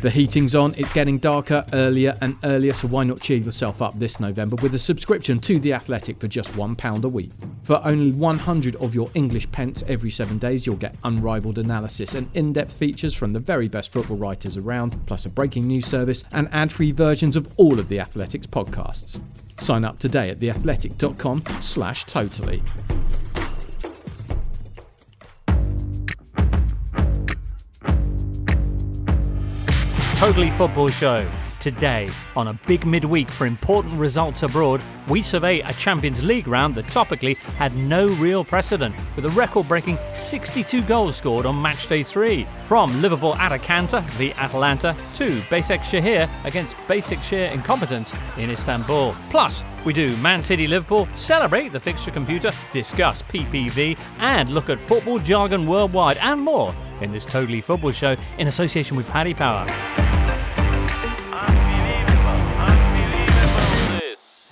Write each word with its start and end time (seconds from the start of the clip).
The 0.00 0.10
heating's 0.10 0.54
on, 0.54 0.74
it's 0.76 0.92
getting 0.92 1.18
darker 1.18 1.64
earlier 1.72 2.14
and 2.20 2.36
earlier, 2.44 2.72
so 2.72 2.88
why 2.88 3.04
not 3.04 3.20
cheer 3.20 3.38
yourself 3.38 3.82
up 3.82 3.94
this 3.94 4.20
November 4.20 4.56
with 4.56 4.74
a 4.74 4.78
subscription 4.78 5.38
to 5.40 5.58
The 5.58 5.72
Athletic 5.72 6.18
for 6.20 6.28
just 6.28 6.50
£1 6.52 7.04
a 7.04 7.08
week? 7.08 7.30
For 7.64 7.80
only 7.84 8.12
100 8.12 8.76
of 8.76 8.94
your 8.94 9.10
English 9.14 9.50
pence 9.50 9.82
every 9.88 10.10
seven 10.10 10.38
days, 10.38 10.66
you'll 10.66 10.76
get 10.76 10.96
unrivaled 11.04 11.58
analysis 11.58 12.14
and 12.14 12.28
in 12.34 12.52
depth 12.52 12.72
features 12.72 13.14
from 13.14 13.32
the 13.32 13.40
very 13.40 13.68
best 13.68 13.92
football 13.92 14.16
writers 14.16 14.56
around, 14.56 14.94
plus 15.06 15.26
a 15.26 15.30
breaking 15.30 15.66
news 15.66 15.86
service 15.86 16.24
and 16.32 16.48
ad 16.52 16.72
free 16.72 16.92
versions 16.92 17.36
of 17.36 17.48
all 17.58 17.78
of 17.78 17.88
The 17.88 17.98
Athletic's 17.98 18.46
podcasts. 18.46 19.20
Sign 19.58 19.84
up 19.84 19.98
today 19.98 20.30
at 20.30 20.38
theathletic.com 20.38 21.42
slash 21.60 22.04
totally. 22.04 22.62
Totally 30.24 30.48
Football 30.52 30.88
Show. 30.88 31.30
Today, 31.60 32.08
on 32.34 32.48
a 32.48 32.54
big 32.66 32.86
midweek 32.86 33.28
for 33.28 33.44
important 33.44 33.92
results 34.00 34.42
abroad, 34.42 34.80
we 35.06 35.20
survey 35.20 35.60
a 35.60 35.72
Champions 35.74 36.22
League 36.22 36.48
round 36.48 36.74
that 36.76 36.86
topically 36.86 37.36
had 37.58 37.76
no 37.76 38.06
real 38.06 38.42
precedent, 38.42 38.94
with 39.16 39.26
a 39.26 39.28
record 39.28 39.68
breaking 39.68 39.98
62 40.14 40.80
goals 40.80 41.16
scored 41.16 41.44
on 41.44 41.60
match 41.60 41.88
day 41.88 42.02
3. 42.02 42.46
From 42.64 43.02
Liverpool 43.02 43.34
Atalanta 43.34 44.00
v 44.16 44.32
Atalanta 44.38 44.96
to 45.12 45.42
Başakşehir 45.50 46.26
against 46.46 46.74
Başakşehir 46.88 47.52
incompetence 47.52 48.16
in 48.38 48.48
Istanbul. 48.48 49.14
Plus, 49.28 49.62
we 49.84 49.92
do 49.92 50.16
Man 50.16 50.40
City 50.40 50.66
Liverpool, 50.66 51.06
celebrate 51.14 51.70
the 51.70 51.80
fixture 51.80 52.12
computer, 52.12 52.50
discuss 52.72 53.22
PPV, 53.22 53.98
and 54.20 54.48
look 54.48 54.70
at 54.70 54.80
football 54.80 55.18
jargon 55.18 55.66
worldwide 55.66 56.16
and 56.22 56.40
more 56.40 56.72
in 57.02 57.12
this 57.12 57.26
Totally 57.26 57.60
Football 57.60 57.92
Show 57.92 58.16
in 58.38 58.46
association 58.46 58.96
with 58.96 59.06
Paddy 59.08 59.34
Power. 59.34 59.66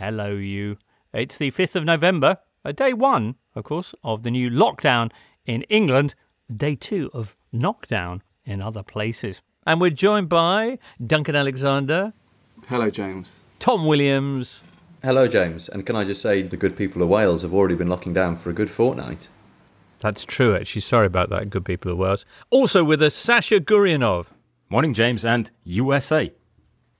Hello, 0.05 0.33
you. 0.33 0.79
It's 1.15 1.37
the 1.37 1.53
5th 1.53 1.77
of 1.77 1.85
November, 1.85 2.39
day 2.75 2.93
one, 2.93 3.37
of 3.55 3.63
course, 3.63 3.95
of 4.03 4.25
the 4.25 4.33
new 4.33 4.51
lockdown 4.51 5.13
in 5.47 5.63
England, 5.69 6.17
day 6.53 6.75
two 6.75 7.09
of 7.15 7.37
knockdown 7.53 8.25
in 8.45 8.61
other 8.61 8.83
places. 8.83 9.43
And 9.65 9.81
we're 9.81 9.91
joined 9.91 10.29
by 10.29 10.81
Duncan 11.07 11.37
Alexander, 11.37 12.15
Hello, 12.67 12.91
James. 12.91 13.39
Tom 13.61 13.87
Williams, 13.87 14.65
Hello, 15.05 15.29
James. 15.29 15.69
And 15.69 15.87
can 15.87 15.95
I 15.95 16.03
just 16.03 16.21
say 16.21 16.43
the 16.43 16.57
good 16.57 16.77
people 16.77 17.01
of 17.01 17.09
Wales 17.09 17.43
have 17.43 17.55
already 17.55 17.77
been 17.77 17.89
locking 17.89 18.13
down 18.13 18.35
for 18.35 18.51
a 18.51 18.53
good 18.53 18.71
fortnight. 18.71 19.29
That's 20.01 20.25
true, 20.25 20.57
actually. 20.57 20.81
Sorry 20.81 21.07
about 21.07 21.31
that, 21.31 21.49
good 21.49 21.65
people 21.65 21.93
of 21.93 21.99
Wales. 21.99 22.27
Also 22.51 22.83
with 22.83 23.01
us, 23.03 23.15
Sasha 23.15 23.61
Goryunov. 23.61 24.27
Morning, 24.69 24.95
James, 24.95 25.25
and 25.25 25.53
USA. 25.63 26.33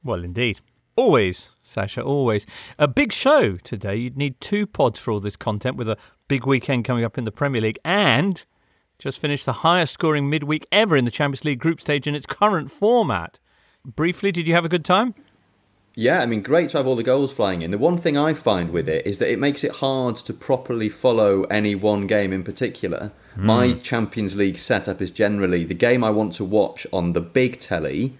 Well, 0.05 0.23
indeed. 0.23 0.61
Always, 0.95 1.53
Sasha, 1.73 2.03
always. 2.03 2.47
A 2.79 2.87
big 2.87 3.13
show 3.13 3.57
today. 3.57 3.97
You'd 3.97 4.17
need 4.17 4.41
two 4.41 4.67
pods 4.67 4.99
for 4.99 5.11
all 5.11 5.21
this 5.21 5.37
content 5.37 5.77
with 5.77 5.89
a 5.89 5.97
big 6.29 6.47
weekend 6.47 6.85
coming 6.85 7.05
up 7.05 7.19
in 7.19 7.25
the 7.25 7.33
Premier 7.33 7.61
League 7.61 7.79
and 7.85 8.45
just 8.99 9.19
finished 9.19 9.47
the 9.47 9.53
highest 9.53 9.95
scoring 9.95 10.31
midweek 10.31 10.67
ever 10.71 10.97
in 10.97 11.05
the 11.05 11.11
Champions 11.11 11.45
League 11.45 11.59
group 11.59 11.81
stage 11.81 12.07
in 12.07 12.15
its 12.15 12.27
current 12.27 12.71
format. 12.71 13.39
Briefly, 13.85 14.31
did 14.31 14.47
you 14.47 14.55
have 14.55 14.65
a 14.65 14.69
good 14.69 14.85
time? 14.85 15.15
Yeah, 15.95 16.21
I 16.21 16.27
mean, 16.27 16.43
great 16.43 16.71
to 16.71 16.79
have 16.79 16.87
all 16.87 16.97
the 16.97 17.03
goals 17.03 17.33
flying 17.33 17.63
in. 17.63 17.71
The 17.71 17.79
one 17.79 17.99
thing 17.99 18.17
I 18.17 18.33
find 18.33 18.71
with 18.71 18.89
it 18.89 19.07
is 19.07 19.19
that 19.19 19.31
it 19.31 19.39
makes 19.39 19.63
it 19.63 19.77
hard 19.77 20.17
to 20.17 20.33
properly 20.33 20.89
follow 20.89 21.45
any 21.45 21.75
one 21.75 22.07
game 22.07 22.33
in 22.33 22.45
particular. 22.45 23.13
Hmm. 23.35 23.47
My 23.47 23.73
Champions 23.75 24.35
League 24.37 24.59
setup 24.59 25.03
is 25.03 25.11
generally 25.11 25.65
the 25.65 25.75
game 25.75 26.03
I 26.03 26.11
want 26.11 26.33
to 26.35 26.45
watch 26.45 26.87
on 26.93 27.13
the 27.13 27.21
big 27.21 27.59
telly, 27.59 28.17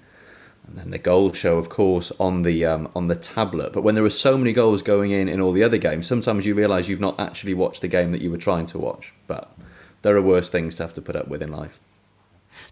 and 0.73 0.81
then 0.81 0.91
the 0.91 0.99
goal 0.99 1.31
show, 1.35 1.59
of 1.59 1.69
course, 1.69 2.11
on 2.19 2.43
the 2.43 2.65
um, 2.65 2.89
on 2.97 3.09
the 3.09 3.15
tablet. 3.15 3.75
But 3.75 3.83
when 3.83 3.95
there 3.95 4.05
are 4.05 4.11
so 4.11 4.39
many 4.39 4.55
goals 4.55 4.81
going 4.81 5.11
in 5.11 5.29
in 5.29 5.39
all 5.39 5.53
the 5.53 5.63
other 5.63 5.77
games, 5.77 6.07
sometimes 6.07 6.47
you 6.47 6.55
realise 6.55 6.89
you've 6.89 6.99
not 6.99 7.21
actually 7.21 7.53
watched 7.53 7.83
the 7.83 7.89
game 7.89 8.11
that 8.13 8.23
you 8.23 8.31
were 8.31 8.39
trying 8.39 8.65
to 8.67 8.79
watch. 8.79 9.13
But 9.27 9.53
there 10.01 10.17
are 10.17 10.23
worse 10.23 10.49
things 10.49 10.77
to 10.77 10.85
have 10.85 10.95
to 10.95 11.03
put 11.03 11.15
up 11.15 11.29
with 11.29 11.43
in 11.43 11.53
life. 11.53 11.79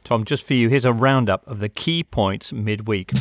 Tom, 0.03 0.25
just 0.25 0.47
for 0.47 0.55
you, 0.55 0.71
here's 0.71 0.87
a 0.87 0.95
roundup 0.95 1.47
of 1.47 1.59
the 1.59 1.69
key 1.69 2.03
points 2.03 2.55
midweek. 2.55 3.13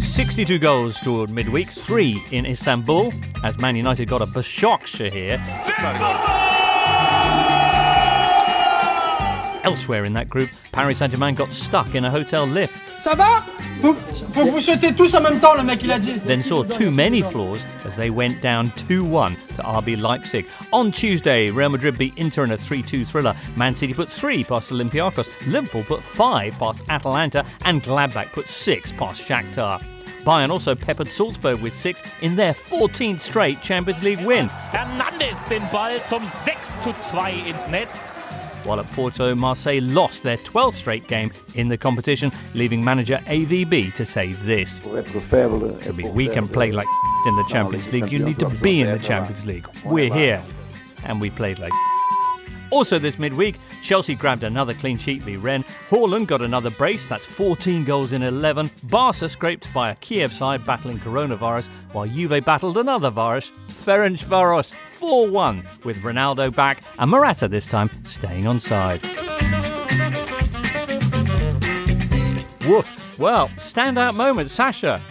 62 0.00 0.58
goals 0.58 0.96
scored 0.96 1.30
midweek, 1.30 1.70
three 1.70 2.20
in 2.32 2.46
Istanbul, 2.46 3.12
as 3.44 3.58
Man 3.58 3.76
United 3.76 4.08
got 4.08 4.22
a 4.22 4.26
Bashak 4.26 4.86
here. 5.12 5.38
Elsewhere 9.64 10.04
in 10.04 10.12
that 10.12 10.28
group, 10.28 10.50
Paris 10.72 10.98
Saint-Germain 10.98 11.34
got 11.34 11.52
stuck 11.52 11.94
in 11.94 12.04
a 12.04 12.10
hotel 12.10 12.46
lift, 12.46 12.78
Ça 13.02 13.14
va 13.16 13.42
faut, 13.82 13.94
faut 14.32 14.44
que 14.44 14.50
vous 14.50 14.60
sautez 14.60 14.94
tous 14.94 15.14
en 15.14 15.20
même 15.22 15.40
temps, 15.40 15.54
le 15.54 15.62
mec 15.62 15.82
il 15.82 15.90
a 15.92 15.98
dit. 15.98 16.18
then 16.26 16.42
saw 16.42 16.62
too 16.62 16.90
many 16.90 17.20
flaws 17.22 17.66
as 17.84 17.96
they 17.96 18.08
went 18.08 18.40
down 18.40 18.70
2-1 18.88 19.36
to 19.56 19.62
RB 19.62 20.00
Leipzig. 20.00 20.46
On 20.72 20.90
Tuesday, 20.90 21.50
Real 21.50 21.68
Madrid 21.68 21.98
beat 21.98 22.14
Inter 22.16 22.44
in 22.44 22.52
a 22.52 22.56
3-2 22.56 23.06
thriller. 23.06 23.34
Man 23.56 23.74
City 23.74 23.92
put 23.92 24.08
3 24.08 24.44
past 24.44 24.70
Olympiacos, 24.70 25.28
Liverpool 25.46 25.84
put 25.84 26.02
5 26.02 26.58
past 26.58 26.84
Atalanta, 26.88 27.44
and 27.64 27.82
Gladbach 27.82 28.32
put 28.32 28.48
6 28.48 28.92
past 28.92 29.20
Shakhtar. 29.22 29.82
Bayern 30.24 30.50
also 30.50 30.74
peppered 30.74 31.10
Salzburg 31.10 31.60
with 31.60 31.74
6 31.74 32.02
in 32.22 32.36
their 32.36 32.54
14th 32.54 33.20
straight 33.20 33.60
Champions 33.60 34.02
League 34.02 34.24
win. 34.24 34.48
Hernandez 34.48 35.44
den 35.46 35.68
Ball 35.70 36.02
zum 36.04 36.24
6 36.24 36.82
zu 36.82 36.92
2 36.92 37.32
ins 37.46 37.68
Netz. 37.68 38.14
While 38.64 38.80
at 38.80 38.86
Porto, 38.92 39.34
Marseille 39.34 39.80
lost 39.82 40.22
their 40.22 40.38
12th 40.38 40.74
straight 40.74 41.06
game 41.06 41.32
in 41.54 41.68
the 41.68 41.76
competition, 41.76 42.32
leaving 42.54 42.82
manager 42.82 43.20
AVB 43.26 43.94
to 43.94 44.06
say 44.06 44.32
this. 44.32 44.80
I 44.86 45.90
mean, 45.92 46.14
we 46.14 46.28
can 46.28 46.48
play 46.48 46.72
like 46.72 46.88
in 47.26 47.36
the 47.36 47.44
Champions 47.44 47.92
League. 47.92 48.10
You 48.10 48.20
need 48.20 48.38
to 48.38 48.48
be 48.48 48.80
in 48.80 48.90
the 48.90 48.98
Champions 48.98 49.44
League. 49.44 49.68
We're 49.84 50.12
here. 50.12 50.42
And 51.04 51.20
we 51.20 51.28
played 51.28 51.58
like 51.58 51.72
Also 52.70 52.98
this 52.98 53.18
midweek, 53.18 53.56
Chelsea 53.82 54.14
grabbed 54.14 54.42
another 54.42 54.72
clean 54.72 54.96
sheet 54.96 55.20
v 55.20 55.36
Rennes. 55.36 55.66
Haaland 55.90 56.26
got 56.26 56.40
another 56.40 56.70
brace, 56.70 57.06
that's 57.06 57.26
14 57.26 57.84
goals 57.84 58.14
in 58.14 58.22
11. 58.22 58.70
Barca 58.84 59.28
scraped 59.28 59.72
by 59.74 59.90
a 59.90 59.94
Kiev 59.96 60.32
side 60.32 60.64
battling 60.64 60.98
coronavirus, 61.00 61.68
while 61.92 62.06
Juve 62.06 62.42
battled 62.44 62.78
another 62.78 63.10
virus, 63.10 63.52
Ferencvaros 63.68 64.72
4-1, 65.04 65.84
with 65.84 65.98
Ronaldo 66.02 66.54
back 66.54 66.82
and 66.98 67.10
Morata 67.10 67.46
this 67.46 67.66
time 67.66 67.90
staying 68.04 68.46
on 68.46 68.58
side. 68.58 69.02
Woof. 72.66 73.18
Well, 73.18 73.48
standout 73.58 74.14
moment, 74.14 74.50
Sasha. 74.50 75.02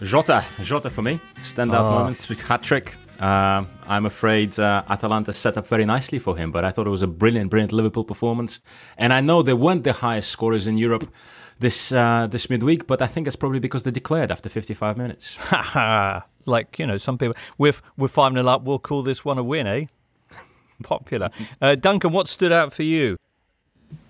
Jota, 0.00 0.44
Jota 0.60 0.90
for 0.90 1.02
me. 1.02 1.18
Standout 1.38 1.80
Ah. 1.80 1.98
moment, 1.98 2.22
hat 2.48 2.62
trick. 2.62 2.94
Uh, 3.18 3.64
I'm 3.88 4.06
afraid 4.06 4.56
uh, 4.60 4.84
Atalanta 4.88 5.32
set 5.32 5.56
up 5.56 5.66
very 5.66 5.84
nicely 5.84 6.20
for 6.20 6.36
him, 6.36 6.52
but 6.52 6.64
I 6.64 6.70
thought 6.70 6.86
it 6.86 6.90
was 6.90 7.02
a 7.02 7.08
brilliant, 7.08 7.50
brilliant 7.50 7.72
Liverpool 7.72 8.04
performance. 8.04 8.60
And 8.96 9.12
I 9.12 9.20
know 9.20 9.42
they 9.42 9.54
weren't 9.54 9.82
the 9.82 9.92
highest 9.92 10.30
scorers 10.30 10.68
in 10.68 10.78
Europe 10.78 11.12
this 11.58 11.92
uh, 11.92 12.26
this 12.30 12.48
midweek, 12.48 12.86
but 12.86 13.02
I 13.02 13.06
think 13.08 13.26
it's 13.26 13.36
probably 13.36 13.60
because 13.60 13.82
they 13.82 13.90
declared 13.90 14.30
after 14.30 14.48
55 14.48 14.96
minutes. 14.96 15.36
like 16.46 16.78
you 16.78 16.86
know, 16.86 16.98
some 16.98 17.18
people 17.18 17.34
with 17.58 17.82
with 17.96 18.10
five 18.10 18.32
0 18.32 18.46
up, 18.46 18.62
we'll 18.62 18.78
call 18.78 19.02
this 19.02 19.24
one 19.24 19.38
a 19.38 19.42
win, 19.42 19.66
eh? 19.66 19.86
Popular. 20.82 21.30
Uh, 21.60 21.74
Duncan, 21.74 22.12
what 22.12 22.28
stood 22.28 22.52
out 22.52 22.72
for 22.72 22.82
you? 22.82 23.16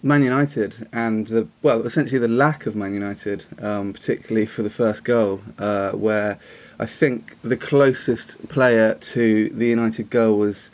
Man 0.03 0.23
United 0.23 0.89
and 0.93 1.27
the 1.27 1.49
well, 1.63 1.83
essentially 1.87 2.19
the 2.19 2.29
lack 2.29 2.67
of 2.67 2.75
Man 2.75 2.95
United, 2.95 3.45
um, 3.61 3.93
particularly 3.93 4.47
for 4.47 4.63
the 4.63 4.71
first 4.71 5.05
goal, 5.05 5.41
uh, 5.59 5.93
where 5.93 6.39
I 6.79 6.87
think 6.87 7.37
the 7.43 7.57
closest 7.57 8.49
player 8.49 8.95
to 8.95 9.49
the 9.51 9.67
United 9.67 10.11
goal 10.11 10.39
was 10.39 10.71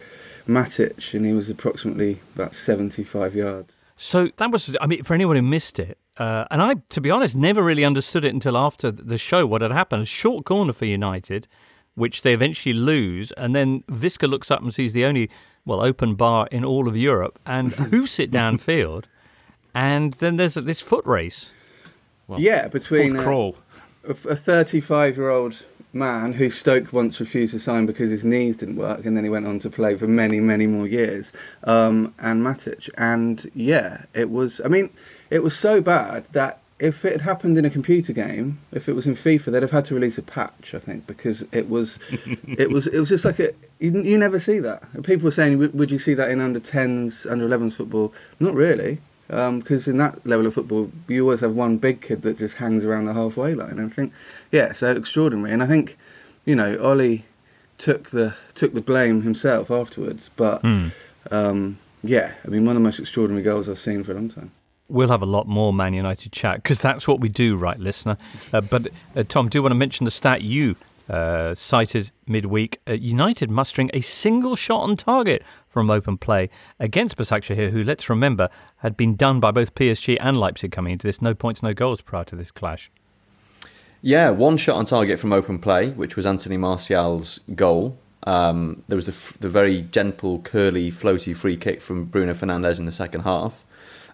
Matic, 0.47 1.13
and 1.15 1.27
he 1.27 1.33
was 1.33 1.51
approximately 1.51 2.21
about 2.35 2.55
seventy-five 2.55 3.35
yards. 3.35 3.85
So 3.97 4.29
that 4.37 4.51
was, 4.51 4.77
I 4.81 4.87
mean, 4.87 5.03
for 5.03 5.15
anyone 5.15 5.37
who 5.37 5.43
missed 5.43 5.79
it, 5.79 5.99
uh, 6.19 6.47
and 6.51 6.61
I, 6.61 6.75
to 6.91 7.01
be 7.01 7.11
honest, 7.11 7.37
never 7.37 7.63
really 7.63 7.85
understood 7.85 8.25
it 8.25 8.35
until 8.35 8.57
after 8.57 8.91
the 8.91 9.19
show 9.19 9.47
what 9.47 9.63
had 9.63 9.71
happened. 9.71 10.03
A 10.03 10.07
short 10.07 10.45
corner 10.45 10.73
for 10.73 10.85
United, 10.85 11.47
which 11.95 12.23
they 12.23 12.35
eventually 12.35 12.73
lose, 12.73 13.31
and 13.33 13.55
then 13.55 13.83
Visca 13.83 14.29
looks 14.29 14.51
up 14.51 14.61
and 14.61 14.75
sees 14.75 14.93
the 14.93 15.05
only 15.05 15.31
well 15.65 15.81
open 15.81 16.15
bar 16.17 16.49
in 16.51 16.65
all 16.65 16.89
of 16.89 16.97
Europe, 16.97 17.39
and 17.47 17.73
hoofs 17.93 18.19
it 18.19 18.31
downfield, 18.31 19.05
and 19.75 20.15
then 20.15 20.37
there's 20.37 20.55
this 20.55 20.81
foot 20.81 21.07
race. 21.07 21.53
Well, 22.27 22.41
yeah, 22.41 22.69
between 22.69 23.17
a, 23.17 23.23
crawl. 23.23 23.57
a 24.05 24.13
35-year-old 24.13 25.65
man 25.93 26.35
who 26.35 26.51
Stoke 26.51 26.93
once 26.93 27.19
refused 27.21 27.55
to 27.55 27.59
sign 27.61 27.87
because 27.87 28.11
his 28.11 28.25
knees 28.25 28.57
didn't 28.57 28.77
work, 28.77 29.05
and 29.07 29.17
then 29.17 29.25
he 29.25 29.31
went 29.31 29.47
on 29.47 29.59
to 29.61 29.71
play 29.71 29.97
for 29.97 30.07
many, 30.07 30.41
many 30.41 30.67
more 30.67 30.87
years. 30.87 31.33
Um, 31.65 32.15
and 32.19 32.43
Matic, 32.43 32.91
and 32.99 33.47
yeah, 33.55 34.05
it 34.15 34.31
was. 34.31 34.61
I 34.65 34.69
mean, 34.69 34.91
it 35.31 35.43
was 35.43 35.57
so 35.57 35.81
bad 35.81 36.27
that 36.33 36.61
if 36.79 37.05
it 37.05 37.13
had 37.13 37.21
happened 37.23 37.59
in 37.59 37.65
a 37.65 37.71
computer 37.71 38.13
game, 38.13 38.61
if 38.71 38.89
it 38.89 38.95
was 38.95 39.07
in 39.07 39.15
FIFA, 39.15 39.47
they'd 39.47 39.63
have 39.63 39.73
had 39.73 39.85
to 39.87 39.95
release 39.95 40.17
a 40.17 40.23
patch, 40.23 40.75
I 40.75 40.79
think, 40.79 41.09
because 41.09 41.45
it 41.51 41.69
was, 41.69 41.99
it 42.47 42.71
was, 42.71 42.87
it 42.87 43.01
was 43.01 43.09
just 43.09 43.25
like 43.25 43.41
a. 43.41 43.53
You, 43.81 44.01
you 44.03 44.17
never 44.17 44.39
see 44.39 44.61
that. 44.61 44.83
People 45.03 45.25
were 45.25 45.33
saying, 45.33 45.59
would 45.59 45.91
you 45.91 45.99
see 45.99 46.15
that 46.15 46.31
in 46.31 46.41
under 46.41 46.61
10s, 46.61 47.31
under 47.31 47.49
11s 47.49 47.75
football? 47.75 48.13
Not 48.39 48.55
really 48.55 48.99
because 49.29 49.87
um, 49.87 49.93
in 49.93 49.99
that 49.99 50.27
level 50.27 50.47
of 50.47 50.55
football, 50.55 50.91
you 51.07 51.23
always 51.23 51.41
have 51.41 51.53
one 51.53 51.77
big 51.77 52.01
kid 52.01 52.23
that 52.23 52.39
just 52.39 52.57
hangs 52.57 52.85
around 52.85 53.05
the 53.05 53.13
halfway 53.13 53.55
line. 53.55 53.73
And 53.73 53.83
I 53.83 53.89
think, 53.89 54.13
yeah, 54.51 54.73
so 54.73 54.91
extraordinary. 54.93 55.53
And 55.53 55.63
I 55.63 55.67
think, 55.67 55.99
you 56.47 56.57
know, 56.57 56.79
Ollie 56.79 57.27
took 57.77 58.09
the 58.09 58.35
took 58.55 58.73
the 58.73 58.81
blame 58.81 59.23
himself 59.23 59.71
afterwards. 59.71 60.31
But 60.35 60.63
mm. 60.63 60.93
um, 61.31 61.77
yeah, 62.03 62.33
I 62.43 62.49
mean, 62.49 62.65
one 62.65 62.75
of 62.75 62.83
the 62.83 62.87
most 62.87 62.99
extraordinary 62.99 63.45
goals 63.45 63.69
I've 63.69 63.79
seen 63.79 64.03
for 64.03 64.13
a 64.13 64.15
long 64.15 64.31
time. 64.31 64.51
We'll 64.89 65.09
have 65.09 65.23
a 65.23 65.27
lot 65.27 65.47
more 65.47 65.73
Man 65.73 65.95
United 65.95 66.33
chat 66.33 66.63
because 66.63 66.81
that's 66.81 67.07
what 67.07 67.21
we 67.21 67.29
do, 67.29 67.57
right, 67.57 67.79
listener? 67.79 68.17
Uh, 68.53 68.63
but 68.63 68.89
uh, 69.15 69.23
Tom, 69.23 69.49
do 69.49 69.59
you 69.59 69.63
want 69.63 69.73
to 69.73 69.77
mention 69.77 70.05
the 70.05 70.11
stat 70.11 70.43
you 70.43 70.77
uh, 71.11 71.55
cited 71.55 72.11
midweek? 72.27 72.81
Uh, 72.89 72.95
United 72.95 73.51
mustering 73.51 73.91
a 73.93 74.01
single 74.01 74.57
shot 74.57 74.81
on 74.81 74.97
target 74.97 75.43
from 75.69 75.91
open 75.91 76.17
play 76.17 76.49
against 76.81 77.19
Başakşehir, 77.19 77.71
who, 77.71 77.85
let's 77.85 78.09
remember, 78.09 78.49
had 78.79 78.97
been 78.97 79.15
done 79.15 79.41
by 79.41 79.51
both 79.51 79.75
PSG 79.75 80.17
and 80.21 80.37
Leipzig 80.37 80.73
coming 80.73 80.93
into 80.93 81.07
this. 81.07 81.21
No 81.21 81.35
points, 81.35 81.63
no 81.63 81.75
goals 81.75 82.01
prior 82.01 82.25
to 82.25 82.37
this 82.37 82.51
clash. 82.51 82.91
Yeah, 84.01 84.31
one 84.31 84.57
shot 84.57 84.77
on 84.77 84.87
target 84.87 85.19
from 85.19 85.33
open 85.33 85.59
play, 85.59 85.91
which 85.91 86.17
was 86.17 86.25
Anthony 86.25 86.57
Martial's 86.57 87.41
goal. 87.55 87.99
Um, 88.25 88.83
there 88.89 88.97
was 88.97 89.07
the, 89.07 89.39
the 89.41 89.49
very 89.49 89.83
gentle, 89.83 90.41
curly, 90.41 90.91
floaty 90.91 91.37
free 91.37 91.57
kick 91.57 91.81
from 91.81 92.05
Bruno 92.05 92.33
Fernandes 92.33 92.79
in 92.79 92.87
the 92.87 92.93
second 92.93 93.23
half. 93.23 93.65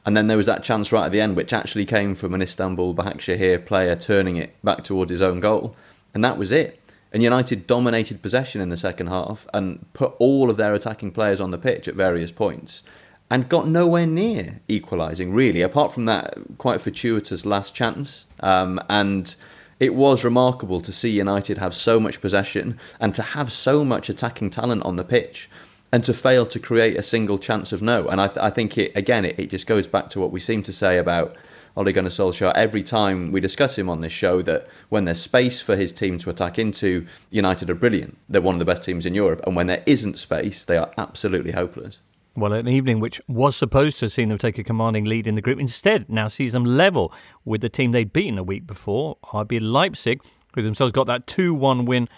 And 0.07 0.17
then 0.17 0.27
there 0.27 0.37
was 0.37 0.47
that 0.47 0.63
chance 0.63 0.93
right 0.93 1.07
at 1.07 1.13
the 1.13 1.21
end, 1.21 1.37
which 1.37 1.53
actually 1.53 1.87
came 1.87 2.15
from 2.15 2.35
an 2.35 2.43
Istanbul 2.43 2.95
Başakşehir 2.95 3.65
player 3.65 3.97
turning 3.97 4.37
it 4.37 4.55
back 4.63 4.85
towards 4.85 5.11
his 5.11 5.23
own 5.23 5.41
goal. 5.41 5.75
And 6.13 6.23
that 6.23 6.39
was 6.39 6.53
it. 6.53 6.81
And 7.13 7.23
United 7.23 7.67
dominated 7.67 8.23
possession 8.23 8.61
in 8.61 8.69
the 8.69 8.77
second 8.77 9.07
half 9.07 9.47
and 9.55 9.87
put 9.95 10.15
all 10.19 10.51
of 10.51 10.57
their 10.57 10.75
attacking 10.75 11.13
players 11.13 11.41
on 11.41 11.53
the 11.53 11.59
pitch 11.59 11.89
at 11.89 11.95
various 11.95 12.33
points 12.33 12.83
and 13.31 13.49
got 13.49 13.69
nowhere 13.69 14.07
near 14.07 14.61
equalising, 14.69 15.33
really, 15.33 15.63
apart 15.63 15.93
from 15.93 16.05
that 16.07 16.37
quite 16.59 16.81
fortuitous 16.81 17.47
last 17.47 17.75
chance. 17.75 18.27
Um, 18.41 18.81
and 18.91 19.35
it 19.81 19.95
was 19.95 20.25
remarkable 20.25 20.81
to 20.81 20.93
see 20.93 21.09
United 21.09 21.59
have 21.59 21.75
so 21.75 21.99
much 21.99 22.21
possession 22.21 22.79
and 23.01 23.15
to 23.15 23.23
have 23.23 23.51
so 23.51 23.85
much 23.85 24.09
attacking 24.09 24.51
talent 24.51 24.83
on 24.83 24.97
the 24.97 25.05
pitch 25.05 25.49
and 25.95 26.03
to 26.03 26.13
fail 26.13 26.45
to 26.45 26.59
create 26.59 26.97
a 26.97 27.05
single 27.05 27.39
chance 27.39 27.73
of 27.73 27.81
no. 27.81 28.09
And 28.09 28.21
I, 28.21 28.27
th- 28.27 28.39
I 28.39 28.51
think 28.51 28.77
it 28.77 28.91
again, 28.97 29.25
it, 29.25 29.39
it 29.39 29.47
just 29.47 29.69
goes 29.69 29.87
back 29.87 30.09
to 30.09 30.19
what 30.19 30.33
we 30.33 30.41
seem 30.41 30.61
to 30.65 30.73
say 30.73 30.99
about 30.99 31.37
Ole 31.77 31.93
Gunnar 31.93 32.11
Solskjaer 32.11 32.53
every 32.57 32.83
time 32.83 33.31
we 33.31 33.39
discuss 33.39 33.79
him 33.79 33.89
on 33.89 34.01
this 34.01 34.13
show 34.13 34.43
that 34.43 34.67
when 34.89 35.05
there's 35.05 35.21
space 35.21 35.61
for 35.61 35.77
his 35.77 35.93
team 35.93 36.19
to 36.19 36.31
attack 36.31 36.59
into, 36.59 37.07
United 37.31 37.71
are 37.71 37.77
brilliant. 37.77 38.19
They're 38.29 38.43
one 38.43 38.57
of 38.57 38.59
the 38.59 38.65
best 38.65 38.83
teams 38.83 39.07
in 39.07 39.15
Europe. 39.15 39.43
And 39.47 39.55
when 39.55 39.69
there 39.69 39.85
isn't 39.87 40.19
space, 40.19 40.65
they 40.65 40.77
are 40.77 40.91
absolutely 40.99 41.53
hopeless. 41.53 42.01
Well, 42.35 42.55
an 42.55 42.67
evening 42.67 42.99
which 42.99 43.21
was 43.29 43.55
supposed 43.55 44.01
to 44.01 44.07
have 44.07 44.13
seen 44.13 44.31
them 44.31 44.39
take 44.39 44.59
a 44.59 44.65
commanding 44.65 45.05
lead 45.05 45.29
in 45.29 45.37
the 45.37 45.43
group 45.43 45.61
instead 45.61 46.11
now 46.11 46.27
sees 46.27 46.55
them 46.55 46.65
level 46.65 47.13
with 47.45 47.61
the 47.61 47.69
team 47.69 47.93
they'd 47.93 48.13
beaten 48.13 48.37
a 48.37 48.43
week 48.43 48.67
before, 48.67 49.17
RB 49.27 49.61
Leipzig, 49.63 50.21
who 50.57 50.63
themselves 50.63 50.93
got 50.93 51.07
that 51.07 51.29
2 51.29 51.55
1 51.55 51.85
win 51.85 52.09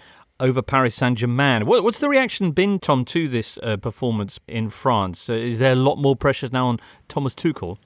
over 0.41 0.63
Paris 0.63 0.95
Saint 0.95 1.19
Germain. 1.19 1.67
What's 1.67 1.99
the 1.99 2.09
reaction 2.09 2.53
been, 2.53 2.79
Tom, 2.79 3.05
to 3.07 3.29
this 3.29 3.59
uh, 3.63 3.77
performance 3.77 4.39
in 4.47 4.71
France? 4.71 5.31
Uh, 5.31 5.35
is 5.35 5.59
there 5.59 5.73
a 5.73 5.77
lot 5.77 5.97
more 5.97 6.17
pressure 6.17 6.49
now 6.53 6.69
on 6.69 6.81
Thomas 7.09 7.35
Tuchel? 7.35 7.79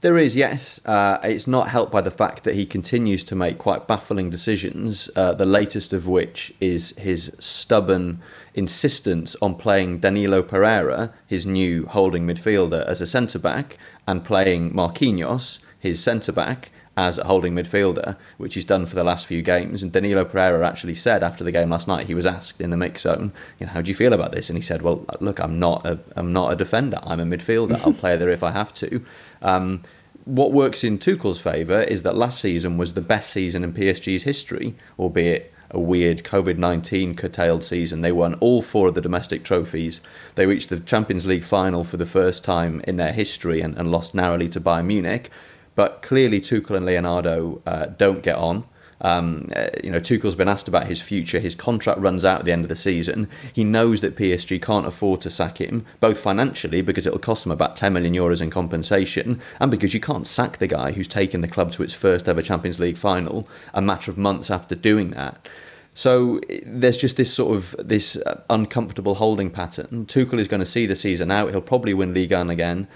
There 0.00 0.18
is, 0.18 0.34
yes. 0.34 0.84
Uh, 0.84 1.18
it's 1.22 1.46
not 1.46 1.68
helped 1.68 1.92
by 1.92 2.00
the 2.00 2.10
fact 2.10 2.42
that 2.42 2.56
he 2.56 2.66
continues 2.66 3.22
to 3.22 3.36
make 3.36 3.58
quite 3.58 3.86
baffling 3.86 4.30
decisions, 4.30 5.08
uh, 5.14 5.32
the 5.32 5.46
latest 5.46 5.92
of 5.92 6.08
which 6.08 6.52
is 6.60 6.90
his 6.98 7.32
stubborn 7.38 8.20
insistence 8.54 9.36
on 9.40 9.54
playing 9.54 10.00
Danilo 10.00 10.42
Pereira, 10.42 11.12
his 11.28 11.46
new 11.46 11.86
holding 11.86 12.26
midfielder, 12.26 12.84
as 12.86 13.00
a 13.00 13.06
centre 13.06 13.38
back, 13.38 13.78
and 14.08 14.24
playing 14.24 14.72
Marquinhos, 14.72 15.60
his 15.78 16.02
centre 16.02 16.32
back, 16.32 16.72
as 16.96 17.16
a 17.16 17.24
holding 17.24 17.54
midfielder, 17.54 18.16
which 18.36 18.54
he's 18.54 18.64
done 18.64 18.84
for 18.84 18.94
the 18.94 19.04
last 19.04 19.26
few 19.26 19.40
games. 19.40 19.82
And 19.82 19.92
Danilo 19.92 20.24
Pereira 20.24 20.66
actually 20.66 20.94
said 20.94 21.22
after 21.22 21.42
the 21.42 21.52
game 21.52 21.70
last 21.70 21.88
night, 21.88 22.06
he 22.06 22.14
was 22.14 22.26
asked 22.26 22.60
in 22.60 22.70
the 22.70 22.76
mix 22.76 23.02
zone, 23.02 23.32
you 23.58 23.66
know, 23.66 23.72
how 23.72 23.80
do 23.80 23.88
you 23.88 23.94
feel 23.94 24.12
about 24.12 24.32
this? 24.32 24.50
And 24.50 24.58
he 24.58 24.62
said, 24.62 24.82
well, 24.82 25.06
look, 25.20 25.38
I'm 25.38 25.58
not 25.58 25.86
a, 25.86 25.98
I'm 26.16 26.32
not 26.32 26.52
a 26.52 26.56
defender. 26.56 26.98
I'm 27.02 27.20
a 27.20 27.24
midfielder. 27.24 27.80
I'll 27.86 27.94
play 27.94 28.16
there 28.16 28.28
if 28.28 28.42
I 28.42 28.50
have 28.50 28.74
to. 28.74 29.04
Um, 29.40 29.82
what 30.24 30.52
works 30.52 30.84
in 30.84 30.98
Tuchel's 30.98 31.40
favour 31.40 31.82
is 31.82 32.02
that 32.02 32.14
last 32.14 32.40
season 32.40 32.76
was 32.76 32.94
the 32.94 33.00
best 33.00 33.30
season 33.30 33.64
in 33.64 33.72
PSG's 33.72 34.22
history, 34.22 34.76
albeit 34.98 35.52
a 35.72 35.80
weird 35.80 36.22
COVID 36.22 36.58
19 36.58 37.14
curtailed 37.14 37.64
season. 37.64 38.02
They 38.02 38.12
won 38.12 38.34
all 38.34 38.62
four 38.62 38.88
of 38.88 38.94
the 38.94 39.00
domestic 39.00 39.42
trophies. 39.42 40.00
They 40.34 40.46
reached 40.46 40.68
the 40.68 40.78
Champions 40.78 41.26
League 41.26 41.44
final 41.44 41.82
for 41.82 41.96
the 41.96 42.06
first 42.06 42.44
time 42.44 42.82
in 42.86 42.96
their 42.96 43.12
history 43.12 43.60
and, 43.62 43.76
and 43.76 43.90
lost 43.90 44.14
narrowly 44.14 44.48
to 44.50 44.60
Bayern 44.60 44.86
Munich. 44.86 45.30
But 45.74 46.02
clearly, 46.02 46.40
Tuchel 46.40 46.76
and 46.76 46.86
Leonardo 46.86 47.62
uh, 47.66 47.86
don't 47.86 48.22
get 48.22 48.36
on. 48.36 48.64
Um, 49.02 49.48
uh, 49.54 49.66
you 49.82 49.90
know, 49.90 49.98
Tuchel's 49.98 50.36
been 50.36 50.48
asked 50.48 50.68
about 50.68 50.86
his 50.86 51.00
future. 51.00 51.40
His 51.40 51.54
contract 51.54 52.00
runs 52.00 52.24
out 52.24 52.40
at 52.40 52.44
the 52.44 52.52
end 52.52 52.64
of 52.64 52.68
the 52.68 52.76
season. 52.76 53.28
He 53.52 53.64
knows 53.64 54.00
that 54.00 54.16
PSG 54.16 54.62
can't 54.62 54.86
afford 54.86 55.20
to 55.22 55.30
sack 55.30 55.60
him, 55.60 55.84
both 55.98 56.20
financially 56.20 56.82
because 56.82 57.06
it'll 57.06 57.18
cost 57.18 57.42
them 57.42 57.52
about 57.52 57.76
10 57.76 57.92
million 57.92 58.14
euros 58.14 58.40
in 58.40 58.48
compensation, 58.50 59.40
and 59.58 59.70
because 59.70 59.92
you 59.92 60.00
can't 60.00 60.26
sack 60.26 60.58
the 60.58 60.68
guy 60.68 60.92
who's 60.92 61.08
taken 61.08 61.40
the 61.40 61.48
club 61.48 61.72
to 61.72 61.82
its 61.82 61.94
first 61.94 62.28
ever 62.28 62.42
Champions 62.42 62.78
League 62.78 62.96
final 62.96 63.48
a 63.74 63.82
matter 63.82 64.10
of 64.10 64.16
months 64.16 64.50
after 64.50 64.76
doing 64.76 65.10
that. 65.10 65.48
So 65.94 66.40
there's 66.64 66.96
just 66.96 67.16
this 67.16 67.32
sort 67.32 67.54
of 67.54 67.76
this 67.78 68.16
uh, 68.16 68.40
uncomfortable 68.48 69.16
holding 69.16 69.50
pattern. 69.50 70.06
Tuchel 70.06 70.38
is 70.38 70.48
going 70.48 70.60
to 70.60 70.66
see 70.66 70.86
the 70.86 70.96
season 70.96 71.30
out. 71.30 71.50
He'll 71.50 71.60
probably 71.60 71.92
win 71.92 72.14
Ligue 72.14 72.32
1 72.32 72.48
again. 72.48 72.88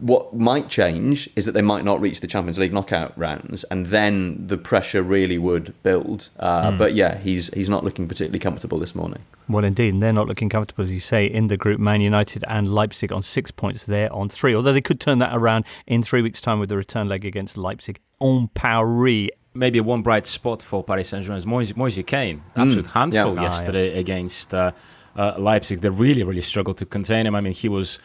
What 0.00 0.34
might 0.34 0.68
change 0.68 1.30
is 1.36 1.44
that 1.44 1.52
they 1.52 1.62
might 1.62 1.84
not 1.84 2.00
reach 2.00 2.20
the 2.20 2.26
Champions 2.26 2.58
League 2.58 2.72
knockout 2.72 3.16
rounds, 3.16 3.64
and 3.64 3.86
then 3.86 4.46
the 4.46 4.58
pressure 4.58 5.02
really 5.02 5.38
would 5.38 5.74
build. 5.82 6.30
Uh, 6.38 6.70
mm. 6.70 6.78
But 6.78 6.94
yeah, 6.94 7.18
he's 7.18 7.52
he's 7.54 7.68
not 7.68 7.84
looking 7.84 8.08
particularly 8.08 8.40
comfortable 8.40 8.78
this 8.78 8.94
morning. 8.94 9.22
Well, 9.48 9.64
indeed, 9.64 9.94
and 9.94 10.02
they're 10.02 10.12
not 10.12 10.26
looking 10.26 10.48
comfortable, 10.48 10.82
as 10.82 10.92
you 10.92 11.00
say, 11.00 11.26
in 11.26 11.46
the 11.46 11.56
group. 11.56 11.78
Man 11.78 12.00
United 12.00 12.44
and 12.48 12.74
Leipzig 12.74 13.12
on 13.12 13.22
six 13.22 13.50
points 13.50 13.86
there 13.86 14.12
on 14.12 14.28
three, 14.28 14.54
although 14.54 14.72
they 14.72 14.80
could 14.80 15.00
turn 15.00 15.18
that 15.18 15.34
around 15.34 15.64
in 15.86 16.02
three 16.02 16.22
weeks' 16.22 16.40
time 16.40 16.58
with 16.58 16.70
the 16.70 16.76
return 16.76 17.08
leg 17.08 17.24
against 17.24 17.56
Leipzig 17.56 18.00
on 18.18 18.48
Paris 18.48 19.30
maybe 19.54 19.80
one 19.80 20.02
bright 20.02 20.26
spot 20.26 20.60
for 20.60 20.82
Paris 20.82 21.08
Saint 21.08 21.24
Germain 21.24 21.38
is 21.38 21.46
Moise, 21.46 21.76
Moise 21.76 22.02
Kean. 22.04 22.38
Hmm. 22.38 22.60
Absolute 22.60 22.86
mm. 22.86 22.90
handful 22.90 23.34
yeah. 23.36 23.42
yesterday 23.42 23.90
ah, 23.90 23.94
yeah. 23.94 24.00
against 24.00 24.52
uh, 24.52 24.72
uh, 25.16 25.34
Leipzig. 25.38 25.80
They 25.80 25.88
really, 25.88 26.24
really 26.24 26.42
struggled 26.42 26.78
to 26.78 26.86
contain 26.86 27.26
him. 27.26 27.34
I 27.34 27.40
mean, 27.40 27.54
he 27.54 27.68
was 27.68 27.98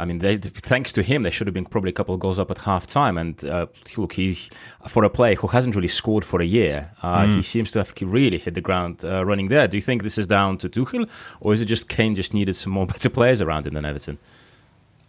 I 0.00 0.06
mean, 0.06 0.18
they, 0.20 0.38
thanks 0.38 0.92
to 0.92 1.02
him, 1.02 1.22
they 1.22 1.30
should 1.30 1.46
have 1.46 1.54
been 1.54 1.66
probably 1.66 1.90
a 1.90 1.92
couple 1.92 2.14
of 2.14 2.20
goals 2.20 2.38
up 2.38 2.50
at 2.50 2.58
half 2.58 2.86
time. 2.86 3.18
And 3.18 3.44
uh, 3.44 3.66
look, 3.96 4.14
he's 4.14 4.50
for 4.88 5.04
a 5.04 5.10
player 5.10 5.34
who 5.36 5.48
hasn't 5.48 5.76
really 5.76 5.88
scored 5.88 6.24
for 6.24 6.40
a 6.40 6.44
year. 6.46 6.92
Uh, 7.02 7.22
mm. 7.22 7.36
He 7.36 7.42
seems 7.42 7.70
to 7.72 7.78
have 7.80 7.92
really 8.00 8.38
hit 8.38 8.54
the 8.54 8.60
ground 8.60 9.04
uh, 9.04 9.24
running 9.24 9.48
there. 9.48 9.68
Do 9.68 9.76
you 9.76 9.82
think 9.82 10.02
this 10.02 10.18
is 10.18 10.26
down 10.26 10.58
to 10.58 10.68
Tuchel, 10.68 11.08
or 11.40 11.52
is 11.52 11.60
it 11.60 11.66
just 11.66 11.88
Kane 11.88 12.16
just 12.16 12.32
needed 12.32 12.56
some 12.56 12.72
more 12.72 12.86
better 12.86 13.10
players 13.10 13.40
around 13.40 13.66
him 13.66 13.74
than 13.74 13.84
Everton? 13.84 14.18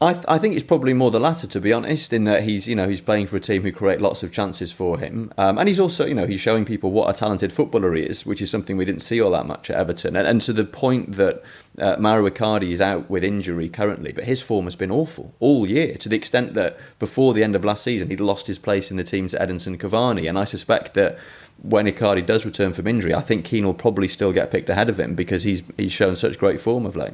I, 0.04 0.14
th- 0.14 0.26
I 0.28 0.40
think 0.40 0.56
it's 0.56 0.66
probably 0.66 0.96
more 0.96 1.12
the 1.12 1.20
latter, 1.20 1.46
to 1.46 1.62
be 1.62 1.72
honest, 1.72 2.12
in 2.12 2.24
that 2.24 2.42
he's 2.42 2.68
you 2.68 2.76
know 2.76 2.90
he's 2.90 3.02
playing 3.02 3.28
for 3.28 3.38
a 3.38 3.40
team 3.40 3.62
who 3.62 3.72
create 3.72 4.02
lots 4.02 4.24
of 4.24 4.32
chances 4.32 4.72
for 4.72 4.98
him, 4.98 5.32
um, 5.38 5.60
and 5.60 5.68
he's 5.68 5.80
also 5.80 6.08
you 6.08 6.16
know 6.16 6.26
he's 6.26 6.42
showing 6.42 6.66
people 6.66 6.92
what 6.92 7.08
a 7.08 7.14
talented 7.14 7.54
footballer 7.54 7.94
he 7.94 8.02
is, 8.02 8.26
which 8.26 8.42
is 8.42 8.50
something 8.50 8.78
we 8.78 8.86
didn't 8.86 9.04
see 9.04 9.22
all 9.22 9.30
that 9.30 9.46
much 9.46 9.70
at 9.70 9.78
Everton. 9.78 10.16
And, 10.16 10.28
and 10.28 10.42
to 10.42 10.54
the 10.54 10.66
point 10.66 11.12
that 11.18 11.44
uh, 11.78 11.98
Mauro 12.00 12.28
Icardi 12.28 12.72
is 12.72 12.82
out 12.82 13.12
with 13.12 13.24
injury 13.24 13.70
currently, 13.70 14.12
but 14.12 14.24
his 14.24 14.42
form 14.42 14.66
has 14.66 14.76
been 14.76 14.90
awful 14.90 15.36
all 15.40 15.68
year, 15.68 15.96
to 15.98 16.10
the 16.10 16.16
extent 16.16 16.56
that 16.56 16.80
before 16.98 17.36
the 17.36 17.44
end 17.44 17.56
of 17.56 17.64
last 17.64 17.84
season 17.84 18.10
he'd 18.10 18.20
lost 18.20 18.48
his 18.48 18.58
place 18.58 18.90
in 18.90 18.98
the 18.98 19.04
team 19.04 19.28
to 19.28 19.38
Edinson 19.38 19.78
Cavani, 19.78 20.28
and 20.28 20.40
I 20.40 20.46
suspect 20.46 20.96
that 20.96 21.20
when 21.62 21.86
Icardi 21.86 22.26
does 22.26 22.44
return 22.44 22.74
from 22.74 22.88
injury, 22.88 23.14
I 23.14 23.22
think 23.22 23.46
Kean 23.46 23.68
will 23.68 23.76
probably 23.76 24.08
still 24.08 24.34
get 24.34 24.50
picked 24.50 24.70
ahead 24.70 24.90
of 24.90 25.00
him 25.00 25.14
because 25.14 25.44
he's 25.44 25.62
he's 25.78 25.92
shown 25.92 26.16
such 26.16 26.40
great 26.40 26.60
form 26.60 26.88
of 26.88 26.96
late. 26.96 27.14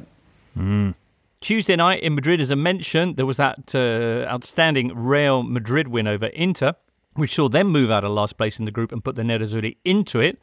Mm. 0.56 0.94
Tuesday 1.40 1.76
night 1.76 2.02
in 2.02 2.14
Madrid, 2.14 2.40
as 2.40 2.50
I 2.50 2.56
mentioned, 2.56 3.16
there 3.16 3.26
was 3.26 3.36
that 3.36 3.72
uh, 3.74 4.28
outstanding 4.28 4.92
Real 4.94 5.44
Madrid 5.44 5.88
win 5.88 6.08
over 6.08 6.26
Inter, 6.26 6.74
which 7.14 7.34
saw 7.34 7.48
them 7.48 7.68
move 7.68 7.90
out 7.90 8.04
of 8.04 8.10
last 8.10 8.36
place 8.36 8.58
in 8.58 8.64
the 8.64 8.72
group 8.72 8.90
and 8.90 9.04
put 9.04 9.14
the 9.14 9.22
Nerazzurri 9.22 9.76
into 9.84 10.20
it. 10.20 10.40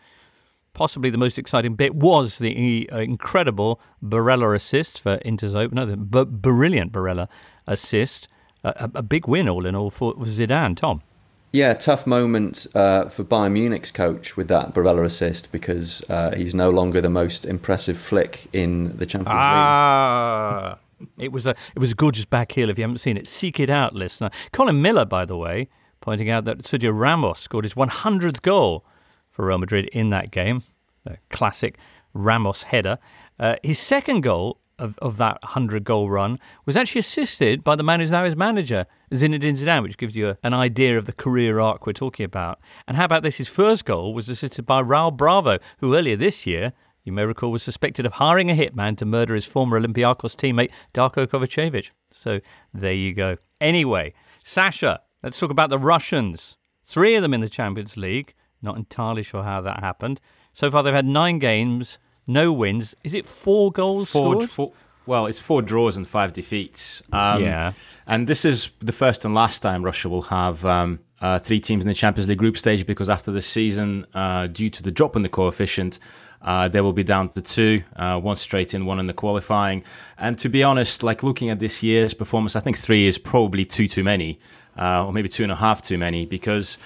Possibly 0.73 1.09
the 1.09 1.17
most 1.17 1.37
exciting 1.37 1.75
bit 1.75 1.95
was 1.95 2.37
the 2.37 2.89
uh, 2.91 2.97
incredible 2.97 3.81
Barella 4.03 4.55
assist 4.55 5.01
for 5.01 5.19
Inter's 5.25 5.55
opener, 5.55 5.85
the 5.85 5.97
b- 5.97 6.25
brilliant 6.25 6.91
Barella 6.91 7.27
assist. 7.67 8.27
A, 8.63 8.89
a, 8.95 9.03
big 9.03 9.27
win, 9.27 9.47
all 9.47 9.65
in 9.65 9.75
all, 9.75 9.91
for 9.91 10.15
Zidane. 10.15 10.75
Tom. 10.75 11.03
Yeah, 11.51 11.73
tough 11.75 12.07
moment 12.07 12.67
uh, 12.73 13.09
for 13.09 13.23
Bayern 13.23 13.53
Munich's 13.53 13.91
coach 13.91 14.35
with 14.35 14.47
that 14.47 14.73
Barella 14.73 15.05
assist 15.05 15.51
because 15.51 16.03
uh, 16.09 16.35
he's 16.35 16.55
no 16.55 16.69
longer 16.71 16.99
the 16.99 17.09
most 17.09 17.45
impressive 17.45 17.97
flick 17.97 18.47
in 18.51 18.97
the 18.97 19.05
Champions 19.05 19.37
ah. 19.39 20.69
League. 20.71 20.85
It 21.17 21.31
was 21.31 21.45
a 21.47 21.51
it 21.75 21.79
was 21.79 21.91
a 21.91 21.95
gorgeous 21.95 22.25
back 22.25 22.51
heel. 22.51 22.69
If 22.69 22.77
you 22.77 22.83
haven't 22.83 23.00
seen 23.00 23.17
it, 23.17 23.27
seek 23.27 23.59
it 23.59 23.69
out, 23.69 23.93
listener. 23.93 24.29
Colin 24.51 24.81
Miller, 24.81 25.05
by 25.05 25.25
the 25.25 25.38
way, 25.38 25.69
pointing 26.01 26.29
out 26.29 26.45
that 26.45 26.59
Sergio 26.59 26.97
Ramos 26.97 27.39
scored 27.39 27.65
his 27.65 27.74
100th 27.74 28.41
goal 28.41 28.85
for 29.29 29.45
Real 29.45 29.57
Madrid 29.57 29.89
in 29.91 30.09
that 30.09 30.31
game. 30.31 30.62
A 31.05 31.17
classic 31.29 31.77
Ramos 32.13 32.63
header. 32.63 32.97
Uh, 33.39 33.55
his 33.63 33.77
second 33.77 34.21
goal 34.21 34.59
of, 34.79 34.97
of 35.00 35.17
that 35.17 35.41
100 35.43 35.83
goal 35.83 36.09
run 36.09 36.39
was 36.65 36.75
actually 36.75 37.00
assisted 37.00 37.63
by 37.63 37.75
the 37.75 37.83
man 37.83 38.00
who's 38.00 38.12
now 38.12 38.24
his 38.24 38.35
manager, 38.35 38.85
Zinedine 39.12 39.57
Zidane, 39.57 39.83
which 39.83 39.97
gives 39.97 40.15
you 40.15 40.29
a, 40.29 40.38
an 40.43 40.53
idea 40.53 40.97
of 40.97 41.05
the 41.05 41.13
career 41.13 41.59
arc 41.59 41.85
we're 41.85 41.93
talking 41.93 42.25
about. 42.25 42.59
And 42.88 42.97
how 42.97 43.05
about 43.05 43.24
this? 43.24 43.38
His 43.38 43.47
first 43.47 43.85
goal 43.85 44.13
was 44.13 44.29
assisted 44.29 44.65
by 44.65 44.81
Raul 44.81 45.15
Bravo, 45.15 45.59
who 45.79 45.95
earlier 45.95 46.15
this 46.15 46.45
year 46.45 46.74
you 47.05 47.13
may 47.13 47.24
recall, 47.24 47.51
was 47.51 47.63
suspected 47.63 48.05
of 48.05 48.13
hiring 48.13 48.50
a 48.50 48.55
hitman 48.55 48.97
to 48.97 49.05
murder 49.05 49.35
his 49.35 49.45
former 49.45 49.79
Olympiacos 49.79 50.35
teammate 50.35 50.71
Darko 50.93 51.27
Kovacevic. 51.27 51.91
So 52.12 52.41
there 52.74 52.93
you 52.93 53.13
go. 53.13 53.38
Anyway, 53.62 54.13
Sasha, 54.43 55.01
let's 55.24 55.39
talk 55.39 55.51
about 55.51 55.69
the 55.69 55.79
Russians. 55.79 56.57
Three 56.83 57.15
of 57.15 57.21
them 57.21 57.33
in 57.33 57.41
the 57.41 57.50
Champions 57.50 57.95
League. 57.95 58.33
Not 58.62 58.75
entirely 58.75 59.21
sure 59.24 59.43
how 59.43 59.62
that 59.62 59.79
happened. 59.81 60.19
So 60.53 60.71
far, 60.71 60.81
they've 60.81 60.93
had 60.93 61.05
nine 61.05 61.38
games, 61.38 62.00
no 62.25 62.51
wins. 62.51 62.95
Is 63.03 63.13
it 63.13 63.27
four 63.27 63.71
goals 63.71 64.09
four, 64.09 64.33
scored? 64.33 64.50
Four, 64.50 64.71
well, 65.05 65.27
it's 65.27 65.39
four 65.39 65.62
draws 65.62 65.95
and 65.95 66.07
five 66.07 66.33
defeats. 66.33 67.03
Um, 67.12 67.43
yeah. 67.43 67.74
And 68.07 68.27
this 68.27 68.45
is 68.45 68.69
the 68.79 68.91
first 68.91 69.25
and 69.25 69.35
last 69.35 69.59
time 69.59 69.83
Russia 69.83 70.09
will 70.09 70.24
have 70.24 70.65
um, 70.65 71.00
uh, 71.21 71.39
three 71.39 71.59
teams 71.59 71.83
in 71.83 71.88
the 71.88 71.93
Champions 71.93 72.27
League 72.27 72.39
group 72.39 72.57
stage 72.57 72.85
because 72.85 73.09
after 73.09 73.31
this 73.31 73.45
season, 73.45 74.05
uh, 74.13 74.47
due 74.47 74.69
to 74.69 74.81
the 74.81 74.91
drop 74.91 75.15
in 75.15 75.21
the 75.21 75.29
coefficient, 75.29 76.00
uh, 76.42 76.68
they 76.68 76.82
will 76.82 76.94
be 76.94 77.04
down 77.04 77.30
to 77.30 77.42
two, 77.42 77.84
uh, 77.96 78.20
one 78.20 78.36
straight 78.36 78.74
in, 78.74 78.86
one 78.86 79.00
in 79.00 79.08
the 79.08 79.13
qualifying. 79.13 79.84
And 80.18 80.38
to 80.39 80.50
be 80.50 80.63
honest, 80.63 81.04
like 81.04 81.24
looking 81.24 81.50
at 81.50 81.60
this 81.60 81.82
year's 81.82 82.13
performance, 82.13 82.56
I 82.56 82.60
think 82.60 82.77
three 82.77 83.08
is 83.08 83.18
probably 83.18 83.65
two 83.65 83.88
too 83.88 84.04
many, 84.04 84.39
uh, 84.77 85.06
or 85.06 85.13
maybe 85.13 85.30
two 85.30 85.44
and 85.44 85.51
a 85.51 85.56
half 85.56 85.82
too 85.82 85.98
many, 85.98 86.25
because 86.25 86.77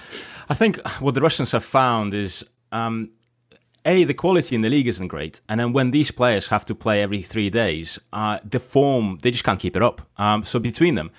I 0.48 0.54
think 0.54 0.78
what 1.00 1.14
the 1.14 1.20
Russians 1.20 1.52
have 1.52 1.64
found 1.64 2.14
is. 2.14 2.44
Um, 2.72 3.10
a, 3.86 4.04
the 4.04 4.12
quality 4.12 4.54
in 4.54 4.60
the 4.60 4.68
league 4.68 4.86
isn't 4.86 5.08
great, 5.08 5.40
and 5.48 5.58
then 5.58 5.72
when 5.72 5.90
these 5.90 6.10
players 6.10 6.48
have 6.48 6.66
to 6.66 6.74
play 6.74 7.00
every 7.00 7.22
three 7.22 7.48
days, 7.48 7.98
uh, 8.12 8.38
the 8.44 8.60
form 8.60 9.18
they 9.22 9.30
just 9.30 9.42
can't 9.42 9.58
keep 9.58 9.74
it 9.74 9.82
up. 9.82 10.02
Um, 10.18 10.44
so 10.44 10.58
between 10.58 10.96
them, 10.96 11.10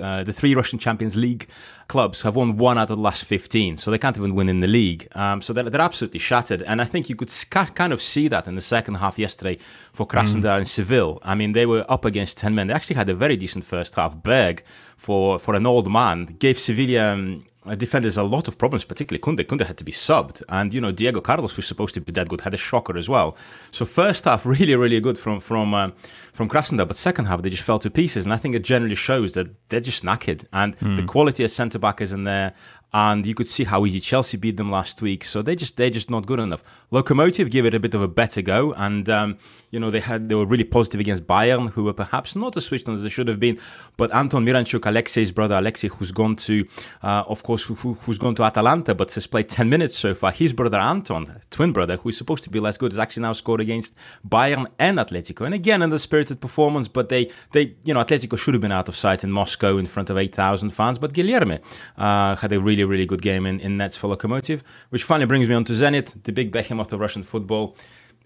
uh, 0.00 0.24
the 0.24 0.32
three 0.32 0.54
Russian 0.54 0.78
Champions 0.78 1.16
League 1.16 1.48
clubs 1.88 2.22
have 2.22 2.36
won 2.36 2.56
one 2.56 2.78
out 2.78 2.90
of 2.90 2.96
the 2.96 3.02
last 3.02 3.24
15, 3.24 3.76
so 3.76 3.90
they 3.90 3.98
can't 3.98 4.16
even 4.16 4.34
win 4.34 4.48
in 4.48 4.60
the 4.60 4.66
league. 4.66 5.08
Um, 5.14 5.40
so 5.40 5.52
they're, 5.52 5.68
they're 5.70 5.80
absolutely 5.80 6.18
shattered. 6.18 6.62
And 6.62 6.80
I 6.80 6.84
think 6.84 7.08
you 7.08 7.16
could 7.16 7.32
kind 7.50 7.92
of 7.92 8.02
see 8.02 8.28
that 8.28 8.46
in 8.46 8.54
the 8.54 8.60
second 8.60 8.96
half 8.96 9.18
yesterday 9.18 9.58
for 9.92 10.06
Krasnodar 10.06 10.42
mm. 10.42 10.56
and 10.58 10.68
Seville. 10.68 11.18
I 11.22 11.34
mean, 11.34 11.52
they 11.52 11.66
were 11.66 11.84
up 11.88 12.04
against 12.04 12.38
10 12.38 12.54
men. 12.54 12.66
They 12.66 12.74
actually 12.74 12.96
had 12.96 13.08
a 13.08 13.14
very 13.14 13.36
decent 13.36 13.64
first 13.64 13.94
half. 13.94 14.16
Berg, 14.16 14.62
for, 14.96 15.38
for 15.38 15.54
an 15.54 15.66
old 15.66 15.90
man, 15.90 16.36
gave 16.38 16.58
Sevilla. 16.58 17.12
Um, 17.12 17.46
defenders 17.74 18.16
a 18.16 18.22
lot 18.22 18.48
of 18.48 18.58
problems, 18.58 18.84
particularly 18.84 19.20
Kunde. 19.20 19.46
Kunde 19.46 19.66
had 19.66 19.76
to 19.78 19.84
be 19.84 19.92
subbed. 19.92 20.42
And, 20.48 20.72
you 20.72 20.80
know, 20.80 20.92
Diego 20.92 21.20
Carlos, 21.20 21.54
who's 21.54 21.66
supposed 21.66 21.94
to 21.94 22.00
be 22.00 22.12
that 22.12 22.28
good, 22.28 22.42
had 22.42 22.54
a 22.54 22.58
shocker 22.58 22.96
as 22.96 23.08
well. 23.08 23.36
So 23.72 23.84
first 23.84 24.24
half, 24.24 24.46
really, 24.46 24.74
really 24.74 25.00
good 25.00 25.18
from 25.18 25.40
from 25.40 25.74
uh, 25.74 25.90
from 26.32 26.48
Krasnodar, 26.48 26.86
but 26.86 26.96
second 26.96 27.24
half, 27.26 27.42
they 27.42 27.50
just 27.50 27.62
fell 27.62 27.78
to 27.78 27.90
pieces. 27.90 28.24
And 28.24 28.32
I 28.32 28.36
think 28.36 28.54
it 28.54 28.62
generally 28.62 28.94
shows 28.94 29.32
that 29.32 29.48
they're 29.68 29.80
just 29.80 30.04
knackered. 30.04 30.44
And 30.52 30.78
mm. 30.78 30.96
the 30.96 31.04
quality 31.04 31.44
of 31.44 31.50
centre 31.50 31.78
back 31.78 32.00
isn't 32.00 32.24
there 32.24 32.54
and 32.92 33.26
you 33.26 33.34
could 33.34 33.48
see 33.48 33.64
how 33.64 33.84
easy 33.84 34.00
Chelsea 34.00 34.36
beat 34.36 34.56
them 34.56 34.70
last 34.70 35.02
week. 35.02 35.24
So 35.24 35.42
they 35.42 35.54
just 35.54 35.76
they're 35.76 35.90
just 35.90 36.10
not 36.10 36.24
good 36.24 36.40
enough. 36.40 36.62
Lokomotiv 36.90 37.50
give 37.50 37.66
it 37.66 37.74
a 37.74 37.80
bit 37.80 37.94
of 37.94 38.00
a 38.00 38.08
better 38.08 38.42
go, 38.42 38.72
and 38.72 39.08
um, 39.08 39.38
you 39.70 39.80
know 39.80 39.90
they 39.90 40.00
had 40.00 40.28
they 40.28 40.34
were 40.34 40.46
really 40.46 40.64
positive 40.64 41.00
against 41.00 41.26
Bayern, 41.26 41.70
who 41.70 41.84
were 41.84 41.92
perhaps 41.92 42.36
not 42.36 42.56
as 42.56 42.64
switched 42.64 42.88
on 42.88 42.94
as 42.94 43.02
they 43.02 43.08
should 43.08 43.28
have 43.28 43.40
been. 43.40 43.58
But 43.96 44.14
Anton 44.14 44.46
Miranchuk, 44.46 44.86
Alexei's 44.86 45.32
brother 45.32 45.56
Alexei, 45.56 45.88
who's 45.88 46.12
gone 46.12 46.36
to, 46.36 46.64
uh, 47.02 47.24
of 47.26 47.42
course, 47.42 47.55
who, 47.64 47.94
has 48.06 48.18
gone 48.18 48.34
to 48.36 48.44
Atalanta, 48.44 48.94
but 48.94 49.12
has 49.14 49.26
played 49.26 49.48
ten 49.48 49.68
minutes 49.68 49.98
so 49.98 50.14
far. 50.14 50.32
His 50.32 50.52
brother 50.52 50.78
Anton, 50.78 51.40
twin 51.50 51.72
brother, 51.72 51.96
who 51.96 52.08
is 52.08 52.16
supposed 52.16 52.44
to 52.44 52.50
be 52.50 52.60
less 52.60 52.78
good, 52.78 52.92
has 52.92 52.98
actually 52.98 53.22
now 53.22 53.32
scored 53.32 53.60
against 53.60 53.96
Bayern 54.26 54.66
and 54.78 54.98
Atletico, 54.98 55.44
and 55.44 55.54
again 55.54 55.82
in 55.82 55.90
the 55.90 55.98
spirited 55.98 56.40
performance. 56.40 56.88
But 56.88 57.08
they 57.08 57.30
they 57.52 57.74
you 57.84 57.94
know 57.94 58.04
Atletico 58.04 58.38
should 58.38 58.54
have 58.54 58.60
been 58.60 58.72
out 58.72 58.88
of 58.88 58.96
sight 58.96 59.24
in 59.24 59.30
Moscow 59.30 59.78
in 59.78 59.86
front 59.86 60.10
of 60.10 60.18
eight 60.18 60.34
thousand 60.34 60.70
fans, 60.70 60.98
but 60.98 61.12
Guilherme 61.12 61.60
uh, 61.96 62.36
had 62.36 62.52
a 62.52 62.60
really 62.60 62.84
really 62.84 63.06
good 63.06 63.22
game 63.22 63.46
in, 63.46 63.60
in 63.60 63.76
nets 63.76 63.96
for 63.96 64.14
Lokomotiv, 64.14 64.62
which 64.90 65.02
finally 65.02 65.26
brings 65.26 65.48
me 65.48 65.54
on 65.54 65.64
to 65.64 65.72
Zenit, 65.72 66.22
the 66.24 66.32
big 66.32 66.52
behemoth 66.52 66.92
of 66.92 67.00
Russian 67.00 67.22
football. 67.22 67.76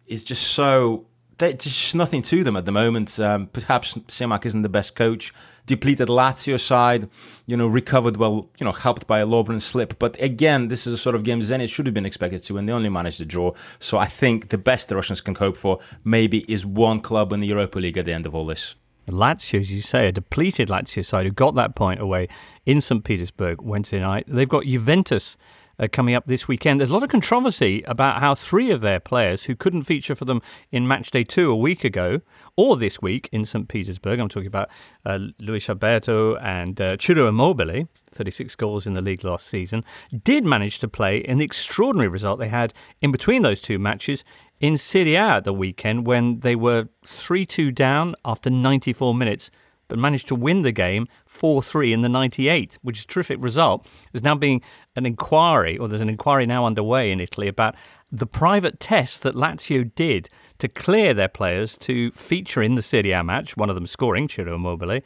Is 0.06 0.25
just 0.25 0.42
so 0.42 1.06
there's 1.40 1.56
just 1.56 1.94
nothing 1.94 2.22
to 2.22 2.44
them 2.44 2.56
at 2.56 2.64
the 2.64 2.72
moment. 2.72 3.18
Um, 3.18 3.46
perhaps 3.46 3.94
Semak 3.94 4.46
isn't 4.46 4.62
the 4.62 4.68
best 4.68 4.94
coach. 4.94 5.32
Depleted 5.67 6.09
Lazio 6.09 6.59
side, 6.59 7.09
you 7.47 7.57
know, 7.57 7.67
recovered 7.67 8.17
well, 8.17 8.49
you 8.59 8.64
know, 8.64 8.73
helped 8.73 9.07
by 9.07 9.21
a 9.21 9.26
Lovren 9.26 9.61
slip. 9.61 9.99
But 9.99 10.21
again, 10.21 10.69
this 10.69 10.87
is 10.87 10.93
a 10.93 10.99
sort 10.99 11.14
of 11.14 11.23
game 11.23 11.40
Zenit 11.40 11.69
should 11.69 11.87
have 11.87 11.95
been 11.95 12.07
expected 12.07 12.43
to, 12.45 12.59
and 12.59 12.69
they 12.69 12.73
only 12.73 12.88
managed 12.88 13.19
to 13.19 13.25
draw. 13.25 13.52
So 13.79 13.99
I 13.99 14.07
think 14.07 14.49
the 14.49 14.59
best 14.59 14.88
the 14.88 14.97
Russians 14.97 15.21
can 15.21 15.35
hope 15.37 15.57
for 15.57 15.79
maybe 16.05 16.45
is 16.52 16.67
one 16.67 17.00
club 17.00 17.33
in 17.33 17.40
the 17.40 17.47
Europa 17.47 17.79
League 17.79 17.99
at 17.99 18.07
the 18.07 18.12
end 18.12 18.26
of 18.26 18.35
all 18.35 18.47
this. 18.47 18.75
Lazio, 19.09 19.61
as 19.61 19.73
you 19.73 19.81
say, 19.81 20.09
a 20.09 20.12
depleted 20.12 20.69
Lazio 20.69 21.05
side 21.05 21.26
who 21.26 21.33
got 21.33 21.55
that 21.57 21.75
point 21.75 22.00
away 22.00 22.29
in 22.67 22.81
St. 22.81 23.02
Petersburg 23.02 23.61
Wednesday 23.61 24.00
night. 24.00 24.25
They've 24.29 24.49
got 24.49 24.64
Juventus 24.64 25.37
uh, 25.80 25.88
coming 25.90 26.14
up 26.14 26.26
this 26.26 26.46
weekend. 26.46 26.78
There's 26.78 26.90
a 26.90 26.92
lot 26.92 27.02
of 27.02 27.08
controversy 27.08 27.82
about 27.87 28.20
how 28.20 28.34
three 28.34 28.70
of 28.70 28.80
their 28.80 29.00
players 29.00 29.44
who 29.44 29.56
couldn't 29.56 29.82
feature 29.82 30.14
for 30.14 30.26
them 30.26 30.42
in 30.70 30.87
match 30.87 31.10
day 31.10 31.25
two 31.25 31.50
a 31.50 31.56
week 31.56 31.82
ago 31.82 32.20
or 32.56 32.76
this 32.76 33.00
week 33.00 33.28
in 33.32 33.44
St. 33.44 33.68
Petersburg, 33.68 34.18
I'm 34.18 34.28
talking 34.28 34.46
about 34.46 34.68
uh, 35.06 35.18
Luis 35.38 35.68
Alberto 35.68 36.37
and 36.37 36.80
uh, 36.80 36.96
Ciro 36.99 37.26
Immobile, 37.26 37.88
36 38.10 38.54
goals 38.56 38.87
in 38.87 38.92
the 38.92 39.00
league 39.00 39.25
last 39.25 39.46
season, 39.46 39.84
did 40.22 40.44
manage 40.44 40.78
to 40.80 40.88
play 40.88 41.18
in 41.18 41.38
the 41.38 41.44
extraordinary 41.44 42.08
result 42.08 42.38
they 42.38 42.49
had 42.49 42.75
in 43.00 43.10
between 43.10 43.42
those 43.42 43.60
two 43.60 43.78
matches 43.78 44.25
in 44.60 44.76
Serie 44.76 45.14
A 45.14 45.37
at 45.37 45.44
the 45.44 45.54
weekend 45.54 46.06
when 46.06 46.40
they 46.40 46.54
were 46.54 46.88
3 47.06 47.46
2 47.46 47.72
down 47.72 48.14
after 48.25 48.50
94 48.50 49.14
minutes, 49.14 49.50
but 49.90 49.99
managed 49.99 50.28
to 50.28 50.35
win 50.35 50.62
the 50.62 50.73
game 50.73 51.06
4 51.26 51.62
3 51.62 51.92
in 51.92 52.00
the 52.00 52.09
98, 52.09 52.78
which 52.80 52.99
is 52.99 53.04
a 53.04 53.09
terrific 53.09 53.42
result. 53.42 53.87
There's 54.12 54.25
now 54.25 54.35
being 54.35 54.62
an 54.97 55.04
inquiry, 55.04 55.76
or 55.76 55.88
there's 55.88 56.00
an 56.00 56.09
inquiry 56.09 56.47
now 56.47 56.64
underway 56.64 57.12
in 57.12 57.20
Italy 57.20 57.49
about 57.49 57.75
the 58.11 58.26
private 58.26 58.80
tests 58.80 59.18
that 59.20 59.35
Lazio 59.35 59.94
did 59.94 60.30
to 60.59 60.68
clear 60.68 61.12
their 61.12 61.28
players 61.28 61.76
to 61.78 62.11
feature 62.12 62.62
in 62.62 62.75
the 62.75 62.82
Serie 62.82 63.12
A 63.12 63.23
match, 63.23 63.56
one 63.56 63.68
of 63.68 63.75
them 63.75 63.87
scoring, 63.87 64.28
Ciro 64.28 64.54
Immobile 64.54 65.00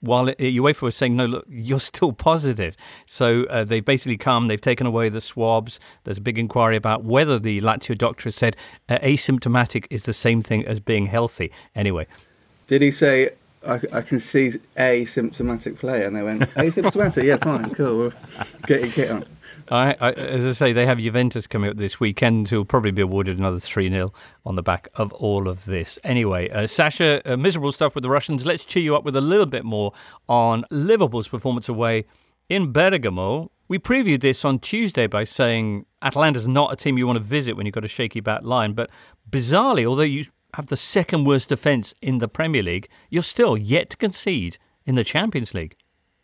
while 0.00 0.26
UEFA 0.26 0.82
was 0.82 0.96
saying, 0.96 1.16
no, 1.16 1.26
look, 1.26 1.44
you're 1.48 1.80
still 1.80 2.12
positive. 2.12 2.76
So 3.06 3.44
uh, 3.44 3.64
they've 3.64 3.84
basically 3.84 4.16
come, 4.16 4.46
they've 4.46 4.60
taken 4.60 4.86
away 4.86 5.08
the 5.08 5.20
swabs. 5.20 5.80
There's 6.04 6.18
a 6.18 6.20
big 6.20 6.38
inquiry 6.38 6.76
about 6.76 7.02
whether 7.02 7.38
the 7.38 7.60
Lazio 7.60 7.98
doctor 7.98 8.30
said 8.30 8.56
uh, 8.88 8.98
asymptomatic 8.98 9.86
is 9.90 10.04
the 10.04 10.12
same 10.12 10.40
thing 10.40 10.64
as 10.66 10.78
being 10.78 11.06
healthy. 11.06 11.50
Anyway. 11.74 12.06
Did 12.68 12.82
he 12.82 12.90
say 12.90 13.30
I, 13.66 13.80
I 13.92 14.02
can 14.02 14.20
see 14.20 14.52
asymptomatic 14.76 15.78
player, 15.78 16.06
and 16.06 16.14
they 16.14 16.22
went 16.22 16.42
asymptomatic. 16.54 17.24
yeah, 17.24 17.36
fine, 17.36 17.70
cool. 17.74 18.12
Get 18.66 18.80
your 18.80 18.90
kit 18.90 19.10
on. 19.10 19.24
I, 19.70 19.96
I, 20.00 20.12
as 20.12 20.46
I 20.46 20.52
say, 20.52 20.72
they 20.72 20.86
have 20.86 20.98
Juventus 20.98 21.46
coming 21.46 21.70
up 21.70 21.76
this 21.76 22.00
weekend, 22.00 22.48
who 22.48 22.58
will 22.58 22.64
probably 22.64 22.90
be 22.90 23.02
awarded 23.02 23.38
another 23.38 23.58
3 23.58 23.90
0 23.90 24.12
on 24.46 24.54
the 24.54 24.62
back 24.62 24.88
of 24.94 25.12
all 25.14 25.48
of 25.48 25.64
this. 25.64 25.98
Anyway, 26.04 26.48
uh, 26.50 26.66
Sasha, 26.66 27.20
uh, 27.30 27.36
miserable 27.36 27.72
stuff 27.72 27.94
with 27.94 28.02
the 28.02 28.10
Russians. 28.10 28.46
Let's 28.46 28.64
cheer 28.64 28.82
you 28.82 28.96
up 28.96 29.04
with 29.04 29.16
a 29.16 29.20
little 29.20 29.46
bit 29.46 29.64
more 29.64 29.92
on 30.28 30.64
Liverpool's 30.70 31.28
performance 31.28 31.68
away 31.68 32.06
in 32.48 32.72
Bergamo. 32.72 33.50
We 33.68 33.78
previewed 33.78 34.22
this 34.22 34.44
on 34.44 34.60
Tuesday 34.60 35.06
by 35.06 35.24
saying 35.24 35.84
Atalanta's 36.00 36.48
not 36.48 36.72
a 36.72 36.76
team 36.76 36.96
you 36.96 37.06
want 37.06 37.18
to 37.18 37.24
visit 37.24 37.54
when 37.54 37.66
you've 37.66 37.74
got 37.74 37.84
a 37.84 37.88
shaky 37.88 38.20
back 38.20 38.42
line, 38.42 38.72
but 38.72 38.90
bizarrely, 39.30 39.84
although 39.84 40.02
you 40.02 40.24
have 40.54 40.66
the 40.66 40.76
second 40.76 41.24
worst 41.24 41.48
defence 41.48 41.94
in 42.00 42.18
the 42.18 42.28
Premier 42.28 42.62
League, 42.62 42.88
you're 43.10 43.22
still 43.22 43.56
yet 43.56 43.90
to 43.90 43.96
concede 43.96 44.58
in 44.86 44.94
the 44.94 45.04
Champions 45.04 45.54
League. 45.54 45.76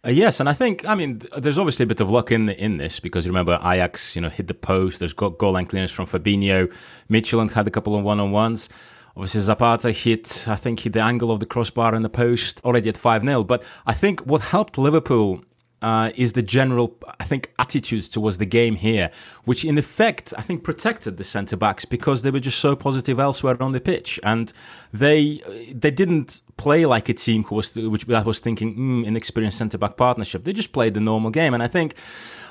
Uh, 0.06 0.10
yes, 0.10 0.38
and 0.38 0.48
I 0.48 0.52
think 0.52 0.84
I 0.86 0.94
mean 0.94 1.22
there's 1.36 1.58
obviously 1.58 1.84
a 1.84 1.86
bit 1.86 2.00
of 2.00 2.10
luck 2.10 2.30
in 2.30 2.50
in 2.50 2.76
this 2.76 3.00
because 3.00 3.26
remember 3.26 3.58
Ajax, 3.62 4.14
you 4.14 4.22
know, 4.22 4.28
hit 4.28 4.48
the 4.48 4.54
post. 4.54 4.98
There's 4.98 5.14
got 5.14 5.38
goal 5.38 5.52
line 5.52 5.66
clearance 5.66 5.92
from 5.92 6.06
Fabinho. 6.06 6.70
Midtjylland 7.10 7.52
had 7.52 7.66
a 7.66 7.70
couple 7.70 7.94
of 7.94 8.04
one 8.04 8.20
on 8.20 8.30
ones. 8.30 8.68
Obviously, 9.16 9.42
Zapata 9.42 9.92
hit, 9.92 10.46
I 10.48 10.56
think, 10.56 10.80
hit 10.80 10.92
the 10.92 11.00
angle 11.00 11.30
of 11.30 11.38
the 11.38 11.46
crossbar 11.46 11.94
in 11.94 12.02
the 12.02 12.08
post 12.08 12.60
already 12.64 12.88
at 12.88 12.96
5 12.96 13.22
0. 13.22 13.44
But 13.44 13.62
I 13.86 13.94
think 13.94 14.20
what 14.22 14.40
helped 14.40 14.76
Liverpool 14.76 15.40
uh, 15.84 16.10
is 16.16 16.32
the 16.32 16.40
general, 16.42 16.96
I 17.20 17.24
think, 17.24 17.52
attitudes 17.58 18.08
towards 18.08 18.38
the 18.38 18.46
game 18.46 18.76
here, 18.76 19.10
which 19.44 19.66
in 19.66 19.76
effect, 19.76 20.32
I 20.38 20.40
think, 20.40 20.64
protected 20.64 21.18
the 21.18 21.24
centre 21.24 21.58
backs 21.58 21.84
because 21.84 22.22
they 22.22 22.30
were 22.30 22.40
just 22.40 22.58
so 22.58 22.74
positive 22.74 23.20
elsewhere 23.20 23.62
on 23.62 23.72
the 23.72 23.80
pitch, 23.80 24.18
and 24.22 24.50
they 24.94 25.42
they 25.70 25.90
didn't 25.90 26.40
play 26.56 26.86
like 26.86 27.10
a 27.10 27.14
team 27.14 27.44
who 27.44 27.56
was 27.56 27.76
which 27.76 28.06
that 28.06 28.24
was 28.24 28.40
thinking 28.40 28.74
mm, 28.74 29.04
inexperienced 29.04 29.58
centre 29.58 29.76
back 29.76 29.98
partnership. 29.98 30.44
They 30.44 30.54
just 30.54 30.72
played 30.72 30.94
the 30.94 31.00
normal 31.00 31.30
game, 31.30 31.52
and 31.52 31.62
I 31.62 31.68
think 31.68 31.94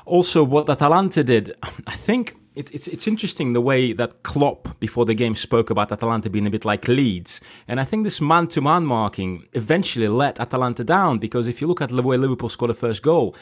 also 0.06 0.44
what 0.44 0.70
Atalanta 0.70 1.24
did, 1.24 1.56
I 1.88 1.96
think 1.96 2.36
it, 2.56 2.74
it's 2.74 2.88
it's 2.88 3.08
interesting 3.08 3.54
the 3.54 3.62
way 3.62 3.94
that 3.94 4.24
Klopp 4.24 4.80
before 4.80 5.06
the 5.06 5.14
game 5.14 5.36
spoke 5.36 5.70
about 5.70 5.92
Atalanta 5.92 6.30
being 6.30 6.48
a 6.48 6.50
bit 6.50 6.66
like 6.66 6.88
Leeds, 6.88 7.42
and 7.68 7.80
I 7.80 7.84
think 7.84 8.04
this 8.04 8.22
man-to-man 8.22 8.86
marking 8.86 9.48
eventually 9.54 10.08
let 10.08 10.40
Atalanta 10.40 10.84
down 10.84 11.20
because 11.20 11.48
if 11.48 11.62
you 11.62 11.68
look 11.68 11.82
at 11.82 11.90
the 11.90 12.02
way 12.02 12.18
Liverpool 12.18 12.50
scored 12.50 12.72
the 12.72 12.76
first 12.76 13.02
goal, 13.02 13.36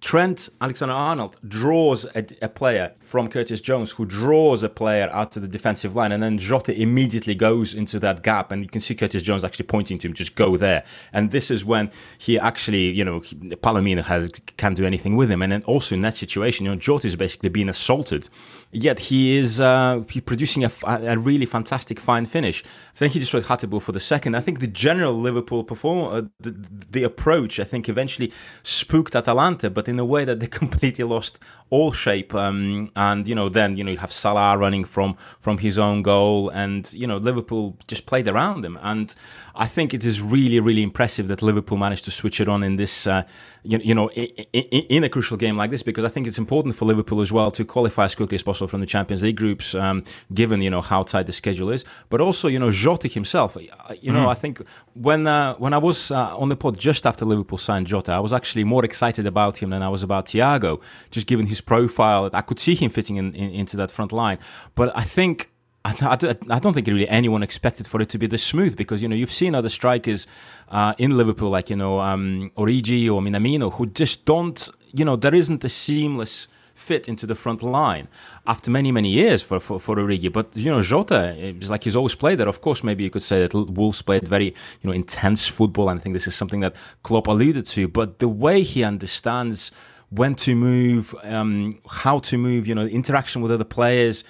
Trent 0.00 0.50
Alexander 0.60 0.94
Arnold 0.94 1.36
draws 1.46 2.04
a, 2.14 2.24
a, 2.42 2.48
player 2.48 2.92
from 3.00 3.28
Curtis 3.28 3.60
Jones, 3.60 3.92
who 3.92 4.04
draws 4.04 4.62
a 4.62 4.68
player 4.68 5.08
out 5.10 5.32
to 5.32 5.40
the 5.40 5.48
defensive 5.48 5.96
line, 5.96 6.12
and 6.12 6.22
then 6.22 6.36
Jota 6.36 6.78
immediately 6.78 7.34
goes 7.34 7.72
into 7.72 7.98
that 8.00 8.22
gap, 8.22 8.52
and 8.52 8.62
you 8.62 8.68
can 8.68 8.82
see 8.82 8.94
Curtis 8.94 9.22
Jones 9.22 9.42
actually 9.42 9.64
pointing 9.64 9.98
to 9.98 10.08
him, 10.08 10.14
just 10.14 10.36
go 10.36 10.56
there. 10.58 10.84
And 11.14 11.30
this 11.30 11.50
is 11.50 11.64
when 11.64 11.90
he 12.18 12.38
actually, 12.38 12.90
you 12.90 13.04
know, 13.04 13.20
Palomino 13.20 14.04
has 14.04 14.30
can't 14.58 14.76
do 14.76 14.84
anything 14.84 15.16
with 15.16 15.30
him, 15.30 15.40
and 15.40 15.50
then 15.50 15.62
also 15.62 15.94
in 15.94 16.02
that 16.02 16.14
situation, 16.14 16.66
you 16.66 16.72
know, 16.72 16.78
Jota 16.78 17.06
is 17.06 17.16
basically 17.16 17.48
being 17.48 17.68
assaulted, 17.68 18.28
yet 18.72 19.00
he 19.00 19.38
is 19.38 19.62
uh, 19.62 20.04
producing 20.26 20.62
a, 20.62 20.70
a, 20.84 21.16
really 21.16 21.46
fantastic 21.46 21.98
fine 21.98 22.26
finish. 22.26 22.62
Then 22.98 23.10
he 23.10 23.18
destroyed 23.18 23.44
Hateboer 23.44 23.80
for 23.80 23.92
the 23.92 24.00
second. 24.00 24.34
I 24.34 24.40
think 24.40 24.60
the 24.60 24.66
general 24.66 25.18
Liverpool 25.18 25.64
perform, 25.64 26.14
uh, 26.14 26.22
the, 26.38 26.54
the 26.90 27.02
approach, 27.02 27.58
I 27.58 27.64
think 27.64 27.88
eventually 27.88 28.30
spooked 28.62 29.16
Atalanta, 29.16 29.70
but 29.70 29.85
in 29.88 29.98
a 29.98 30.04
way 30.04 30.24
that 30.24 30.40
they 30.40 30.46
completely 30.62 31.04
lost 31.04 31.38
all 31.70 31.92
shape. 31.92 32.34
Um, 32.34 32.90
and 32.94 33.26
you 33.26 33.34
know, 33.34 33.48
then 33.48 33.76
you 33.76 33.84
know 33.84 33.90
you 33.90 33.98
have 33.98 34.12
Salah 34.12 34.56
running 34.56 34.84
from 34.84 35.16
from 35.38 35.58
his 35.58 35.78
own 35.78 36.02
goal, 36.02 36.48
and 36.50 36.92
you 36.92 37.06
know 37.06 37.16
Liverpool 37.16 37.76
just 37.88 38.06
played 38.06 38.28
around 38.28 38.62
them. 38.62 38.78
And 38.82 39.14
I 39.54 39.66
think 39.66 39.94
it 39.94 40.04
is 40.04 40.20
really 40.20 40.60
really 40.60 40.82
impressive 40.82 41.28
that 41.28 41.42
Liverpool 41.42 41.78
managed 41.78 42.04
to 42.04 42.10
switch 42.10 42.40
it 42.40 42.48
on 42.48 42.62
in 42.62 42.76
this, 42.76 43.06
uh, 43.06 43.22
you, 43.66 43.78
you, 43.82 43.94
know, 43.94 44.08
in, 44.10 44.46
in, 44.52 45.04
a 45.04 45.08
crucial 45.08 45.36
game 45.36 45.56
like 45.56 45.70
this 45.70 45.82
because 45.82 46.04
I 46.04 46.08
think 46.08 46.26
it's 46.26 46.38
important 46.38 46.76
for 46.76 46.84
Liverpool 46.84 47.20
as 47.20 47.32
well 47.32 47.50
to 47.50 47.64
qualify 47.64 48.04
as 48.04 48.14
quickly 48.14 48.36
as 48.36 48.42
possible 48.42 48.68
from 48.68 48.80
the 48.80 48.86
Champions 48.86 49.22
League 49.22 49.36
groups, 49.36 49.74
um, 49.74 50.04
given 50.32 50.62
you 50.62 50.70
know 50.70 50.80
how 50.80 51.02
tight 51.02 51.26
the 51.26 51.32
schedule 51.32 51.70
is. 51.70 51.84
But 52.08 52.20
also 52.20 52.48
you 52.48 52.58
know 52.58 52.70
Jota 52.70 53.08
himself. 53.08 53.56
You 54.00 54.12
know, 54.12 54.26
mm. 54.26 54.28
I 54.28 54.34
think 54.34 54.62
when 54.94 55.26
uh, 55.26 55.54
when 55.54 55.72
I 55.74 55.78
was 55.78 56.10
uh, 56.10 56.36
on 56.36 56.48
the 56.48 56.56
pod 56.56 56.78
just 56.78 57.06
after 57.06 57.24
Liverpool 57.24 57.58
signed 57.58 57.86
Jota, 57.86 58.12
I 58.12 58.20
was 58.20 58.32
actually 58.32 58.64
more 58.64 58.84
excited 58.84 59.26
about 59.26 59.58
him 59.58 59.70
than 59.70 59.82
I 59.82 59.88
was 59.88 60.02
about 60.02 60.26
Thiago, 60.26 60.80
just 61.10 61.26
given 61.26 61.46
his 61.46 61.60
profile. 61.60 62.30
I 62.32 62.42
could 62.42 62.58
see 62.58 62.74
him 62.74 62.90
fitting 62.90 63.16
in, 63.16 63.34
in, 63.34 63.50
into 63.50 63.76
that 63.76 63.90
front 63.90 64.12
line. 64.12 64.38
But 64.74 64.96
I 64.96 65.02
think 65.02 65.50
I, 65.86 66.36
I, 66.50 66.58
don't 66.58 66.74
think 66.74 66.86
really 66.86 67.08
anyone 67.08 67.42
expected 67.42 67.86
for 67.86 68.00
it 68.00 68.08
to 68.10 68.18
be 68.18 68.26
this 68.26 68.42
smooth 68.42 68.76
because 68.76 69.02
you 69.02 69.08
know 69.08 69.14
you've 69.14 69.32
seen 69.32 69.54
other 69.54 69.68
strikers 69.68 70.26
uh, 70.68 70.94
in 70.98 71.16
Liverpool 71.16 71.50
like 71.50 71.70
you 71.70 71.76
know 71.76 72.00
um, 72.00 72.50
Origi 72.56 73.06
or 73.06 73.20
Minamino 73.20 73.72
who 73.74 73.86
just 73.86 74.24
don't 74.24 74.68
you 74.92 75.04
know 75.04 75.16
there 75.16 75.34
isn't 75.34 75.64
a 75.64 75.68
seamless 75.68 76.48
fit 76.74 77.08
into 77.08 77.26
the 77.26 77.34
front 77.34 77.62
line 77.62 78.06
after 78.46 78.70
many 78.70 78.92
many 78.92 79.10
years 79.10 79.42
for 79.42 79.60
for, 79.60 79.78
for 79.78 79.96
Origi. 79.96 80.32
But 80.32 80.48
you 80.54 80.70
know 80.70 80.82
Jota, 80.82 81.34
it's 81.38 81.70
like 81.70 81.84
he's 81.84 81.96
always 81.96 82.14
played 82.14 82.38
there. 82.38 82.48
Of 82.48 82.60
course, 82.60 82.82
maybe 82.82 83.04
you 83.04 83.10
could 83.10 83.22
say 83.22 83.40
that 83.46 83.54
Wolves 83.54 84.02
played 84.02 84.26
very 84.26 84.46
you 84.80 84.86
know 84.88 84.92
intense 84.92 85.46
football, 85.46 85.88
and 85.88 86.00
I 86.00 86.02
think 86.02 86.14
this 86.14 86.26
is 86.26 86.34
something 86.34 86.60
that 86.60 86.74
Klopp 87.02 87.26
alluded 87.28 87.66
to. 87.66 87.88
But 87.88 88.18
the 88.18 88.28
way 88.28 88.62
he 88.62 88.82
understands 88.82 89.70
when 90.10 90.34
to 90.36 90.54
move, 90.54 91.14
um, 91.24 91.78
how 91.88 92.18
to 92.20 92.38
move, 92.38 92.66
you 92.68 92.74
know, 92.74 92.86
interaction 92.86 93.42
with 93.42 93.50
other 93.50 93.64
players. 93.64 94.24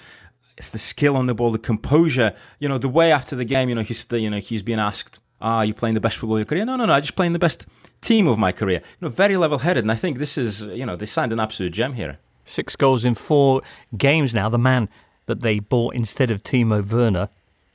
It's 0.57 0.69
the 0.69 0.79
skill 0.79 1.15
on 1.15 1.27
the 1.27 1.35
ball, 1.35 1.51
the 1.51 1.59
composure. 1.59 2.33
You 2.59 2.67
know, 2.67 2.77
the 2.77 2.89
way 2.89 3.11
after 3.11 3.35
the 3.35 3.45
game, 3.45 3.69
you 3.69 3.75
know, 3.75 3.83
he's 3.83 4.05
you 4.11 4.29
know 4.29 4.39
he's 4.39 4.63
being 4.63 4.79
asked, 4.79 5.19
"Ah, 5.39 5.57
are 5.57 5.65
you 5.65 5.73
playing 5.73 5.95
the 5.95 6.01
best 6.01 6.17
football 6.17 6.37
of 6.37 6.39
your 6.39 6.45
career?" 6.45 6.65
No, 6.65 6.75
no, 6.75 6.85
no. 6.85 6.93
I'm 6.93 7.01
just 7.01 7.15
playing 7.15 7.33
the 7.33 7.39
best 7.39 7.67
team 8.01 8.27
of 8.27 8.39
my 8.39 8.51
career. 8.51 8.81
You 8.83 9.07
know, 9.07 9.09
very 9.09 9.37
level-headed, 9.37 9.83
and 9.83 9.91
I 9.91 9.95
think 9.95 10.17
this 10.17 10.37
is 10.37 10.61
you 10.61 10.85
know 10.85 10.95
they 10.95 11.05
signed 11.05 11.31
an 11.31 11.39
absolute 11.39 11.73
gem 11.73 11.93
here. 11.93 12.17
Six 12.43 12.75
goals 12.75 13.05
in 13.05 13.13
four 13.13 13.61
games 13.97 14.33
now. 14.33 14.49
The 14.49 14.57
man 14.57 14.89
that 15.27 15.41
they 15.41 15.59
bought 15.59 15.93
instead 15.93 16.31
of 16.31 16.41
Timo 16.43 16.81
Werner, 16.91 17.29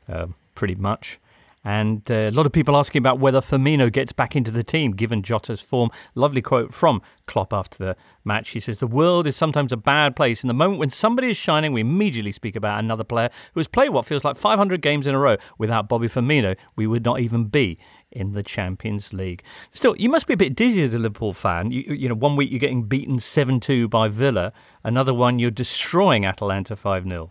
uh, 0.08 0.26
pretty 0.54 0.74
much. 0.74 1.18
And 1.64 2.10
uh, 2.10 2.14
a 2.14 2.30
lot 2.30 2.44
of 2.44 2.52
people 2.52 2.76
asking 2.76 2.98
about 2.98 3.20
whether 3.20 3.40
Firmino 3.40 3.90
gets 3.90 4.12
back 4.12 4.34
into 4.34 4.50
the 4.50 4.64
team 4.64 4.92
given 4.92 5.22
Jota's 5.22 5.60
form. 5.60 5.90
Lovely 6.16 6.42
quote 6.42 6.74
from 6.74 7.00
Klopp 7.26 7.52
after 7.52 7.78
the 7.78 7.96
match. 8.24 8.50
He 8.50 8.58
says, 8.58 8.78
The 8.78 8.88
world 8.88 9.28
is 9.28 9.36
sometimes 9.36 9.72
a 9.72 9.76
bad 9.76 10.16
place. 10.16 10.42
In 10.42 10.48
the 10.48 10.54
moment 10.54 10.80
when 10.80 10.90
somebody 10.90 11.30
is 11.30 11.36
shining, 11.36 11.72
we 11.72 11.80
immediately 11.80 12.32
speak 12.32 12.56
about 12.56 12.80
another 12.80 13.04
player 13.04 13.30
who 13.54 13.60
has 13.60 13.68
played 13.68 13.90
what 13.90 14.06
feels 14.06 14.24
like 14.24 14.34
500 14.34 14.82
games 14.82 15.06
in 15.06 15.14
a 15.14 15.18
row. 15.18 15.36
Without 15.56 15.88
Bobby 15.88 16.08
Firmino, 16.08 16.56
we 16.74 16.88
would 16.88 17.04
not 17.04 17.20
even 17.20 17.44
be 17.44 17.78
in 18.10 18.32
the 18.32 18.42
Champions 18.42 19.12
League. 19.12 19.44
Still, 19.70 19.94
you 19.96 20.08
must 20.08 20.26
be 20.26 20.34
a 20.34 20.36
bit 20.36 20.56
dizzy 20.56 20.82
as 20.82 20.94
a 20.94 20.98
Liverpool 20.98 21.32
fan. 21.32 21.70
You, 21.70 21.94
you 21.94 22.08
know, 22.08 22.16
one 22.16 22.34
week 22.34 22.50
you're 22.50 22.58
getting 22.58 22.82
beaten 22.82 23.20
7 23.20 23.60
2 23.60 23.88
by 23.88 24.08
Villa, 24.08 24.52
another 24.82 25.14
one 25.14 25.38
you're 25.38 25.52
destroying 25.52 26.24
Atalanta 26.26 26.74
5 26.74 27.04
0. 27.04 27.30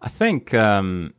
I 0.00 0.08
think. 0.08 0.54
Um 0.54 1.14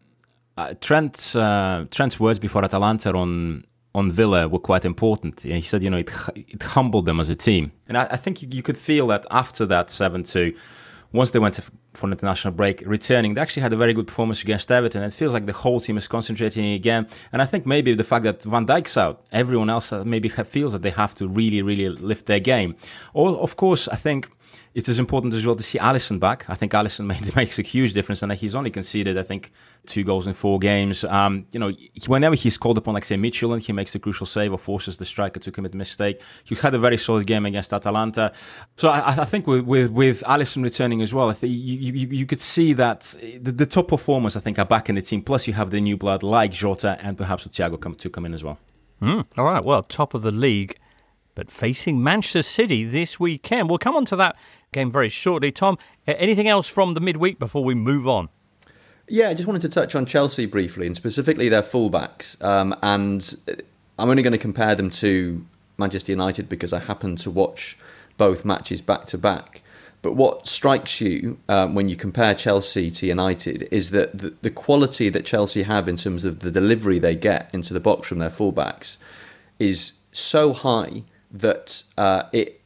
uh, 0.57 0.73
Trent, 0.81 1.35
uh, 1.35 1.85
Trent's 1.91 2.19
words 2.19 2.39
before 2.39 2.63
Atalanta 2.63 3.13
on 3.13 3.63
on 3.95 4.11
Villa 4.11 4.47
were 4.47 4.59
quite 4.59 4.85
important. 4.85 5.41
He 5.41 5.61
said, 5.61 5.81
you 5.81 5.89
know, 5.89 5.97
it, 5.97 6.09
it 6.35 6.61
humbled 6.61 7.05
them 7.05 7.19
as 7.19 7.29
a 7.29 7.35
team, 7.35 7.71
and 7.87 7.97
I, 7.97 8.07
I 8.11 8.17
think 8.17 8.43
you, 8.43 8.47
you, 8.51 8.61
could 8.61 8.77
feel 8.77 9.07
that 9.07 9.25
after 9.31 9.65
that 9.67 9.89
seven 9.89 10.23
two, 10.23 10.55
once 11.11 11.31
they 11.31 11.39
went 11.39 11.59
for 11.93 12.05
an 12.05 12.13
international 12.13 12.53
break, 12.53 12.83
returning, 12.85 13.33
they 13.33 13.41
actually 13.41 13.63
had 13.63 13.73
a 13.73 13.77
very 13.77 13.93
good 13.93 14.05
performance 14.05 14.43
against 14.43 14.71
Everton. 14.71 15.01
It 15.01 15.13
feels 15.13 15.33
like 15.33 15.47
the 15.47 15.53
whole 15.53 15.79
team 15.79 15.97
is 15.97 16.07
concentrating 16.07 16.73
again, 16.73 17.07
and 17.31 17.41
I 17.41 17.45
think 17.45 17.65
maybe 17.65 17.95
the 17.95 18.03
fact 18.03 18.23
that 18.23 18.43
Van 18.43 18.67
Dijk's 18.67 18.97
out, 18.97 19.25
everyone 19.31 19.69
else 19.69 19.91
maybe 19.91 20.29
feels 20.29 20.73
that 20.73 20.83
they 20.83 20.91
have 20.91 21.15
to 21.15 21.27
really, 21.27 21.63
really 21.63 21.89
lift 21.89 22.27
their 22.27 22.39
game. 22.39 22.75
Or, 23.13 23.37
of 23.37 23.55
course, 23.55 23.87
I 23.87 23.95
think 23.95 24.29
it 24.77 24.87
is 24.87 24.99
important 24.99 25.33
as 25.33 25.43
well 25.43 25.55
to 25.55 25.63
see 25.63 25.79
Alisson 25.79 26.19
back. 26.19 26.45
I 26.47 26.53
think 26.53 26.71
Alisson 26.73 27.05
made, 27.13 27.35
makes 27.35 27.57
a 27.57 27.63
huge 27.63 27.93
difference, 27.93 28.21
and 28.21 28.31
he's 28.33 28.53
only 28.53 28.69
conceded, 28.69 29.17
I 29.17 29.23
think, 29.23 29.51
two 29.87 30.03
goals 30.03 30.27
in 30.27 30.35
four 30.35 30.59
games. 30.59 31.03
Um, 31.03 31.47
you 31.51 31.59
know, 31.59 31.71
whenever 32.05 32.35
he's 32.35 32.59
called 32.59 32.77
upon, 32.77 32.93
like 32.93 33.03
say 33.03 33.15
and 33.15 33.61
he 33.63 33.73
makes 33.73 33.95
a 33.95 33.99
crucial 33.99 34.27
save 34.27 34.53
or 34.53 34.59
forces 34.59 34.97
the 34.97 35.05
striker 35.05 35.39
to 35.39 35.51
commit 35.51 35.73
a 35.73 35.77
mistake. 35.77 36.21
He 36.43 36.53
had 36.53 36.75
a 36.75 36.77
very 36.77 36.97
solid 36.97 37.25
game 37.25 37.47
against 37.47 37.73
Atalanta. 37.73 38.31
So 38.75 38.89
I, 38.89 39.21
I 39.21 39.25
think 39.25 39.47
with, 39.47 39.65
with 39.65 39.89
with 39.89 40.21
Alisson 40.27 40.61
returning 40.61 41.01
as 41.01 41.11
well, 41.11 41.31
I 41.31 41.33
think 41.33 41.53
you, 41.53 41.93
you, 41.93 42.07
you 42.09 42.25
could 42.27 42.39
see 42.39 42.73
that 42.73 43.15
the, 43.41 43.51
the, 43.51 43.65
top 43.65 43.87
performers, 43.87 44.37
I 44.37 44.41
think, 44.41 44.59
are 44.59 44.65
back 44.65 44.89
in 44.89 44.95
the 44.95 45.01
team. 45.01 45.23
Plus, 45.23 45.47
you 45.47 45.53
have 45.53 45.71
the 45.71 45.81
new 45.81 45.97
blood 45.97 46.21
like 46.21 46.51
Jota 46.51 46.99
and 47.01 47.17
perhaps 47.17 47.47
Thiago 47.47 47.81
come 47.81 47.95
to 47.95 48.09
come 48.11 48.27
in 48.27 48.35
as 48.35 48.43
well. 48.43 48.59
Mm, 49.01 49.25
all 49.39 49.45
right, 49.45 49.65
well, 49.65 49.81
top 49.81 50.13
of 50.13 50.21
the 50.21 50.31
league 50.31 50.77
but 51.37 51.51
facing 51.51 52.03
Manchester 52.03 52.41
City 52.41 52.83
this 52.83 53.19
weekend. 53.19 53.69
We'll 53.69 53.77
come 53.77 53.95
on 53.95 54.05
to 54.05 54.15
that 54.15 54.35
game 54.71 54.91
very 54.91 55.07
shortly. 55.07 55.51
Tom, 55.51 55.77
anything 56.07 56.47
else 56.47 56.67
from 56.67 56.95
the 56.95 56.99
midweek 56.99 57.37
before 57.37 57.63
we 57.63 57.75
move 57.75 58.07
on? 58.07 58.29
Yeah, 59.07 59.29
I 59.29 59.35
just 59.35 59.45
wanted 59.45 59.61
to 59.61 59.69
touch 59.69 59.93
on 59.93 60.07
Chelsea 60.07 60.47
briefly, 60.47 60.87
and 60.87 60.95
specifically 60.95 61.47
their 61.47 61.61
fullbacks. 61.61 62.43
Um, 62.43 62.75
and 62.81 63.35
I'm 63.99 64.09
only 64.09 64.23
going 64.23 64.33
to 64.33 64.39
compare 64.39 64.73
them 64.73 64.89
to 64.89 65.45
Manchester 65.77 66.11
United 66.11 66.49
because 66.49 66.73
I 66.73 66.79
happen 66.79 67.15
to 67.17 67.29
watch 67.29 67.77
both 68.17 68.43
matches 68.43 68.81
back 68.81 69.05
to 69.05 69.17
back. 69.19 69.61
But 70.01 70.13
what 70.13 70.47
strikes 70.47 71.01
you 71.01 71.37
um, 71.47 71.75
when 71.75 71.87
you 71.87 71.95
compare 71.95 72.33
Chelsea 72.33 72.89
to 72.89 73.05
United 73.05 73.67
is 73.69 73.91
that 73.91 74.17
the, 74.17 74.33
the, 74.41 74.49
quality 74.49 75.09
that 75.09 75.25
Chelsea 75.25 75.63
have 75.63 75.87
in 75.87 75.97
terms 75.97 76.23
of 76.25 76.39
the 76.39 76.49
delivery 76.49 76.97
they 76.97 77.15
get 77.15 77.53
into 77.53 77.75
the 77.75 77.79
box 77.79 78.07
from 78.07 78.17
their 78.17 78.29
fullbacks 78.29 78.97
is 79.59 79.93
so 80.11 80.53
high 80.53 81.03
that 81.31 81.83
uh, 81.97 82.23
it 82.31 82.61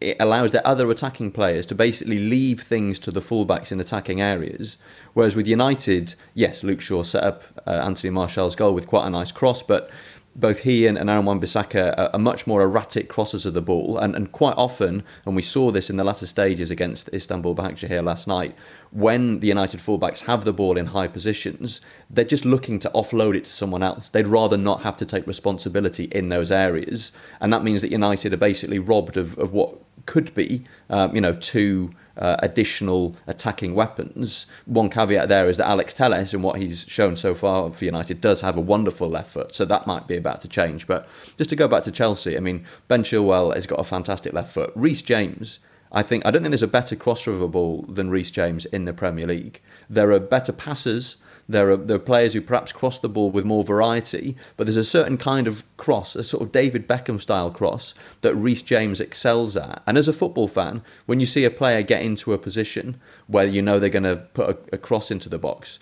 it 0.00 0.16
allows 0.20 0.52
their 0.52 0.66
other 0.66 0.90
attacking 0.90 1.30
players 1.30 1.64
to 1.64 1.74
basically 1.74 2.18
leave 2.18 2.60
things 2.60 2.98
to 2.98 3.10
the 3.10 3.20
fullbacks 3.20 3.72
in 3.72 3.80
attacking 3.80 4.20
areas. 4.20 4.76
Whereas 5.14 5.34
with 5.34 5.46
United, 5.46 6.14
yes, 6.34 6.62
Luke 6.62 6.82
Shaw 6.82 7.02
set 7.04 7.24
up 7.24 7.42
uh, 7.66 7.70
Anthony 7.70 8.10
Martial's 8.10 8.54
goal 8.54 8.74
with 8.74 8.86
quite 8.86 9.06
a 9.06 9.10
nice 9.10 9.32
cross, 9.32 9.62
but 9.62 9.88
both 10.36 10.60
he 10.60 10.86
and, 10.86 10.98
and 10.98 11.08
Aaron 11.08 11.24
Wan-Bissaka 11.24 11.96
are, 11.96 12.10
are, 12.12 12.18
much 12.18 12.46
more 12.46 12.62
erratic 12.62 13.08
crossers 13.08 13.46
of 13.46 13.54
the 13.54 13.62
ball, 13.62 13.98
and, 13.98 14.16
and 14.16 14.32
quite 14.32 14.56
often, 14.56 15.04
and 15.24 15.36
we 15.36 15.42
saw 15.42 15.70
this 15.70 15.88
in 15.88 15.96
the 15.96 16.04
latter 16.04 16.26
stages 16.26 16.70
against 16.70 17.08
Istanbul 17.12 17.54
Başakşehir 17.54 18.04
last 18.04 18.26
night, 18.26 18.54
when 18.90 19.40
the 19.40 19.48
United 19.48 19.80
fullbacks 19.80 20.24
have 20.26 20.44
the 20.44 20.52
ball 20.52 20.76
in 20.76 20.86
high 20.86 21.08
positions, 21.08 21.80
they're 22.10 22.24
just 22.24 22.44
looking 22.44 22.78
to 22.80 22.90
offload 22.90 23.36
it 23.36 23.44
to 23.44 23.50
someone 23.50 23.82
else. 23.82 24.08
They'd 24.08 24.28
rather 24.28 24.56
not 24.56 24.82
have 24.82 24.96
to 24.98 25.04
take 25.04 25.26
responsibility 25.26 26.04
in 26.04 26.28
those 26.28 26.50
areas, 26.50 27.12
and 27.40 27.52
that 27.52 27.62
means 27.62 27.80
that 27.80 27.92
United 27.92 28.32
are 28.32 28.38
basically 28.38 28.78
robbed 28.78 29.16
of, 29.16 29.38
of 29.38 29.52
what 29.52 29.78
could 30.06 30.34
be, 30.34 30.64
um, 30.90 31.14
you 31.14 31.20
know, 31.20 31.34
two 31.34 31.90
uh, 32.16 32.36
additional 32.40 33.16
attacking 33.26 33.74
weapons. 33.74 34.46
One 34.66 34.90
caveat 34.90 35.28
there 35.28 35.48
is 35.48 35.56
that 35.56 35.68
Alex 35.68 35.94
Telles, 35.94 36.34
and 36.34 36.42
what 36.42 36.60
he's 36.60 36.84
shown 36.88 37.16
so 37.16 37.34
far 37.34 37.70
for 37.70 37.84
United, 37.84 38.20
does 38.20 38.40
have 38.40 38.56
a 38.56 38.60
wonderful 38.60 39.08
left 39.08 39.30
foot, 39.30 39.54
so 39.54 39.64
that 39.64 39.86
might 39.86 40.06
be 40.06 40.16
about 40.16 40.40
to 40.42 40.48
change. 40.48 40.86
But 40.86 41.08
just 41.36 41.50
to 41.50 41.56
go 41.56 41.68
back 41.68 41.82
to 41.84 41.90
Chelsea, 41.90 42.36
I 42.36 42.40
mean, 42.40 42.64
Ben 42.88 43.02
Chilwell 43.02 43.54
has 43.54 43.66
got 43.66 43.80
a 43.80 43.84
fantastic 43.84 44.32
left 44.32 44.52
foot. 44.52 44.72
Reece 44.74 45.02
James. 45.02 45.58
I 45.92 46.02
think 46.02 46.26
I 46.26 46.32
don't 46.32 46.42
think 46.42 46.50
there's 46.50 46.62
a 46.62 46.66
better 46.66 46.96
crosser 46.96 47.32
of 47.32 47.40
a 47.40 47.46
ball 47.46 47.82
than 47.88 48.10
Reece 48.10 48.32
James 48.32 48.66
in 48.66 48.84
the 48.84 48.92
Premier 48.92 49.28
League. 49.28 49.60
There 49.88 50.10
are 50.10 50.18
better 50.18 50.52
passers 50.52 51.16
there 51.48 51.70
are 51.70 51.76
there 51.76 51.96
are 51.96 52.00
players 52.00 52.32
who 52.32 52.40
perhaps 52.40 52.72
cross 52.72 52.98
the 52.98 53.08
ball 53.08 53.30
with 53.30 53.44
more 53.44 53.64
variety, 53.64 54.36
but 54.56 54.66
there's 54.66 54.76
a 54.76 54.84
certain 54.84 55.18
kind 55.18 55.46
of 55.46 55.62
cross, 55.76 56.16
a 56.16 56.24
sort 56.24 56.42
of 56.42 56.52
David 56.52 56.88
Beckham 56.88 57.20
style 57.20 57.50
cross 57.50 57.94
that 58.22 58.34
Reece 58.34 58.62
James 58.62 59.00
excels 59.00 59.56
at. 59.56 59.82
And 59.86 59.98
as 59.98 60.08
a 60.08 60.12
football 60.12 60.48
fan, 60.48 60.82
when 61.06 61.20
you 61.20 61.26
see 61.26 61.44
a 61.44 61.50
player 61.50 61.82
get 61.82 62.02
into 62.02 62.32
a 62.32 62.38
position 62.38 63.00
where 63.26 63.46
you 63.46 63.62
know 63.62 63.78
they're 63.78 63.90
going 63.90 64.04
to 64.04 64.16
put 64.16 64.48
a, 64.48 64.74
a 64.74 64.78
cross 64.78 65.10
into 65.10 65.28
the 65.28 65.38
box, 65.38 65.78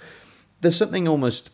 there's 0.60 0.76
something 0.76 1.06
almost 1.06 1.50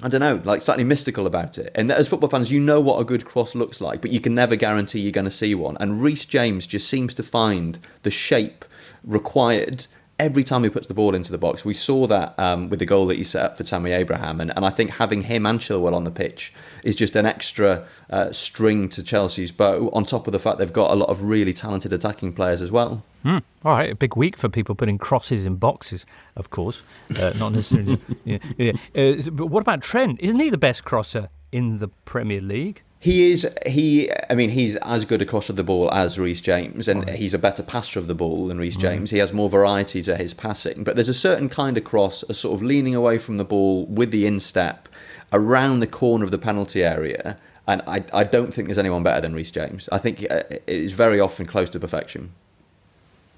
I 0.00 0.08
don't 0.08 0.20
know, 0.20 0.40
like 0.44 0.62
slightly 0.62 0.84
mystical 0.84 1.26
about 1.26 1.58
it. 1.58 1.72
And 1.74 1.90
as 1.90 2.06
football 2.06 2.28
fans, 2.28 2.52
you 2.52 2.60
know 2.60 2.80
what 2.80 3.00
a 3.00 3.04
good 3.04 3.24
cross 3.24 3.56
looks 3.56 3.80
like, 3.80 4.00
but 4.00 4.12
you 4.12 4.20
can 4.20 4.32
never 4.32 4.54
guarantee 4.54 5.00
you're 5.00 5.10
going 5.10 5.24
to 5.24 5.30
see 5.30 5.56
one. 5.56 5.76
And 5.80 6.00
Reece 6.00 6.24
James 6.24 6.68
just 6.68 6.88
seems 6.88 7.14
to 7.14 7.24
find 7.24 7.80
the 8.04 8.10
shape 8.10 8.64
required 9.02 9.88
every 10.18 10.42
time 10.42 10.64
he 10.64 10.70
puts 10.70 10.86
the 10.86 10.94
ball 10.94 11.14
into 11.14 11.30
the 11.30 11.38
box. 11.38 11.64
We 11.64 11.74
saw 11.74 12.06
that 12.08 12.38
um, 12.38 12.68
with 12.68 12.80
the 12.80 12.86
goal 12.86 13.06
that 13.06 13.16
he 13.16 13.24
set 13.24 13.44
up 13.44 13.56
for 13.56 13.64
Tammy 13.64 13.92
Abraham, 13.92 14.40
and, 14.40 14.52
and 14.54 14.64
I 14.64 14.70
think 14.70 14.92
having 14.92 15.22
him 15.22 15.46
and 15.46 15.60
Chilwell 15.60 15.94
on 15.94 16.04
the 16.04 16.10
pitch 16.10 16.52
is 16.84 16.96
just 16.96 17.16
an 17.16 17.26
extra 17.26 17.86
uh, 18.10 18.32
string 18.32 18.88
to 18.90 19.02
Chelsea's 19.02 19.52
bow. 19.52 19.90
On 19.92 20.04
top 20.04 20.26
of 20.26 20.32
the 20.32 20.38
fact 20.38 20.58
they've 20.58 20.72
got 20.72 20.90
a 20.90 20.94
lot 20.94 21.08
of 21.08 21.22
really 21.22 21.52
talented 21.52 21.92
attacking 21.92 22.32
players 22.32 22.60
as 22.60 22.72
well. 22.72 23.04
Hmm. 23.22 23.38
All 23.64 23.72
right, 23.72 23.90
a 23.90 23.94
big 23.94 24.16
week 24.16 24.36
for 24.36 24.48
people 24.48 24.74
putting 24.74 24.98
crosses 24.98 25.44
in 25.44 25.56
boxes, 25.56 26.06
of 26.36 26.50
course, 26.50 26.82
uh, 27.20 27.32
not 27.38 27.52
necessarily. 27.52 28.00
yeah, 28.24 28.38
yeah. 28.56 28.72
Uh, 28.94 29.30
but 29.32 29.46
what 29.46 29.60
about 29.60 29.82
Trent? 29.82 30.20
Isn't 30.20 30.38
he 30.38 30.50
the 30.50 30.58
best 30.58 30.84
crosser 30.84 31.28
in 31.50 31.78
the 31.78 31.88
Premier 32.04 32.40
League? 32.40 32.82
He 33.00 33.30
is 33.30 33.48
he. 33.64 34.10
I 34.28 34.34
mean, 34.34 34.50
he's 34.50 34.74
as 34.76 35.04
good 35.04 35.22
a 35.22 35.24
crosser 35.24 35.52
of 35.52 35.56
the 35.56 35.62
ball 35.62 35.92
as 35.92 36.18
Reece 36.18 36.40
James, 36.40 36.88
and 36.88 37.08
he's 37.10 37.32
a 37.32 37.38
better 37.38 37.62
passer 37.62 38.00
of 38.00 38.08
the 38.08 38.14
ball 38.14 38.48
than 38.48 38.58
Reece 38.58 38.76
James. 38.76 39.12
Right. 39.12 39.16
He 39.16 39.18
has 39.18 39.32
more 39.32 39.48
variety 39.48 40.02
to 40.02 40.16
his 40.16 40.34
passing, 40.34 40.82
but 40.82 40.96
there's 40.96 41.08
a 41.08 41.14
certain 41.14 41.48
kind 41.48 41.78
of 41.78 41.84
cross, 41.84 42.24
a 42.28 42.34
sort 42.34 42.56
of 42.56 42.62
leaning 42.62 42.96
away 42.96 43.18
from 43.18 43.36
the 43.36 43.44
ball 43.44 43.86
with 43.86 44.10
the 44.10 44.26
instep 44.26 44.88
around 45.32 45.78
the 45.78 45.86
corner 45.86 46.24
of 46.24 46.32
the 46.32 46.38
penalty 46.38 46.82
area, 46.82 47.36
and 47.68 47.82
I, 47.86 48.02
I 48.12 48.24
don't 48.24 48.52
think 48.52 48.66
there's 48.66 48.78
anyone 48.78 49.04
better 49.04 49.20
than 49.20 49.32
Reece 49.32 49.52
James. 49.52 49.88
I 49.92 49.98
think 49.98 50.26
uh, 50.28 50.42
it 50.50 50.64
is 50.66 50.92
very 50.92 51.20
often 51.20 51.46
close 51.46 51.70
to 51.70 51.78
perfection. 51.78 52.32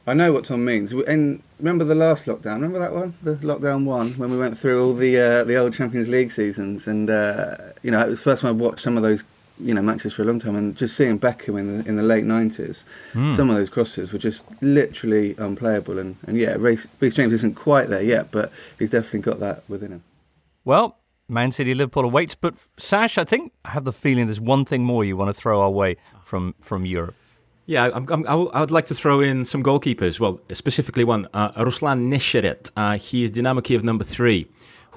I 0.06 0.14
know 0.14 0.32
what 0.32 0.46
Tom 0.46 0.64
means. 0.64 0.92
And 0.92 1.42
remember 1.58 1.84
the 1.84 1.94
last 1.94 2.26
lockdown? 2.26 2.54
Remember 2.54 2.78
that 2.78 2.94
one, 2.94 3.14
the 3.22 3.34
lockdown 3.36 3.84
one, 3.84 4.12
when 4.12 4.30
we 4.30 4.38
went 4.38 4.58
through 4.58 4.82
all 4.82 4.94
the 4.94 5.18
uh, 5.18 5.44
the 5.44 5.56
old 5.56 5.74
Champions 5.74 6.08
League 6.08 6.32
seasons, 6.32 6.86
and 6.86 7.10
uh, 7.10 7.56
you 7.82 7.90
know 7.90 8.00
it 8.00 8.08
was 8.08 8.18
the 8.18 8.24
first 8.24 8.42
time 8.42 8.48
I 8.48 8.52
watched 8.52 8.80
some 8.80 8.96
of 8.96 9.02
those 9.02 9.24
you 9.62 9.74
know 9.74 9.82
matches 9.82 10.14
for 10.14 10.22
a 10.22 10.24
long 10.24 10.38
time, 10.38 10.56
and 10.56 10.76
just 10.76 10.96
seeing 10.96 11.18
Beckham 11.18 11.58
in 11.58 11.78
the 11.78 11.88
in 11.88 11.96
the 11.96 12.02
late 12.02 12.24
nineties, 12.24 12.84
mm. 13.12 13.32
some 13.34 13.50
of 13.50 13.56
those 13.56 13.70
crosses 13.70 14.12
were 14.12 14.18
just 14.18 14.44
literally 14.62 15.34
unplayable. 15.38 15.98
And, 15.98 16.16
and 16.26 16.36
yeah, 16.36 16.56
Reece 16.58 16.86
James 17.00 17.32
isn't 17.32 17.56
quite 17.56 17.88
there 17.88 18.02
yet, 18.02 18.30
but 18.30 18.52
he's 18.78 18.90
definitely 18.90 19.20
got 19.20 19.40
that 19.40 19.62
within 19.68 19.92
him. 19.92 20.04
Well, 20.64 20.98
Man 21.28 21.52
City, 21.52 21.74
Liverpool 21.74 22.04
awaits, 22.04 22.34
but 22.34 22.54
Sash, 22.76 23.18
I 23.18 23.24
think 23.24 23.52
I 23.64 23.70
have 23.70 23.84
the 23.84 23.92
feeling 23.92 24.26
there's 24.26 24.40
one 24.40 24.64
thing 24.64 24.84
more 24.84 25.04
you 25.04 25.16
want 25.16 25.34
to 25.34 25.40
throw 25.40 25.60
our 25.60 25.70
way 25.70 25.96
from 26.24 26.54
from 26.60 26.84
Europe. 26.84 27.14
Yeah, 27.66 27.90
I'm, 27.94 28.08
I'm, 28.10 28.26
I 28.26 28.60
would 28.60 28.72
like 28.72 28.86
to 28.86 28.94
throw 28.94 29.20
in 29.20 29.44
some 29.44 29.62
goalkeepers. 29.62 30.18
Well, 30.18 30.40
specifically 30.52 31.04
one, 31.04 31.28
uh, 31.32 31.52
Ruslan 31.52 32.08
Neshcheret. 32.08 32.70
Uh, 32.76 32.98
he 32.98 33.22
is 33.22 33.30
Dynamo 33.30 33.60
Kiev 33.60 33.84
number 33.84 34.02
three 34.02 34.48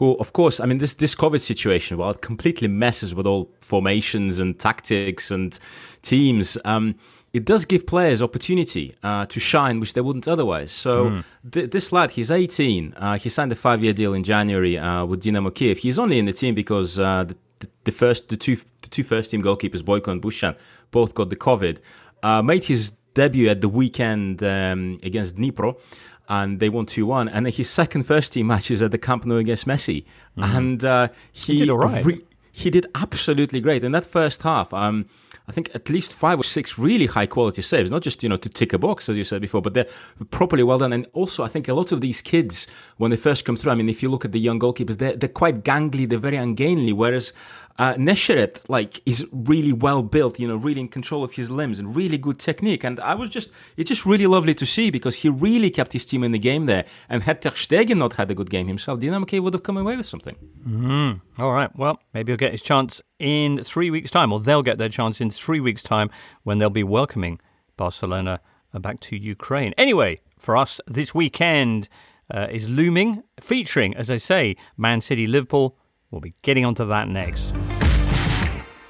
who, 0.04 0.18
of 0.20 0.34
course, 0.34 0.60
I 0.60 0.66
mean, 0.66 0.80
this, 0.80 0.94
this 0.94 1.16
COVID 1.16 1.40
situation, 1.40 1.98
well, 1.98 2.12
it 2.12 2.22
completely 2.22 2.68
messes 2.68 3.16
with 3.16 3.26
all 3.26 3.50
formations 3.62 4.40
and 4.40 4.60
tactics 4.60 5.32
and 5.32 5.58
teams. 6.02 6.58
Um, 6.66 6.96
it 7.32 7.46
does 7.46 7.64
give 7.66 7.88
players 7.88 8.22
opportunity 8.22 8.96
uh, 9.02 9.26
to 9.28 9.40
shine, 9.40 9.80
which 9.80 9.94
they 9.94 10.02
wouldn't 10.02 10.28
otherwise. 10.28 10.72
So 10.72 11.06
mm. 11.06 11.24
th- 11.50 11.72
this 11.72 11.92
lad, 11.92 12.12
he's 12.12 12.30
18. 12.30 12.94
Uh, 12.96 13.18
he 13.18 13.30
signed 13.30 13.52
a 13.54 13.56
five-year 13.56 13.94
deal 13.94 14.14
in 14.14 14.24
January 14.24 14.78
uh, 14.78 15.06
with 15.06 15.24
Dynamo 15.24 15.52
Kiev. 15.52 15.78
He's 15.80 15.98
only 15.98 16.20
in 16.20 16.26
the 16.26 16.34
team 16.34 16.54
because 16.54 17.00
uh, 17.00 17.24
the, 17.24 17.38
the, 17.60 17.68
the, 17.86 17.92
first, 17.92 18.28
the 18.28 18.38
two, 18.38 18.58
the 18.82 18.90
two 18.90 19.04
first-team 19.04 19.42
goalkeepers, 19.42 19.82
Boyko 19.82 20.10
and 20.10 20.22
Bushan, 20.22 20.58
both 20.92 21.16
got 21.16 21.30
the 21.30 21.38
COVID. 21.38 21.78
Uh, 22.22 22.42
made 22.42 22.66
his 22.66 22.92
debut 23.14 23.48
at 23.50 23.62
the 23.62 23.70
weekend 23.70 24.44
um, 24.44 25.00
against 25.02 25.38
Dnipro 25.38 25.80
and 26.30 26.60
they 26.60 26.70
won 26.70 26.86
2 26.86 27.06
1. 27.06 27.28
And 27.30 27.46
then 27.46 27.54
his 27.54 27.70
second 27.70 28.04
first 28.04 28.34
team 28.34 28.48
matches 28.48 28.82
at 28.82 28.92
the 28.92 28.98
Camp 28.98 29.26
Nou 29.26 29.38
against 29.38 29.68
Messi. 29.68 30.06
Mm-hmm. 30.38 30.58
And 30.58 30.86
uh, 30.86 31.08
he, 31.32 31.54
he, 31.54 31.60
did 31.60 31.70
all 31.70 31.78
right. 31.78 32.06
Re- 32.06 32.22
he 32.52 32.70
did 32.70 32.86
absolutely 32.96 33.60
great. 33.60 33.84
In 33.84 33.92
that 33.94 34.06
first 34.06 34.44
half, 34.44 34.74
um, 34.74 35.08
I 35.48 35.52
think 35.52 35.72
at 35.76 35.90
least 35.90 36.14
five 36.16 36.40
or 36.40 36.44
six 36.44 36.78
really 36.78 37.08
high 37.08 37.26
quality 37.26 37.62
saves, 37.62 37.90
not 37.90 38.02
just, 38.02 38.24
you 38.24 38.30
know, 38.30 38.38
to 38.38 38.48
tick 38.48 38.72
a 38.72 38.78
box, 38.78 39.10
as 39.10 39.18
you 39.18 39.26
said 39.26 39.42
before, 39.42 39.62
but 39.62 39.74
they're 39.74 39.88
properly 40.32 40.64
well 40.64 40.78
done. 40.78 40.94
And 40.94 41.06
also, 41.12 41.44
I 41.44 41.50
think 41.50 41.68
a 41.68 41.74
lot 41.74 41.92
of 41.92 42.00
these 42.00 42.22
kids, 42.22 42.68
when 42.98 43.12
they 43.12 43.18
first 43.18 43.44
come 43.44 43.58
through, 43.58 43.72
I 43.74 43.76
mean, 43.76 43.90
if 43.90 44.02
you 44.02 44.10
look 44.10 44.24
at 44.24 44.32
the 44.32 44.40
young 44.40 44.60
goalkeepers, 44.60 45.00
they're, 45.00 45.18
they're 45.18 45.28
quite 45.28 45.64
gangly, 45.64 46.08
they're 46.08 46.20
very 46.20 46.38
ungainly, 46.38 46.94
whereas 46.94 47.34
uh, 47.80 47.96
Neshcheret, 47.96 48.70
like, 48.70 49.02
is 49.06 49.26
really 49.32 49.74
well 49.74 50.04
built, 50.04 50.40
you 50.40 50.48
know, 50.48 50.56
really 50.56 50.82
in 50.82 50.88
control 50.88 51.24
of 51.24 51.34
his 51.34 51.50
limbs 51.50 51.80
and 51.80 51.96
really 51.96 52.18
good 52.18 52.40
technique. 52.40 52.84
And 52.84 53.00
I 53.00 53.16
was 53.16 53.30
just, 53.30 53.50
it's 53.78 53.90
just 53.90 54.06
really 54.06 54.28
lovely 54.28 54.54
to 54.54 54.66
see 54.66 54.92
because 54.92 55.18
he 55.18 55.30
really 55.30 55.72
kept 55.72 55.94
his 55.94 56.06
team 56.06 56.24
in 56.24 56.32
the 56.32 56.40
game 56.40 56.68
there. 56.68 56.86
And 57.10 57.24
had 57.24 57.42
Ter 57.42 57.52
Stegen 57.52 57.98
not 57.98 58.14
had 58.14 58.30
a 58.30 58.36
good 58.36 58.50
game 58.50 58.68
himself, 58.68 59.00
Dynamo 59.00 59.26
Kiev 59.26 59.44
would 59.44 59.54
have 59.54 59.64
come 59.64 59.78
away 59.78 59.98
with 59.98 60.06
something. 60.06 60.36
Mm. 60.68 61.22
All 61.40 61.52
right. 61.52 61.76
Well, 61.76 62.00
maybe 62.14 62.32
he'll 62.32 62.38
get 62.38 62.52
his 62.52 62.62
chance 62.62 63.02
in 63.20 63.64
three 63.64 63.90
weeks' 63.90 64.12
time, 64.12 64.32
or 64.32 64.40
they'll 64.40 64.64
get 64.64 64.78
their 64.78 64.90
chance 64.90 65.20
in 65.20 65.32
three 65.32 65.60
weeks' 65.60 65.84
time 65.84 66.10
when 66.44 66.60
they'll 66.60 66.70
be 66.70 66.84
welcoming 66.84 67.40
Barcelona 67.76 68.40
back 68.74 69.00
to 69.00 69.18
Ukraine. 69.18 69.74
Anyway, 69.78 70.20
for 70.38 70.58
us 70.58 70.80
this 70.88 71.14
weekend 71.16 71.90
uh, 72.32 72.48
is 72.50 72.70
looming, 72.70 73.24
featuring, 73.40 73.96
as 73.96 74.12
I 74.12 74.18
say, 74.18 74.56
Man 74.78 75.02
City, 75.02 75.28
Liverpool. 75.28 75.78
We'll 76.14 76.22
be 76.22 76.36
getting 76.44 76.64
onto 76.64 76.86
that 76.86 77.08
next. 77.08 77.56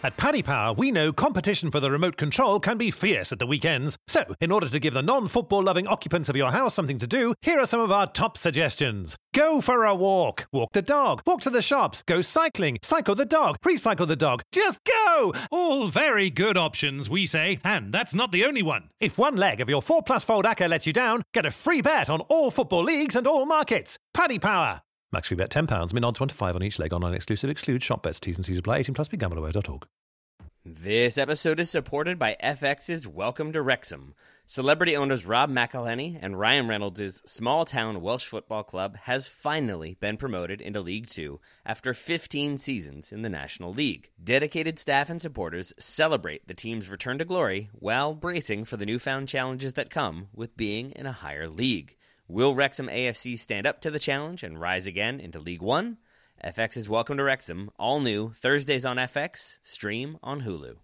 At 0.03 0.17
Paddy 0.17 0.43
Power, 0.43 0.73
we 0.73 0.91
know 0.91 1.13
competition 1.13 1.71
for 1.71 1.79
the 1.79 1.89
remote 1.89 2.17
control 2.17 2.59
can 2.59 2.77
be 2.77 2.91
fierce 2.91 3.31
at 3.31 3.39
the 3.39 3.47
weekends. 3.47 3.95
So, 4.09 4.35
in 4.41 4.51
order 4.51 4.67
to 4.67 4.77
give 4.77 4.93
the 4.93 5.01
non 5.01 5.29
football 5.29 5.63
loving 5.63 5.87
occupants 5.87 6.27
of 6.27 6.35
your 6.35 6.51
house 6.51 6.73
something 6.73 6.97
to 6.97 7.07
do, 7.07 7.33
here 7.41 7.59
are 7.59 7.65
some 7.65 7.79
of 7.79 7.93
our 7.93 8.07
top 8.07 8.37
suggestions. 8.37 9.15
Go 9.33 9.61
for 9.61 9.85
a 9.85 9.95
walk. 9.95 10.47
Walk 10.51 10.73
the 10.73 10.81
dog. 10.81 11.21
Walk 11.25 11.39
to 11.43 11.49
the 11.49 11.61
shops. 11.61 12.03
Go 12.03 12.21
cycling. 12.21 12.77
Cycle 12.83 13.15
the 13.15 13.25
dog. 13.25 13.55
Recycle 13.65 14.05
the 14.05 14.17
dog. 14.17 14.41
Just 14.51 14.81
go! 14.83 15.31
All 15.49 15.87
very 15.87 16.29
good 16.29 16.57
options, 16.57 17.09
we 17.09 17.25
say. 17.25 17.61
And 17.63 17.93
that's 17.93 18.13
not 18.13 18.33
the 18.33 18.43
only 18.43 18.63
one. 18.63 18.89
If 18.99 19.17
one 19.17 19.37
leg 19.37 19.61
of 19.61 19.69
your 19.69 19.81
4 19.81 20.03
plus 20.03 20.25
fold 20.25 20.43
acca 20.43 20.67
lets 20.67 20.85
you 20.85 20.91
down, 20.91 21.23
get 21.33 21.45
a 21.45 21.51
free 21.51 21.81
bet 21.81 22.09
on 22.09 22.19
all 22.27 22.51
football 22.51 22.83
leagues 22.83 23.15
and 23.15 23.25
all 23.25 23.45
markets. 23.45 23.97
Paddy 24.13 24.39
Power. 24.39 24.81
Max 25.13 25.27
free 25.27 25.37
bet 25.37 25.51
£10, 25.51 25.93
min 25.93 26.03
odds 26.03 26.17
25 26.17 26.55
on 26.55 26.63
each 26.63 26.79
leg, 26.79 26.91
online 26.91 27.13
exclusive, 27.13 27.49
exclude 27.49 27.83
shop 27.83 28.01
bets, 28.01 28.19
T's 28.19 28.35
and 28.35 28.43
C's 28.43 28.57
apply, 28.57 28.79
18 28.79 28.95
plus, 28.95 29.09
begambleaware.org. 29.09 29.85
This 30.65 31.17
episode 31.17 31.59
is 31.59 31.69
supported 31.69 32.17
by 32.17 32.35
FX's 32.41 33.07
Welcome 33.07 33.51
to 33.51 33.61
Wrexham. 33.61 34.15
Celebrity 34.47 34.95
owners 34.95 35.25
Rob 35.25 35.51
McElhenney 35.51 36.17
and 36.19 36.39
Ryan 36.39 36.67
Reynolds' 36.67 37.21
small 37.25 37.63
town 37.65 38.01
Welsh 38.01 38.25
football 38.25 38.63
club 38.63 38.95
has 39.03 39.27
finally 39.27 39.97
been 39.99 40.17
promoted 40.17 40.61
into 40.61 40.81
League 40.81 41.07
Two 41.07 41.39
after 41.65 41.93
15 41.93 42.57
seasons 42.57 43.11
in 43.11 43.21
the 43.21 43.29
National 43.29 43.71
League. 43.71 44.09
Dedicated 44.23 44.79
staff 44.79 45.09
and 45.09 45.21
supporters 45.21 45.73
celebrate 45.77 46.47
the 46.47 46.53
team's 46.53 46.89
return 46.89 47.19
to 47.19 47.25
glory 47.25 47.69
while 47.73 48.15
bracing 48.15 48.65
for 48.65 48.77
the 48.77 48.85
newfound 48.85 49.27
challenges 49.27 49.73
that 49.73 49.89
come 49.89 50.29
with 50.33 50.57
being 50.57 50.91
in 50.91 51.05
a 51.05 51.11
higher 51.11 51.49
league. 51.49 51.97
Will 52.33 52.55
Wrexham 52.55 52.87
AFC 52.87 53.37
stand 53.37 53.67
up 53.67 53.79
to 53.81 53.91
the 53.91 53.99
challenge 53.99 54.41
and 54.41 54.59
rise 54.59 54.87
again 54.87 55.19
into 55.19 55.37
League 55.37 55.61
One? 55.61 55.97
FX 56.43 56.75
is 56.77 56.89
Welcome 56.89 57.17
to 57.17 57.23
Wrexham, 57.23 57.69
all 57.77 57.99
new 57.99 58.31
Thursdays 58.31 58.87
on 58.87 58.97
FX, 58.97 59.59
stream 59.61 60.17
on 60.23 60.41
Hulu. 60.41 60.77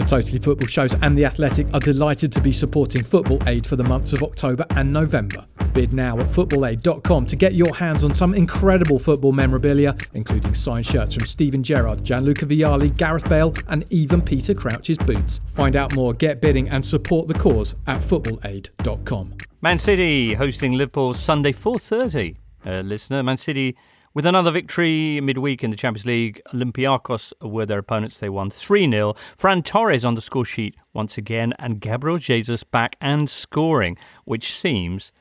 The 0.00 0.06
Totally 0.06 0.38
Football 0.38 0.66
shows 0.66 0.94
and 1.02 1.16
The 1.16 1.26
Athletic 1.26 1.66
are 1.74 1.80
delighted 1.80 2.32
to 2.32 2.40
be 2.40 2.52
supporting 2.52 3.04
Football 3.04 3.38
Aid 3.46 3.66
for 3.66 3.76
the 3.76 3.84
months 3.84 4.14
of 4.14 4.22
October 4.22 4.64
and 4.70 4.90
November. 4.90 5.44
Bid 5.74 5.92
now 5.92 6.18
at 6.18 6.28
footballaid.com 6.28 7.26
to 7.26 7.36
get 7.36 7.52
your 7.52 7.74
hands 7.74 8.02
on 8.02 8.14
some 8.14 8.32
incredible 8.32 8.98
football 8.98 9.32
memorabilia, 9.32 9.94
including 10.14 10.54
signed 10.54 10.86
shirts 10.86 11.14
from 11.14 11.26
Steven 11.26 11.62
Gerrard, 11.62 12.02
Gianluca 12.02 12.46
Vialli, 12.46 12.96
Gareth 12.96 13.28
Bale, 13.28 13.52
and 13.68 13.84
even 13.92 14.22
Peter 14.22 14.54
Crouch's 14.54 14.96
boots. 14.96 15.42
Find 15.54 15.76
out 15.76 15.94
more, 15.94 16.14
get 16.14 16.40
bidding, 16.40 16.70
and 16.70 16.82
support 16.82 17.28
the 17.28 17.34
cause 17.34 17.74
at 17.86 17.98
footballaid.com. 17.98 19.34
Man 19.60 19.76
City 19.76 20.32
hosting 20.32 20.72
Liverpool 20.72 21.12
Sunday 21.12 21.52
4:30. 21.52 22.36
Uh, 22.64 22.80
listener, 22.80 23.22
Man 23.22 23.36
City 23.36 23.76
with 24.14 24.26
another 24.26 24.50
victory 24.50 25.20
midweek 25.20 25.62
in 25.62 25.70
the 25.70 25.76
Champions 25.76 26.06
League. 26.06 26.40
Olympiacos 26.52 27.32
were 27.40 27.66
their 27.66 27.78
opponents. 27.78 28.18
They 28.18 28.28
won 28.28 28.50
3-0. 28.50 29.16
Ferran 29.36 29.64
Torres 29.64 30.04
on 30.04 30.14
the 30.14 30.20
score 30.20 30.44
sheet 30.44 30.76
once 30.92 31.16
again, 31.16 31.52
and 31.58 31.80
Gabriel 31.80 32.18
Jesus 32.18 32.64
back 32.64 32.96
and 33.00 33.28
scoring, 33.30 33.96
which 34.24 34.52
seems 34.52 35.12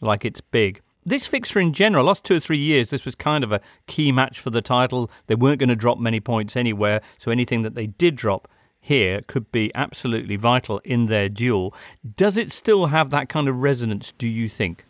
like 0.00 0.24
it's 0.24 0.40
big. 0.40 0.80
This 1.04 1.26
fixture 1.26 1.58
in 1.58 1.72
general, 1.72 2.04
last 2.04 2.24
two 2.24 2.36
or 2.36 2.40
three 2.40 2.58
years, 2.58 2.90
this 2.90 3.06
was 3.06 3.14
kind 3.14 3.42
of 3.42 3.50
a 3.50 3.60
key 3.86 4.12
match 4.12 4.40
for 4.40 4.50
the 4.50 4.60
title. 4.60 5.10
They 5.26 5.34
weren't 5.34 5.58
going 5.58 5.70
to 5.70 5.76
drop 5.76 5.98
many 5.98 6.20
points 6.20 6.56
anywhere, 6.56 7.00
so 7.16 7.30
anything 7.30 7.62
that 7.62 7.74
they 7.74 7.86
did 7.86 8.14
drop 8.14 8.46
here 8.80 9.20
could 9.26 9.50
be 9.50 9.72
absolutely 9.74 10.36
vital 10.36 10.80
in 10.84 11.06
their 11.06 11.28
duel. 11.28 11.74
Does 12.16 12.36
it 12.36 12.52
still 12.52 12.86
have 12.86 13.10
that 13.10 13.28
kind 13.28 13.48
of 13.48 13.56
resonance, 13.56 14.12
do 14.12 14.28
you 14.28 14.48
think? 14.48 14.84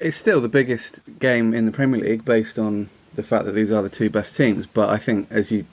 It's 0.00 0.16
still 0.16 0.40
the 0.40 0.48
biggest 0.48 1.00
game 1.18 1.52
in 1.52 1.66
the 1.66 1.72
Premier 1.72 2.00
League 2.00 2.24
based 2.24 2.58
on 2.58 2.88
the 3.14 3.22
fact 3.22 3.44
that 3.44 3.52
these 3.52 3.70
are 3.70 3.82
the 3.82 3.88
two 3.90 4.08
best 4.08 4.36
teams, 4.36 4.66
but 4.66 4.88
I 4.88 4.96
think, 4.96 5.28
as 5.30 5.52
you 5.52 5.66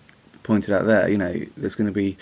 pointed 0.43 0.73
out 0.73 0.85
there, 0.85 1.09
you 1.09 1.17
know, 1.17 1.33
there's 1.57 1.75
going 1.75 1.87
to 1.87 1.93
be 1.93 2.17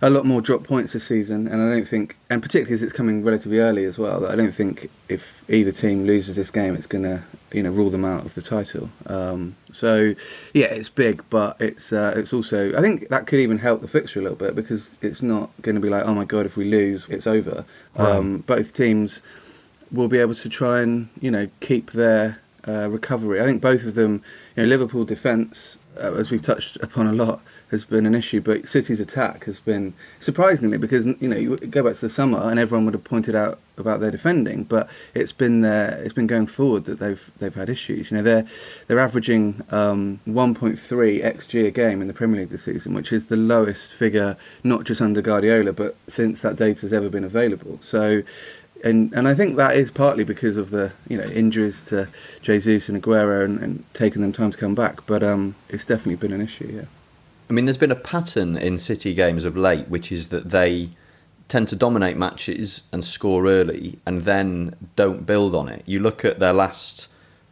a 0.00 0.08
lot 0.08 0.24
more 0.24 0.40
drop 0.40 0.62
points 0.64 0.92
this 0.92 1.04
season, 1.04 1.46
and 1.46 1.60
I 1.60 1.74
don't 1.74 1.86
think, 1.86 2.16
and 2.30 2.40
particularly 2.40 2.74
as 2.74 2.82
it's 2.82 2.92
coming 2.92 3.24
relatively 3.24 3.58
early 3.58 3.84
as 3.84 3.98
well, 3.98 4.20
that 4.20 4.30
I 4.30 4.36
don't 4.36 4.54
think 4.54 4.90
if 5.08 5.44
either 5.50 5.72
team 5.72 6.06
loses 6.06 6.36
this 6.36 6.50
game, 6.50 6.74
it's 6.74 6.86
going 6.86 7.04
to, 7.04 7.22
you 7.52 7.62
know, 7.62 7.70
rule 7.70 7.90
them 7.90 8.04
out 8.04 8.24
of 8.24 8.34
the 8.34 8.42
title. 8.42 8.90
Um, 9.06 9.56
so, 9.72 10.14
yeah, 10.54 10.66
it's 10.66 10.88
big, 10.88 11.22
but 11.30 11.60
it's 11.60 11.92
uh, 11.92 12.14
it's 12.16 12.32
also, 12.32 12.76
I 12.76 12.80
think 12.80 13.08
that 13.08 13.26
could 13.26 13.40
even 13.40 13.58
help 13.58 13.80
the 13.80 13.88
fixture 13.88 14.20
a 14.20 14.22
little 14.22 14.38
bit 14.38 14.54
because 14.54 14.96
it's 15.02 15.20
not 15.20 15.50
going 15.62 15.74
to 15.74 15.80
be 15.80 15.88
like, 15.88 16.04
oh 16.04 16.14
my 16.14 16.24
god, 16.24 16.46
if 16.46 16.56
we 16.56 16.64
lose, 16.64 17.06
it's 17.08 17.26
over. 17.26 17.64
Um, 17.96 18.38
both 18.38 18.72
teams 18.74 19.20
will 19.94 20.08
be 20.08 20.18
able 20.18 20.34
to 20.34 20.48
try 20.48 20.80
and, 20.80 21.08
you 21.20 21.30
know, 21.30 21.48
keep 21.60 21.92
their 21.92 22.40
uh, 22.66 22.88
recovery. 22.88 23.40
I 23.40 23.44
think 23.44 23.62
both 23.62 23.84
of 23.84 23.94
them, 23.94 24.22
you 24.56 24.62
know, 24.62 24.68
Liverpool 24.68 25.04
defence, 25.04 25.78
uh, 25.96 26.14
as 26.14 26.30
we've 26.30 26.42
touched 26.42 26.76
upon 26.82 27.06
a 27.06 27.12
lot, 27.12 27.40
has 27.74 27.84
been 27.84 28.06
an 28.06 28.14
issue, 28.14 28.40
but 28.40 28.68
City's 28.68 29.00
attack 29.00 29.44
has 29.44 29.60
been 29.60 29.94
surprisingly 30.20 30.78
because 30.78 31.06
you 31.06 31.28
know 31.28 31.36
you 31.36 31.56
go 31.56 31.82
back 31.82 31.96
to 31.96 32.00
the 32.00 32.08
summer 32.08 32.38
and 32.38 32.58
everyone 32.58 32.84
would 32.84 32.94
have 32.94 33.04
pointed 33.04 33.34
out 33.34 33.58
about 33.76 34.00
their 34.00 34.10
defending, 34.10 34.62
but 34.64 34.88
it's 35.12 35.32
been 35.32 35.60
there, 35.60 36.00
it's 36.04 36.14
been 36.14 36.28
going 36.28 36.46
forward 36.46 36.84
that 36.84 36.98
they've 37.00 37.30
they've 37.38 37.54
had 37.54 37.68
issues. 37.68 38.10
You 38.10 38.18
know 38.18 38.22
they're 38.22 38.46
they're 38.86 39.00
averaging 39.00 39.62
um, 39.70 40.20
1.3 40.26 40.76
xg 40.76 41.66
a 41.66 41.70
game 41.70 42.00
in 42.00 42.06
the 42.06 42.14
Premier 42.14 42.40
League 42.40 42.50
this 42.50 42.64
season, 42.64 42.94
which 42.94 43.12
is 43.12 43.26
the 43.26 43.36
lowest 43.36 43.92
figure 43.92 44.36
not 44.62 44.84
just 44.84 45.00
under 45.00 45.20
Guardiola, 45.20 45.72
but 45.72 45.96
since 46.06 46.42
that 46.42 46.56
data 46.56 46.82
has 46.82 46.92
ever 46.92 47.10
been 47.10 47.24
available. 47.24 47.78
So 47.82 48.22
and 48.84 49.12
and 49.14 49.26
I 49.26 49.34
think 49.34 49.56
that 49.56 49.76
is 49.76 49.90
partly 49.90 50.24
because 50.24 50.56
of 50.56 50.70
the 50.70 50.92
you 51.08 51.16
know 51.16 51.24
injuries 51.24 51.80
to 51.82 52.08
Jesus 52.42 52.88
and 52.88 53.02
Aguero 53.02 53.44
and, 53.44 53.58
and 53.58 53.84
taking 53.94 54.22
them 54.22 54.32
time 54.32 54.50
to 54.50 54.58
come 54.58 54.74
back. 54.74 55.06
But 55.06 55.22
um, 55.22 55.56
it's 55.68 55.86
definitely 55.86 56.16
been 56.16 56.32
an 56.32 56.42
issue. 56.42 56.70
Yeah. 56.72 56.84
I 57.48 57.52
mean, 57.52 57.64
there's 57.64 57.78
been 57.78 57.90
a 57.90 57.96
pattern 57.96 58.56
in 58.56 58.78
City 58.78 59.14
games 59.14 59.44
of 59.44 59.56
late, 59.56 59.88
which 59.88 60.12
is 60.12 60.28
that 60.28 60.50
they 60.50 60.90
tend 61.48 61.68
to 61.68 61.76
dominate 61.76 62.16
matches 62.16 62.82
and 62.92 63.04
score 63.04 63.46
early, 63.46 63.98
and 64.06 64.22
then 64.22 64.76
don't 64.96 65.26
build 65.26 65.54
on 65.54 65.68
it. 65.68 65.82
You 65.86 66.00
look 66.00 66.24
at 66.24 66.38
their 66.38 66.52
last 66.52 67.08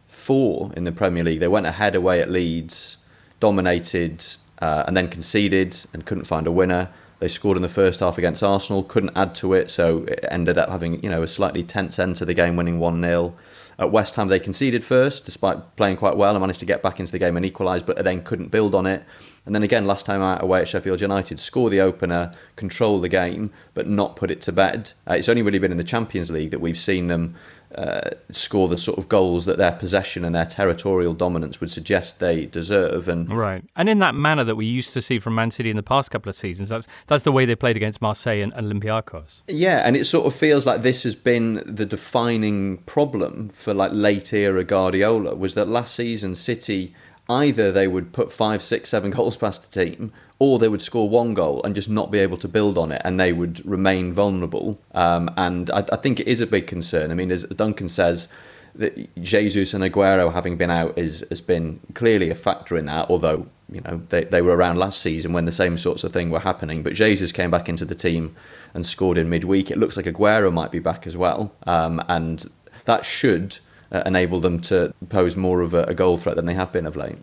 four 0.07 0.71
in 0.77 0.83
the 0.83 0.91
Premier 0.91 1.23
League; 1.23 1.39
they 1.39 1.47
went 1.47 1.65
ahead 1.65 1.95
away 1.95 2.21
at 2.21 2.29
Leeds, 2.29 2.97
dominated, 3.39 4.23
uh, 4.59 4.83
and 4.85 4.95
then 4.95 5.09
conceded 5.09 5.77
and 5.93 6.05
couldn't 6.05 6.25
find 6.25 6.45
a 6.45 6.51
winner. 6.51 6.89
They 7.23 7.29
scored 7.29 7.55
in 7.55 7.63
the 7.63 7.69
first 7.69 8.01
half 8.01 8.17
against 8.17 8.43
Arsenal, 8.43 8.83
couldn't 8.83 9.15
add 9.15 9.33
to 9.35 9.53
it, 9.53 9.71
so 9.71 10.03
it 10.09 10.25
ended 10.29 10.57
up 10.57 10.67
having 10.67 11.01
you 11.01 11.09
know 11.09 11.23
a 11.23 11.27
slightly 11.29 11.63
tense 11.63 11.97
end 11.97 12.17
to 12.17 12.25
the 12.25 12.33
game, 12.33 12.57
winning 12.57 12.79
one 12.79 13.01
0 13.01 13.33
At 13.79 13.93
West 13.93 14.15
Ham, 14.15 14.27
they 14.27 14.41
conceded 14.41 14.83
first, 14.83 15.23
despite 15.23 15.77
playing 15.77 15.95
quite 15.95 16.17
well, 16.17 16.35
and 16.35 16.41
managed 16.41 16.59
to 16.59 16.65
get 16.65 16.83
back 16.83 16.99
into 16.99 17.13
the 17.13 17.19
game 17.19 17.37
and 17.37 17.45
equalise, 17.45 17.81
but 17.81 18.03
then 18.03 18.25
couldn't 18.25 18.49
build 18.49 18.75
on 18.75 18.85
it. 18.85 19.05
And 19.45 19.55
then 19.55 19.63
again, 19.63 19.87
last 19.87 20.05
time 20.05 20.21
out 20.21 20.43
away 20.43 20.59
at 20.59 20.67
Sheffield 20.67 20.99
United, 20.99 21.39
score 21.39 21.69
the 21.69 21.79
opener, 21.79 22.33
control 22.57 22.99
the 22.99 23.07
game, 23.07 23.51
but 23.73 23.87
not 23.87 24.17
put 24.17 24.29
it 24.29 24.41
to 24.41 24.51
bed. 24.51 24.91
Uh, 25.09 25.13
it's 25.13 25.29
only 25.29 25.43
really 25.43 25.59
been 25.59 25.71
in 25.71 25.77
the 25.77 25.85
Champions 25.85 26.29
League 26.29 26.51
that 26.51 26.59
we've 26.59 26.77
seen 26.77 27.07
them 27.07 27.35
uh, 27.75 28.11
score 28.31 28.67
the 28.67 28.77
sort 28.77 28.97
of 28.97 29.09
goals 29.09 29.45
that 29.45 29.57
their 29.57 29.71
possession 29.71 30.23
and 30.25 30.33
their 30.35 30.45
territorial 30.45 31.13
dominance 31.13 31.59
would 31.59 31.71
suggest 31.71 32.19
they 32.19 32.45
deserve. 32.45 33.07
And 33.07 33.29
right, 33.29 33.63
and 33.75 33.89
in 33.89 33.99
that 33.99 34.15
manner 34.15 34.43
that 34.43 34.55
we 34.55 34.65
used 34.65 34.93
to 34.93 35.01
see 35.01 35.19
from 35.19 35.35
Man 35.35 35.51
City 35.51 35.69
in 35.69 35.75
the 35.75 35.83
past 35.83 36.11
couple 36.11 36.29
of 36.29 36.35
seasons, 36.35 36.69
that's 36.69 36.87
that's 37.07 37.23
the 37.23 37.31
way 37.31 37.45
they 37.45 37.55
played 37.55 37.75
against 37.75 38.01
Marseille 38.01 38.41
and 38.41 38.53
Olympiacos. 38.53 39.41
Yeah, 39.47 39.81
and 39.85 39.95
it 39.95 40.05
sort 40.05 40.25
of 40.25 40.35
feels 40.35 40.65
like 40.65 40.81
this 40.81 41.03
has 41.03 41.15
been 41.15 41.63
the 41.65 41.85
defining 41.85 42.77
problem 42.79 43.49
for 43.49 43.73
like 43.73 43.91
late 43.93 44.33
era 44.33 44.63
Guardiola 44.63 45.35
was 45.35 45.53
that 45.55 45.67
last 45.67 45.95
season 45.95 46.35
City 46.35 46.93
either 47.29 47.71
they 47.71 47.87
would 47.87 48.11
put 48.13 48.31
five, 48.31 48.61
six, 48.61 48.89
seven 48.89 49.11
goals 49.11 49.37
past 49.37 49.71
the 49.71 49.85
team, 49.85 50.11
or 50.39 50.59
they 50.59 50.67
would 50.67 50.81
score 50.81 51.09
one 51.09 51.33
goal 51.33 51.61
and 51.63 51.73
just 51.75 51.89
not 51.89 52.11
be 52.11 52.19
able 52.19 52.37
to 52.37 52.47
build 52.47 52.77
on 52.77 52.91
it, 52.91 53.01
and 53.05 53.19
they 53.19 53.31
would 53.31 53.65
remain 53.65 54.11
vulnerable. 54.11 54.79
Um, 54.93 55.29
and 55.37 55.69
I, 55.71 55.85
I, 55.91 55.95
think 55.95 56.19
it 56.19 56.27
is 56.27 56.41
a 56.41 56.47
big 56.47 56.67
concern. 56.67 57.11
I 57.11 57.13
mean, 57.13 57.31
as 57.31 57.43
Duncan 57.45 57.87
says, 57.89 58.27
that 58.75 59.21
Jesus 59.21 59.73
and 59.73 59.83
Aguero 59.83 60.33
having 60.33 60.57
been 60.57 60.71
out 60.71 60.97
is 60.97 61.25
has 61.29 61.41
been 61.41 61.79
clearly 61.93 62.29
a 62.29 62.35
factor 62.35 62.75
in 62.75 62.87
that. 62.87 63.09
Although 63.09 63.47
you 63.71 63.81
know 63.81 64.01
they 64.09 64.23
they 64.23 64.41
were 64.41 64.55
around 64.55 64.77
last 64.77 65.01
season 65.01 65.31
when 65.31 65.45
the 65.45 65.51
same 65.51 65.77
sorts 65.77 66.03
of 66.03 66.11
thing 66.11 66.29
were 66.29 66.39
happening, 66.39 66.83
but 66.83 66.93
Jesus 66.93 67.31
came 67.31 67.51
back 67.51 67.69
into 67.69 67.85
the 67.85 67.95
team 67.95 68.35
and 68.73 68.85
scored 68.85 69.17
in 69.17 69.29
midweek. 69.29 69.69
It 69.69 69.77
looks 69.77 69.95
like 69.95 70.07
Aguero 70.07 70.51
might 70.51 70.71
be 70.71 70.79
back 70.79 71.05
as 71.05 71.15
well, 71.15 71.53
um, 71.67 72.03
and 72.07 72.45
that 72.85 73.05
should 73.05 73.59
uh, 73.93 74.01
enable 74.05 74.39
them 74.39 74.59
to 74.59 74.93
pose 75.09 75.37
more 75.37 75.61
of 75.61 75.73
a, 75.73 75.83
a, 75.83 75.93
goal 75.93 76.17
threat 76.17 76.35
than 76.35 76.45
they 76.45 76.55
have 76.55 76.71
been 76.71 76.85
of 76.85 76.95
late. 76.95 77.15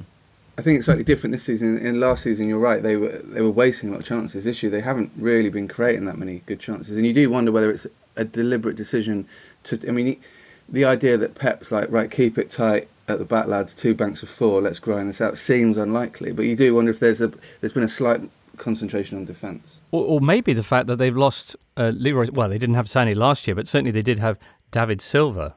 I 0.57 0.63
think 0.63 0.77
it's 0.77 0.87
slightly 0.87 1.05
different 1.05 1.33
this 1.33 1.43
season. 1.43 1.79
In 1.79 2.01
last 2.01 2.23
season, 2.23 2.49
you're 2.49 2.59
right; 2.59 2.83
they 2.83 2.97
were 2.97 3.19
they 3.25 3.41
were 3.41 3.51
wasting 3.51 3.89
a 3.89 3.93
lot 3.93 4.01
of 4.01 4.07
chances. 4.07 4.45
This 4.45 4.63
year, 4.63 4.71
they 4.71 4.81
haven't 4.81 5.11
really 5.17 5.49
been 5.49 5.69
creating 5.69 6.05
that 6.05 6.19
many 6.19 6.43
good 6.47 6.61
chances, 6.61 6.97
and 6.97 7.07
you 7.07 7.13
do 7.13 7.29
wonder 7.31 7.51
whether 7.51 7.71
it's 7.71 7.87
a 8.17 8.25
deliberate 8.25 8.77
decision 8.77 9.27
to. 9.65 9.81
I 9.89 9.91
mean, 9.91 10.21
the 10.69 10.85
idea 10.85 11.17
that 11.17 11.35
Pep's 11.35 11.73
like, 11.73 11.91
right, 11.91 12.11
keep 12.11 12.39
it 12.39 12.51
tight 12.51 12.89
at 13.09 13.19
the 13.19 13.25
back, 13.25 13.47
lads. 13.47 13.75
Two 13.75 13.95
banks 13.95 14.23
of 14.23 14.29
four. 14.29 14.61
Let's 14.61 14.79
grind 14.79 15.09
this 15.09 15.21
out. 15.21 15.39
Seems 15.39 15.79
unlikely, 15.79 16.33
but 16.33 16.45
you 16.45 16.57
do 16.57 16.75
wonder 16.75 16.91
if 16.91 17.01
there's 17.01 17.23
a 17.23 17.33
there's 17.61 17.73
been 17.73 17.83
a 17.83 17.89
slight 17.89 18.21
concentration 18.59 19.17
on 19.17 19.25
defence, 19.25 19.81
or, 19.91 20.05
or, 20.05 20.21
maybe 20.21 20.53
the 20.53 20.63
fact 20.63 20.87
that 20.89 20.97
they've 20.97 21.17
lost 21.17 21.57
uh, 21.79 21.93
Leroy. 21.95 22.27
Well, 22.31 22.51
they 22.51 22.59
didn't 22.59 22.75
have 22.75 22.87
Sané 22.87 23.17
last 23.17 23.47
year, 23.47 23.55
but 23.55 23.67
certainly 23.67 23.91
they 23.91 24.03
did 24.03 24.19
have 24.19 24.37
David 24.71 25.01
Silva 25.01 25.55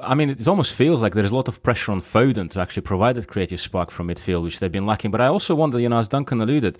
I 0.00 0.14
mean, 0.14 0.30
it 0.30 0.46
almost 0.46 0.74
feels 0.74 1.02
like 1.02 1.14
there's 1.14 1.30
a 1.30 1.34
lot 1.34 1.48
of 1.48 1.62
pressure 1.62 1.90
on 1.92 2.00
Foden 2.00 2.50
to 2.50 2.60
actually 2.60 2.82
provide 2.82 3.16
that 3.16 3.26
creative 3.26 3.60
spark 3.60 3.90
from 3.90 4.08
midfield, 4.08 4.44
which 4.44 4.60
they've 4.60 4.70
been 4.70 4.86
lacking. 4.86 5.10
But 5.10 5.20
I 5.20 5.26
also 5.26 5.54
wonder, 5.54 5.80
you 5.80 5.88
know, 5.88 5.98
as 5.98 6.08
Duncan 6.08 6.40
alluded, 6.40 6.78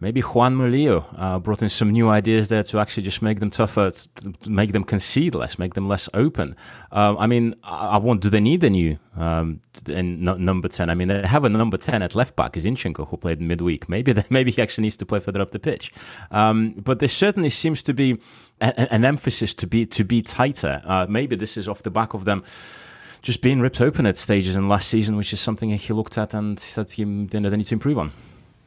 maybe 0.00 0.20
Juanma 0.20 0.70
Lillo 0.70 1.06
uh, 1.16 1.38
brought 1.38 1.62
in 1.62 1.68
some 1.68 1.90
new 1.90 2.08
ideas 2.08 2.48
there 2.48 2.62
to 2.64 2.78
actually 2.78 3.04
just 3.04 3.22
make 3.22 3.40
them 3.40 3.50
tougher, 3.50 3.90
to 3.90 4.50
make 4.50 4.72
them 4.72 4.84
concede 4.84 5.34
less, 5.34 5.58
make 5.58 5.74
them 5.74 5.88
less 5.88 6.08
open. 6.12 6.56
Um, 6.92 7.16
I 7.18 7.26
mean, 7.26 7.54
I, 7.62 7.88
I, 7.88 7.96
want. 7.98 8.20
Do 8.20 8.30
they 8.30 8.40
need 8.40 8.62
a 8.64 8.70
new 8.70 8.98
um, 9.16 9.60
in, 9.86 10.24
number 10.24 10.68
ten? 10.68 10.90
I 10.90 10.94
mean, 10.94 11.08
they 11.08 11.26
have 11.26 11.44
a 11.44 11.48
number 11.48 11.76
ten 11.76 12.02
at 12.02 12.14
left 12.14 12.36
back, 12.36 12.54
Zinchenko, 12.54 13.08
who 13.08 13.16
played 13.16 13.40
midweek. 13.40 13.88
Maybe 13.88 14.12
they, 14.16 14.24
maybe 14.28 14.50
he 14.50 14.60
actually 14.60 14.82
needs 14.82 14.96
to 14.98 15.06
play 15.06 15.20
further 15.20 15.40
up 15.40 15.52
the 15.52 15.58
pitch. 15.58 15.92
Um, 16.30 16.72
but 16.72 16.98
there 16.98 17.08
certainly 17.08 17.50
seems 17.50 17.82
to 17.84 17.94
be 17.94 18.18
an 18.60 19.04
emphasis 19.04 19.54
to 19.54 19.66
be 19.66 19.86
to 19.86 20.04
be 20.04 20.22
tighter. 20.22 20.82
Uh, 20.84 21.06
maybe 21.08 21.36
this 21.36 21.56
is 21.56 21.68
off 21.68 21.82
the 21.82 21.90
back 21.90 22.14
of 22.14 22.24
them 22.24 22.42
just 23.22 23.42
being 23.42 23.60
ripped 23.60 23.80
open 23.80 24.06
at 24.06 24.16
stages 24.16 24.54
in 24.54 24.68
last 24.68 24.88
season, 24.88 25.16
which 25.16 25.32
is 25.32 25.40
something 25.40 25.70
he 25.70 25.92
looked 25.92 26.16
at 26.16 26.32
and 26.32 26.60
said 26.60 26.90
he, 26.92 27.02
they 27.02 27.40
need 27.40 27.64
to 27.64 27.74
improve 27.74 27.98
on. 27.98 28.12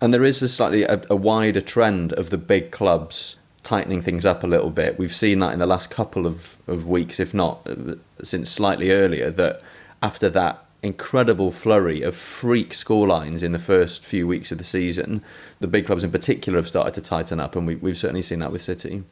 And 0.01 0.13
there 0.13 0.23
is 0.23 0.41
a 0.41 0.47
slightly 0.47 0.83
a, 0.83 1.01
a 1.09 1.15
wider 1.15 1.61
trend 1.61 2.13
of 2.13 2.29
the 2.29 2.37
big 2.37 2.71
clubs 2.71 3.37
tightening 3.63 4.01
things 4.01 4.25
up 4.25 4.43
a 4.43 4.47
little 4.47 4.69
bit. 4.69 4.97
We've 4.99 5.13
seen 5.13 5.39
that 5.39 5.53
in 5.53 5.59
the 5.59 5.65
last 5.65 5.89
couple 5.89 6.25
of, 6.25 6.57
of 6.67 6.87
weeks, 6.87 7.19
if 7.19 7.33
not 7.33 7.67
uh, 7.69 7.95
since 8.21 8.49
slightly 8.49 8.91
earlier, 8.91 9.29
that 9.31 9.61
after 10.01 10.29
that 10.29 10.65
incredible 10.81 11.51
flurry 11.51 12.01
of 12.01 12.15
freak 12.15 12.71
scorelines 12.71 13.43
in 13.43 13.51
the 13.51 13.59
first 13.59 14.03
few 14.03 14.27
weeks 14.27 14.51
of 14.51 14.57
the 14.57 14.63
season, 14.63 15.23
the 15.59 15.67
big 15.67 15.85
clubs 15.85 16.03
in 16.03 16.11
particular 16.11 16.57
have 16.57 16.67
started 16.67 16.93
to 16.93 17.01
tighten 17.01 17.39
up, 17.39 17.55
and 17.55 17.67
we, 17.67 17.75
we've 17.75 17.97
certainly 17.97 18.21
seen 18.21 18.39
that 18.39 18.51
with 18.51 18.61
City 18.61 19.03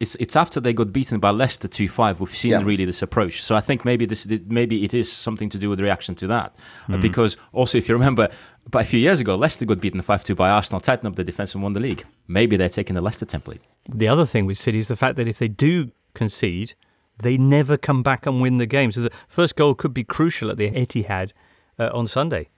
it's 0.00 0.14
it's 0.16 0.36
after 0.36 0.60
they 0.60 0.72
got 0.72 0.92
beaten 0.92 1.20
by 1.20 1.30
Leicester 1.30 1.68
two 1.68 1.88
five. 1.88 2.20
We've 2.20 2.34
seen 2.34 2.50
yeah. 2.52 2.62
really 2.62 2.84
this 2.84 3.02
approach. 3.02 3.42
So 3.42 3.56
I 3.56 3.60
think 3.60 3.84
maybe 3.84 4.06
this 4.06 4.26
maybe 4.46 4.84
it 4.84 4.92
is 4.92 5.10
something 5.10 5.48
to 5.50 5.58
do 5.58 5.70
with 5.70 5.78
the 5.78 5.84
reaction 5.84 6.14
to 6.16 6.26
that, 6.28 6.56
mm. 6.88 6.94
uh, 6.94 6.98
because 6.98 7.36
also 7.52 7.78
if 7.78 7.88
you 7.88 7.94
remember, 7.94 8.28
but 8.70 8.82
a 8.82 8.84
few 8.84 9.00
years 9.00 9.20
ago 9.20 9.36
Leicester 9.36 9.64
got 9.64 9.80
beaten 9.80 10.02
five 10.02 10.24
two 10.24 10.34
by 10.34 10.50
Arsenal, 10.50 10.80
tightened 10.80 11.08
up 11.08 11.16
the 11.16 11.24
defense 11.24 11.54
and 11.54 11.62
won 11.62 11.72
the 11.72 11.80
league. 11.80 12.04
maybe 12.26 12.56
they're 12.56 12.68
taking 12.68 12.94
the 12.94 13.00
Leicester 13.00 13.26
template. 13.26 13.60
The 13.88 14.08
other 14.08 14.26
thing 14.26 14.46
with 14.46 14.58
City 14.58 14.78
is 14.78 14.88
the 14.88 14.96
fact 14.96 15.16
that 15.16 15.28
if 15.28 15.38
they 15.38 15.48
do 15.48 15.90
concede, 16.14 16.74
they 17.18 17.36
never 17.36 17.76
come 17.76 18.02
back 18.02 18.26
and 18.26 18.40
win 18.40 18.58
the 18.58 18.66
game. 18.66 18.92
So 18.92 19.02
the 19.02 19.12
first 19.28 19.56
goal 19.56 19.74
could 19.74 19.94
be 19.94 20.04
crucial 20.04 20.50
at 20.50 20.56
the 20.56 20.70
Etihad 20.70 21.32
uh, 21.78 21.90
on 21.92 22.06
Sunday. 22.06 22.48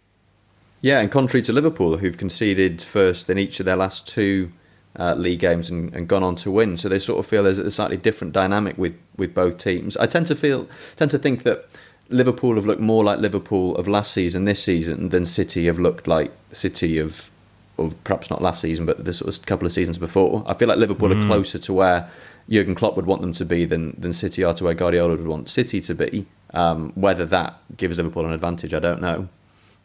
Yeah, 0.80 1.00
and 1.00 1.10
contrary 1.10 1.42
to 1.42 1.52
Liverpool, 1.52 1.98
who've 1.98 2.16
conceded 2.16 2.82
first 2.82 3.28
in 3.28 3.38
each 3.38 3.60
of 3.60 3.66
their 3.66 3.76
last 3.76 4.06
two 4.06 4.52
uh, 4.98 5.14
league 5.14 5.40
games 5.40 5.70
and, 5.70 5.94
and, 5.94 6.08
gone 6.08 6.22
on 6.22 6.36
to 6.36 6.50
win, 6.50 6.76
so 6.76 6.88
they 6.88 6.98
sort 6.98 7.18
of 7.18 7.26
feel 7.26 7.42
there's 7.42 7.58
a 7.58 7.70
slightly 7.70 7.96
different 7.96 8.32
dynamic 8.32 8.78
with, 8.78 8.94
with 9.16 9.34
both 9.34 9.58
teams. 9.58 9.96
I 9.98 10.06
tend 10.06 10.26
to 10.28 10.36
feel 10.36 10.68
tend 10.96 11.10
to 11.10 11.18
think 11.18 11.42
that 11.42 11.68
Liverpool 12.08 12.54
have 12.54 12.66
looked 12.66 12.80
more 12.80 13.04
like 13.04 13.18
Liverpool 13.18 13.76
of 13.76 13.88
last 13.88 14.12
season 14.12 14.44
this 14.44 14.62
season 14.62 15.10
than 15.10 15.26
City 15.26 15.66
have 15.66 15.78
looked 15.78 16.06
like 16.06 16.32
City 16.52 16.98
of 16.98 17.30
of 17.78 18.02
perhaps 18.04 18.30
not 18.30 18.40
last 18.40 18.62
season, 18.62 18.86
but 18.86 19.04
this 19.04 19.20
was 19.20 19.38
a 19.38 19.42
couple 19.42 19.66
of 19.66 19.72
seasons 19.72 19.98
before. 19.98 20.42
I 20.46 20.54
feel 20.54 20.68
like 20.68 20.78
Liverpool 20.78 21.10
mm. 21.10 21.22
are 21.22 21.26
closer 21.26 21.58
to 21.58 21.72
where 21.74 22.08
Jurgen 22.48 22.74
Klopp 22.74 22.96
would 22.96 23.06
want 23.06 23.20
them 23.20 23.32
to 23.34 23.44
be 23.44 23.64
than 23.64 23.94
than 23.98 24.12
City 24.12 24.42
are 24.44 24.54
to 24.54 24.64
where 24.64 24.74
Guardiola 24.74 25.16
would 25.16 25.26
want 25.26 25.48
City 25.48 25.80
to 25.82 25.94
be. 25.94 26.26
Um, 26.54 26.92
whether 26.94 27.26
that 27.26 27.58
gives 27.76 27.98
Liverpool 27.98 28.24
an 28.24 28.32
advantage, 28.32 28.72
I 28.72 28.78
don't 28.78 29.02
know. 29.02 29.28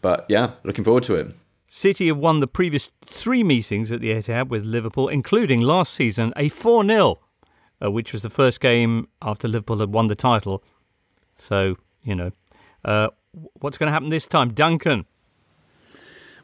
But 0.01 0.25
yeah, 0.29 0.51
looking 0.63 0.83
forward 0.83 1.03
to 1.05 1.15
it. 1.15 1.35
City 1.73 2.07
have 2.07 2.17
won 2.17 2.41
the 2.41 2.47
previous 2.47 2.91
three 3.01 3.45
meetings 3.45 3.93
at 3.93 4.01
the 4.01 4.11
Etihad 4.11 4.49
with 4.49 4.65
Liverpool, 4.65 5.07
including 5.07 5.61
last 5.61 5.93
season 5.93 6.33
a 6.35 6.49
4 6.49 6.85
0, 6.85 7.19
uh, 7.81 7.89
which 7.89 8.11
was 8.11 8.23
the 8.23 8.29
first 8.29 8.59
game 8.59 9.07
after 9.21 9.47
Liverpool 9.47 9.79
had 9.79 9.93
won 9.93 10.07
the 10.07 10.15
title. 10.15 10.61
So, 11.37 11.77
you 12.03 12.13
know, 12.13 12.31
uh, 12.83 13.07
what's 13.61 13.77
going 13.77 13.87
to 13.87 13.93
happen 13.93 14.09
this 14.09 14.27
time? 14.27 14.53
Duncan. 14.53 15.05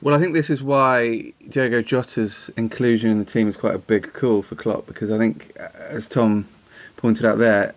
Well, 0.02 0.16
I 0.16 0.18
think 0.18 0.34
this 0.34 0.50
is 0.50 0.64
why 0.64 1.34
Diego 1.50 1.82
Jota's 1.82 2.50
inclusion 2.56 3.12
in 3.12 3.20
the 3.20 3.26
team 3.26 3.50
is 3.50 3.58
quite 3.58 3.76
a 3.76 3.80
big 3.80 4.14
call 4.14 4.42
for 4.42 4.56
Klopp 4.56 4.88
because 4.88 5.12
I 5.12 5.18
think, 5.18 5.54
as 5.58 6.08
Tom 6.08 6.48
pointed 6.96 7.26
out 7.26 7.38
there, 7.38 7.76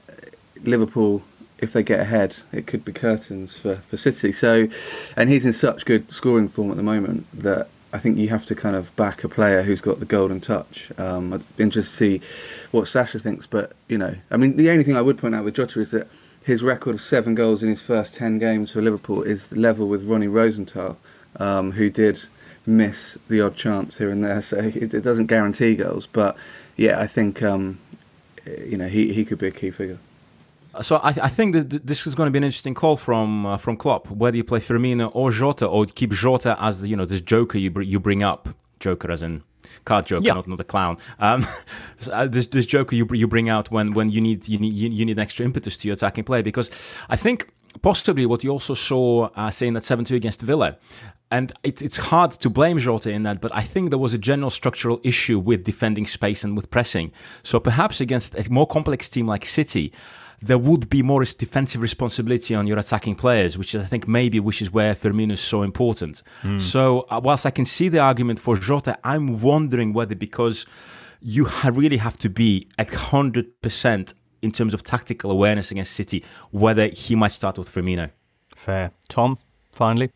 Liverpool 0.63 1.25
if 1.61 1.73
they 1.73 1.83
get 1.83 2.01
ahead, 2.01 2.39
it 2.53 2.67
could 2.67 2.85
be 2.85 2.93
curtains 2.93 3.59
for, 3.59 3.77
for 3.77 3.97
City. 3.97 4.33
So, 4.33 4.69
and 5.17 5.29
he's 5.29 5.45
in 5.45 5.53
such 5.53 5.85
good 5.85 6.11
scoring 6.11 6.49
form 6.49 6.71
at 6.71 6.77
the 6.77 6.83
moment 6.83 7.27
that 7.33 7.69
I 7.93 7.99
think 7.99 8.19
you 8.19 8.29
have 8.29 8.47
to 8.47 8.55
kind 8.55 8.77
of 8.77 8.95
back 8.97 9.25
a 9.25 9.29
player 9.29 9.63
who's 9.63 9.81
got 9.81 9.99
the 9.99 10.07
golden 10.07 10.41
touch. 10.41 10.93
Um, 10.97 11.33
I'd 11.33 11.57
be 11.57 11.65
interested 11.65 11.91
to 11.91 12.21
see 12.23 12.67
what 12.71 12.87
Sasha 12.87 13.19
thinks, 13.19 13.47
but 13.47 13.73
you 13.89 13.99
know, 13.99 14.17
I 14.31 14.37
mean, 14.37 14.57
the 14.57 14.71
only 14.71 14.85
thing 14.85 14.97
I 14.97 15.03
would 15.03 15.19
point 15.19 15.35
out 15.35 15.45
with 15.45 15.55
Jota 15.55 15.81
is 15.81 15.91
that 15.91 16.09
his 16.43 16.63
record 16.63 16.95
of 16.95 17.01
seven 17.01 17.35
goals 17.35 17.63
in 17.63 17.69
his 17.69 17.83
first 17.83 18.15
ten 18.15 18.39
games 18.39 18.73
for 18.73 18.81
Liverpool 18.81 19.23
is 19.23 19.53
level 19.53 19.89
with 19.89 20.09
Ronnie 20.09 20.29
Rosenthal, 20.29 20.99
um, 21.37 21.73
who 21.73 21.91
did 21.91 22.23
miss 22.65 23.19
the 23.29 23.41
odd 23.41 23.57
chance 23.57 23.99
here 23.99 24.11
and 24.11 24.23
there. 24.23 24.41
So 24.51 24.59
it, 24.59 24.95
it 24.95 25.03
doesn't 25.03 25.27
guarantee 25.27 25.75
goals, 25.75 26.07
but 26.07 26.37
yeah, 26.77 27.01
I 27.01 27.07
think 27.07 27.43
um, 27.43 27.81
you 28.47 28.77
know 28.77 28.89
he 28.89 29.13
he 29.13 29.25
could 29.25 29.39
be 29.39 29.49
a 29.49 29.53
key 29.53 29.71
figure. 29.71 29.99
So 30.83 30.97
I, 30.97 31.09
I, 31.09 31.29
think 31.29 31.55
that 31.55 31.87
this 31.87 32.07
is 32.07 32.15
going 32.15 32.29
to 32.29 32.31
be 32.31 32.39
an 32.39 32.45
interesting 32.45 32.75
call 32.75 32.97
from 32.97 33.45
uh, 33.45 33.59
from 33.59 33.77
Klopp. 33.77 34.09
Whether 34.11 34.37
you 34.37 34.45
play 34.45 34.61
Firmino 34.61 35.11
or 35.15 35.33
Jota, 35.33 35.67
or 35.67 35.85
keep 35.87 36.13
Jota 36.13 36.57
as 36.61 36.81
the, 36.81 36.89
you 36.89 36.97
know 36.97 37.05
this 37.05 37.21
Joker 37.21 37.59
you 37.59 37.71
br- 37.71 37.83
you 37.83 37.99
bring 37.99 38.23
up, 38.23 38.49
Joker 38.79 39.11
as 39.11 39.23
in 39.23 39.43
card 39.85 40.07
Joker, 40.07 40.27
yeah. 40.27 40.35
not 40.35 40.47
not 40.47 40.61
a 40.61 40.65
clown. 40.65 40.97
Um, 41.19 41.45
uh, 42.13 42.27
this 42.27 42.47
this 42.47 42.67
Joker 42.67 42.95
you 42.95 43.07
you 43.13 43.27
bring 43.27 43.49
out 43.49 43.71
when 43.71 43.95
when 43.95 44.11
you 44.11 44.21
need 44.21 44.49
you 44.49 44.59
need 44.59 44.75
you 44.75 45.05
need 45.05 45.19
extra 45.19 45.45
impetus 45.45 45.77
to 45.79 45.89
your 45.89 45.95
attacking 45.95 46.25
play 46.25 46.43
because 46.43 46.71
I 47.09 47.17
think 47.17 47.49
possibly 47.83 48.27
what 48.27 48.45
you 48.45 48.51
also 48.51 48.75
saw 48.75 49.31
uh, 49.35 49.51
saying 49.51 49.75
that 49.75 49.85
seven 49.85 50.05
two 50.05 50.15
against 50.15 50.43
Villa. 50.43 50.77
And 51.33 51.53
it, 51.63 51.81
it's 51.81 51.97
hard 51.97 52.33
to 52.33 52.51
blame 52.51 52.81
Jota 52.81 53.11
in 53.11 53.23
that, 53.23 53.41
but 53.41 53.55
I 53.55 53.63
think 53.63 53.91
there 53.91 54.01
was 54.01 54.13
a 54.13 54.19
general 54.19 54.51
structural 54.51 55.01
issue 55.05 55.39
with 55.39 55.63
defending 55.63 56.05
space 56.05 56.43
and 56.43 56.57
with 56.57 56.73
pressing. 56.73 57.13
So 57.45 57.61
perhaps 57.61 58.01
against 58.01 58.35
a 58.35 58.51
more 58.51 58.67
complex 58.67 59.09
team 59.09 59.29
like 59.29 59.47
City, 59.47 59.93
there 60.43 60.59
would 60.59 60.89
be 60.89 61.03
more 61.03 61.23
defensive 61.25 61.81
responsibility 61.81 62.55
on 62.55 62.67
your 62.67 62.79
attacking 62.79 63.15
players, 63.15 63.59
which 63.59 63.75
is, 63.75 63.83
I 63.83 63.87
think 63.87 64.09
maybe 64.09 64.41
which 64.41 64.63
is 64.63 64.73
where 64.73 64.95
Firmino 64.95 65.33
is 65.33 65.41
so 65.41 65.63
important. 65.63 66.23
Mm. 66.43 66.61
So 66.61 67.07
uh, 67.11 67.21
whilst 67.23 67.45
I 67.45 67.51
can 67.51 67.65
see 67.65 67.89
the 67.89 67.99
argument 67.99 68.41
for 68.41 68.57
Jota, 68.57 68.99
I'm 69.05 69.41
wondering 69.41 69.93
whether 69.93 70.15
because 70.15 70.67
you 71.21 71.49
really 71.65 71.99
have 71.99 72.17
to 72.19 72.31
be 72.31 72.69
at 72.79 72.89
hundred 72.95 73.61
percent 73.61 74.15
in 74.41 74.51
terms 74.53 74.73
of 74.73 74.83
tactical 74.83 75.31
awareness 75.31 75.71
against 75.71 75.93
City, 75.93 76.25
whether 76.51 76.89
he 76.89 77.15
might 77.15 77.33
start 77.33 77.59
with 77.59 77.71
Firmino. 77.71 78.11
Fair, 78.57 78.93
Tom. 79.09 79.37
Finally. 79.73 80.11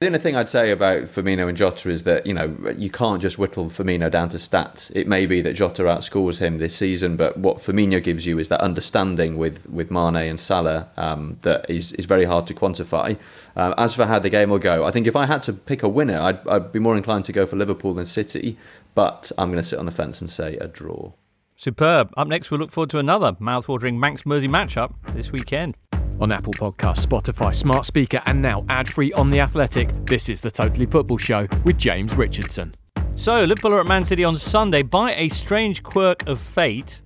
The 0.00 0.06
only 0.06 0.18
thing 0.18 0.34
I'd 0.34 0.48
say 0.48 0.70
about 0.70 1.02
Firmino 1.02 1.46
and 1.46 1.58
Jota 1.58 1.90
is 1.90 2.04
that 2.04 2.24
you 2.24 2.32
know 2.32 2.56
you 2.74 2.88
can't 2.88 3.20
just 3.20 3.38
whittle 3.38 3.66
Firmino 3.66 4.10
down 4.10 4.30
to 4.30 4.38
stats. 4.38 4.90
It 4.96 5.06
may 5.06 5.26
be 5.26 5.42
that 5.42 5.52
Jota 5.52 5.82
outscores 5.82 6.40
him 6.40 6.56
this 6.56 6.74
season, 6.74 7.18
but 7.18 7.36
what 7.36 7.58
Firmino 7.58 8.02
gives 8.02 8.24
you 8.24 8.38
is 8.38 8.48
that 8.48 8.62
understanding 8.62 9.36
with 9.36 9.68
with 9.68 9.90
Mane 9.90 10.16
and 10.16 10.40
Salah 10.40 10.88
um, 10.96 11.36
that 11.42 11.68
is 11.68 11.92
is 11.92 12.06
very 12.06 12.24
hard 12.24 12.46
to 12.46 12.54
quantify. 12.54 13.18
Uh, 13.54 13.74
as 13.76 13.94
for 13.94 14.06
how 14.06 14.18
the 14.18 14.30
game 14.30 14.48
will 14.48 14.58
go, 14.58 14.86
I 14.86 14.90
think 14.90 15.06
if 15.06 15.16
I 15.16 15.26
had 15.26 15.42
to 15.42 15.52
pick 15.52 15.82
a 15.82 15.88
winner, 15.90 16.18
I'd, 16.18 16.48
I'd 16.48 16.72
be 16.72 16.78
more 16.78 16.96
inclined 16.96 17.26
to 17.26 17.32
go 17.32 17.44
for 17.44 17.56
Liverpool 17.56 17.92
than 17.92 18.06
City, 18.06 18.56
but 18.94 19.30
I'm 19.36 19.50
going 19.50 19.62
to 19.62 19.68
sit 19.68 19.78
on 19.78 19.84
the 19.84 19.92
fence 19.92 20.22
and 20.22 20.30
say 20.30 20.56
a 20.56 20.66
draw. 20.66 21.12
Superb. 21.58 22.14
Up 22.16 22.26
next, 22.26 22.50
we'll 22.50 22.60
look 22.60 22.70
forward 22.70 22.88
to 22.88 23.00
another 23.00 23.32
mouthwatering 23.32 23.98
Manx 23.98 24.24
Mersey 24.24 24.48
matchup 24.48 24.94
this 25.12 25.30
weekend 25.30 25.76
on 26.20 26.30
Apple 26.30 26.52
Podcasts, 26.52 27.06
Spotify, 27.06 27.54
Smart 27.54 27.86
Speaker, 27.86 28.20
and 28.26 28.40
now 28.40 28.64
ad 28.68 28.88
free 28.88 29.12
on 29.14 29.30
The 29.30 29.40
Athletic. 29.40 29.88
This 30.06 30.28
is 30.28 30.40
the 30.40 30.50
Totally 30.50 30.86
Football 30.86 31.18
Show 31.18 31.48
with 31.64 31.78
James 31.78 32.14
Richardson. 32.14 32.72
So, 33.16 33.44
Liverpool 33.44 33.74
are 33.74 33.80
at 33.80 33.86
Man 33.86 34.04
City 34.04 34.24
on 34.24 34.36
Sunday. 34.36 34.82
By 34.82 35.14
a 35.14 35.28
strange 35.28 35.82
quirk 35.82 36.26
of 36.26 36.40
fate, 36.40 37.02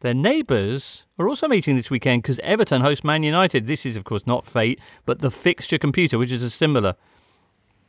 their 0.00 0.14
neighbours 0.14 1.06
are 1.18 1.28
also 1.28 1.48
meeting 1.48 1.76
this 1.76 1.90
weekend 1.90 2.22
because 2.22 2.40
Everton 2.40 2.80
host 2.80 3.04
Man 3.04 3.22
United. 3.22 3.66
This 3.66 3.86
is, 3.86 3.96
of 3.96 4.04
course, 4.04 4.26
not 4.26 4.44
fate, 4.44 4.80
but 5.06 5.20
the 5.20 5.30
fixture 5.30 5.78
computer, 5.78 6.18
which 6.18 6.32
is 6.32 6.42
a 6.42 6.50
similar 6.50 6.96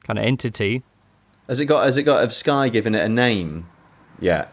kind 0.03 0.19
of 0.19 0.25
entity. 0.25 0.83
Has 1.47 1.59
it 1.59 1.65
got? 1.65 1.85
Has 1.85 1.97
it 1.97 2.03
got? 2.03 2.21
Have 2.21 2.33
Sky 2.33 2.69
given 2.69 2.95
it 2.95 3.03
a 3.03 3.09
name? 3.09 3.69
Yeah, 4.19 4.47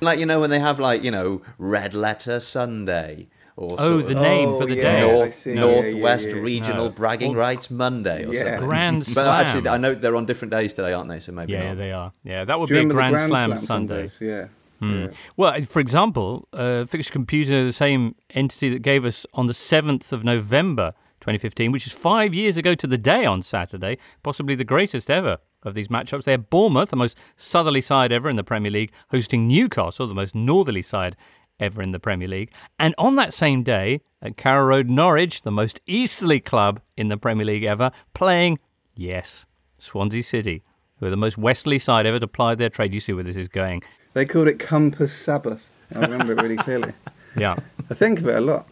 like 0.00 0.18
you 0.18 0.26
know 0.26 0.40
when 0.40 0.50
they 0.50 0.60
have 0.60 0.78
like 0.78 1.02
you 1.02 1.10
know 1.10 1.42
Red 1.58 1.94
Letter 1.94 2.40
Sunday 2.40 3.28
oh, 3.58 4.02
the 4.02 4.14
name 4.14 4.50
oh, 4.50 4.60
for 4.60 4.66
the 4.66 4.76
yeah, 4.76 4.82
day. 4.82 5.00
North, 5.00 5.46
Northwest 5.46 6.28
yeah, 6.28 6.34
yeah, 6.34 6.40
Regional 6.40 6.84
no. 6.86 6.90
Bragging 6.90 7.32
well, 7.32 7.40
Rights 7.40 7.70
Monday 7.70 8.24
or 8.24 8.34
something. 8.34 8.60
Grand 8.60 9.06
Slam. 9.06 9.26
But 9.26 9.46
actually, 9.46 9.68
I 9.68 9.78
know 9.78 9.94
they're 9.94 10.16
on 10.16 10.26
different 10.26 10.52
days 10.52 10.74
today, 10.74 10.92
aren't 10.92 11.08
they? 11.08 11.20
So 11.20 11.32
maybe 11.32 11.52
Yeah, 11.52 11.68
not. 11.68 11.78
they 11.78 11.92
are. 11.92 12.12
Yeah, 12.22 12.44
that 12.44 12.60
would 12.60 12.68
be 12.68 12.78
a 12.78 12.84
Grand, 12.84 13.14
Grand 13.14 13.30
Slam, 13.30 13.50
Slam 13.50 13.58
Sunday. 13.66 14.06
Sundays, 14.08 14.20
yeah. 14.20 14.48
Mm. 14.82 15.14
Well, 15.36 15.62
for 15.62 15.80
example, 15.80 16.48
uh, 16.52 16.84
Fixture 16.84 17.12
Computer, 17.12 17.64
the 17.64 17.72
same 17.72 18.14
entity 18.30 18.68
that 18.68 18.80
gave 18.80 19.04
us 19.04 19.24
on 19.32 19.46
the 19.46 19.54
7th 19.54 20.12
of 20.12 20.22
November 20.22 20.92
2015, 21.20 21.72
which 21.72 21.86
is 21.86 21.92
five 21.92 22.34
years 22.34 22.56
ago 22.56 22.74
to 22.74 22.86
the 22.86 22.98
day 22.98 23.24
on 23.24 23.42
Saturday, 23.42 23.98
possibly 24.22 24.54
the 24.54 24.64
greatest 24.64 25.10
ever 25.10 25.38
of 25.62 25.74
these 25.74 25.88
matchups. 25.88 26.24
They're 26.24 26.38
Bournemouth, 26.38 26.90
the 26.90 26.96
most 26.96 27.18
southerly 27.36 27.80
side 27.80 28.12
ever 28.12 28.28
in 28.28 28.36
the 28.36 28.44
Premier 28.44 28.70
League, 28.70 28.92
hosting 29.10 29.48
Newcastle, 29.48 30.06
the 30.06 30.14
most 30.14 30.34
northerly 30.34 30.82
side 30.82 31.16
ever 31.58 31.82
in 31.82 31.92
the 31.92 31.98
Premier 31.98 32.28
League. 32.28 32.52
And 32.78 32.94
on 32.98 33.16
that 33.16 33.32
same 33.34 33.62
day, 33.62 34.00
at 34.22 34.36
Carrow 34.36 34.64
Road, 34.64 34.88
Norwich, 34.88 35.42
the 35.42 35.50
most 35.50 35.80
easterly 35.86 36.40
club 36.40 36.80
in 36.96 37.08
the 37.08 37.16
Premier 37.16 37.44
League 37.44 37.64
ever, 37.64 37.90
playing, 38.14 38.58
yes, 38.94 39.46
Swansea 39.78 40.22
City, 40.22 40.62
who 40.98 41.06
are 41.06 41.10
the 41.10 41.16
most 41.16 41.38
westerly 41.38 41.78
side 41.78 42.06
ever 42.06 42.18
to 42.18 42.26
ply 42.26 42.54
their 42.54 42.70
trade. 42.70 42.94
You 42.94 43.00
see 43.00 43.12
where 43.12 43.24
this 43.24 43.36
is 43.36 43.48
going. 43.48 43.82
They 44.14 44.24
called 44.24 44.48
it 44.48 44.58
Compass 44.58 45.12
Sabbath. 45.12 45.70
I 45.94 46.00
remember 46.00 46.32
it 46.32 46.42
really 46.42 46.56
clearly. 46.56 46.92
Yeah. 47.38 47.56
I 47.90 47.92
think 47.92 48.18
of 48.20 48.28
it 48.28 48.36
a 48.36 48.40
lot. 48.40 48.66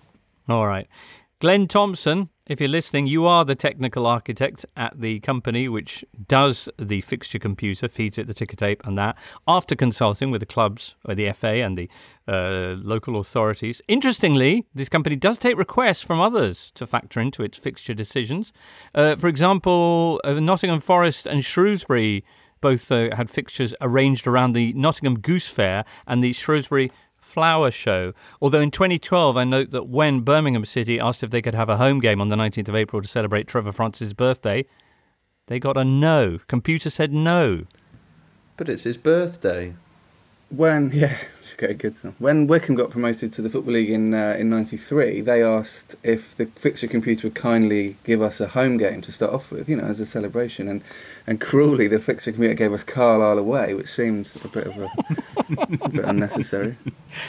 All 0.49 0.67
right. 0.67 0.89
Glenn 1.45 1.69
Thompson, 1.69 2.31
if 2.47 2.59
you're 2.59 2.71
listening, 2.71 3.07
you 3.07 3.27
are 3.27 3.45
the 3.45 3.55
technical 3.55 4.07
architect 4.07 4.65
at 4.79 4.99
the 4.99 5.21
company 5.21 5.69
which 5.69 6.03
does 6.27 6.71
the 6.79 7.03
fixture 7.03 7.39
computer, 7.39 7.87
feeds 7.87 8.17
it 8.17 8.27
the 8.27 8.33
ticker 8.33 8.57
tape 8.57 8.81
and 8.87 8.97
that, 8.97 9.19
after 9.47 9.77
consulting 9.77 10.31
with 10.31 10.41
the 10.41 10.47
clubs, 10.47 10.97
or 11.05 11.15
the 11.15 11.31
FA 11.35 11.61
and 11.63 11.77
the 11.77 11.91
uh, 12.27 12.77
local 12.83 13.19
authorities. 13.19 13.83
Interestingly, 13.89 14.65
this 14.73 14.89
company 14.89 15.17
does 15.17 15.37
take 15.37 15.59
requests 15.59 16.01
from 16.01 16.19
others 16.19 16.71
to 16.77 16.87
factor 16.87 17.21
into 17.21 17.43
its 17.43 17.59
fixture 17.59 17.93
decisions. 17.93 18.55
Uh, 18.95 19.15
for 19.15 19.29
example, 19.29 20.23
uh, 20.25 20.33
Nottingham 20.33 20.81
Forest 20.81 21.27
and 21.27 21.45
Shrewsbury 21.45 22.25
both 22.63 22.91
uh, 22.91 23.15
had 23.15 23.29
fixtures 23.29 23.75
arranged 23.83 24.27
around 24.27 24.55
the 24.55 24.73
Nottingham 24.73 25.19
Goose 25.19 25.51
Fair 25.51 25.85
and 26.07 26.25
the 26.25 26.33
Shrewsbury 26.33 26.91
Flower 27.25 27.71
Show. 27.71 28.13
Although 28.41 28.61
in 28.61 28.71
2012, 28.71 29.37
I 29.37 29.45
note 29.45 29.71
that 29.71 29.89
when 29.89 30.21
Birmingham 30.21 30.65
City 30.65 31.01
asked 31.01 31.23
if 31.23 31.31
they 31.31 31.43
could 31.43 31.55
have 31.55 31.69
a 31.69 31.79
home 31.79 31.99
game 31.99 32.21
on 32.21 32.29
the 32.29 32.37
19th 32.37 32.69
of 32.69 32.77
April 32.77 33.03
to 33.03 33.09
celebrate 33.09 33.49
Trevor 33.49 33.73
Francis' 33.73 34.13
birthday, 34.13 34.67
they 35.47 35.59
got 35.59 35.77
a 35.77 35.85
no. 35.85 36.39
Computer 36.47 36.91
said 36.91 37.13
no. 37.13 37.65
But 38.57 38.69
it's 38.69 38.85
his 38.85 38.97
birthday. 38.97 39.75
When, 40.51 40.91
yeah, 40.93 41.17
Okay, 41.55 41.73
good. 41.75 41.95
When 42.19 42.49
Wycombe 42.49 42.75
got 42.75 42.91
promoted 42.91 43.33
to 43.35 43.43
the 43.43 43.49
Football 43.49 43.75
League 43.75 43.91
in 43.91 44.13
uh, 44.13 44.37
in 44.37 44.51
'93, 44.51 45.21
they 45.21 45.41
asked 45.41 45.95
if 46.03 46.35
the 46.35 46.47
fixture 46.47 46.89
computer 46.89 47.29
would 47.29 47.37
kindly 47.37 47.97
give 48.03 48.21
us 48.21 48.41
a 48.41 48.49
home 48.49 48.77
game 48.77 49.01
to 49.03 49.13
start 49.13 49.33
off 49.33 49.53
with, 49.53 49.69
you 49.69 49.77
know, 49.77 49.85
as 49.85 50.01
a 50.01 50.07
celebration. 50.07 50.67
And 50.67 50.83
and 51.29 51.41
cruelly, 51.41 51.87
the 51.87 52.01
fixture 52.01 52.33
computer 52.33 52.55
gave 52.55 52.73
us 52.73 52.83
Carlisle 52.83 53.39
away, 53.39 53.73
which 53.73 53.93
seems 53.93 54.45
a 54.45 54.49
bit 54.49 54.67
of 54.67 54.77
a, 54.79 54.89
a 55.85 55.89
bit 55.89 56.05
unnecessary. 56.05 56.77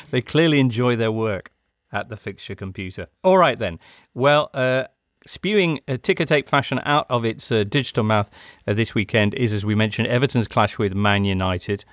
They 0.10 0.22
clearly 0.22 0.60
enjoy 0.60 0.96
their 0.96 1.12
work 1.12 1.52
at 1.92 2.10
the 2.10 2.18
fixture 2.18 2.56
computer. 2.56 3.08
All 3.24 3.38
right 3.38 3.58
then. 3.58 3.80
Well. 4.14 4.50
Uh, 4.54 4.86
spewing 5.28 5.80
a 5.88 5.98
ticker 5.98 6.24
tape 6.24 6.48
fashion 6.48 6.80
out 6.86 7.08
of 7.10 7.26
its 7.26 7.52
uh, 7.52 7.64
digital 7.64 8.04
mouth 8.04 8.30
uh, 8.68 8.74
this 8.74 8.94
weekend 8.94 9.34
is, 9.34 9.52
as 9.52 9.66
we 9.66 9.74
mentioned, 9.74 10.08
Everton's 10.08 10.48
clash 10.48 10.78
with 10.78 10.94
Man 10.94 11.26
United 11.26 11.84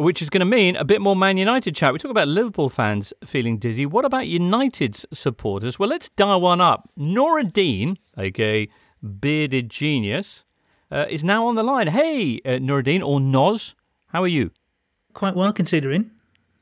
which 0.00 0.22
is 0.22 0.30
going 0.30 0.40
to 0.40 0.46
mean 0.46 0.76
a 0.76 0.84
bit 0.84 1.00
more 1.00 1.14
Man 1.14 1.36
United 1.36 1.74
chat. 1.74 1.92
We 1.92 1.98
talk 1.98 2.10
about 2.10 2.28
Liverpool 2.28 2.70
fans 2.70 3.12
feeling 3.24 3.58
dizzy. 3.58 3.84
What 3.84 4.04
about 4.04 4.26
United's 4.26 5.04
supporters? 5.12 5.78
Well, 5.78 5.90
let's 5.90 6.08
dial 6.08 6.40
one 6.40 6.60
up. 6.60 6.88
Nooruddean, 6.98 7.98
aka 8.16 8.68
Bearded 9.02 9.68
Genius, 9.68 10.44
uh, 10.90 11.06
is 11.08 11.22
now 11.22 11.46
on 11.46 11.54
the 11.54 11.62
line. 11.62 11.88
Hey, 11.88 12.40
uh, 12.44 12.58
Dean 12.80 13.02
or 13.02 13.20
Noz, 13.20 13.74
how 14.08 14.22
are 14.22 14.28
you? 14.28 14.50
Quite 15.12 15.36
well, 15.36 15.52
considering. 15.52 16.10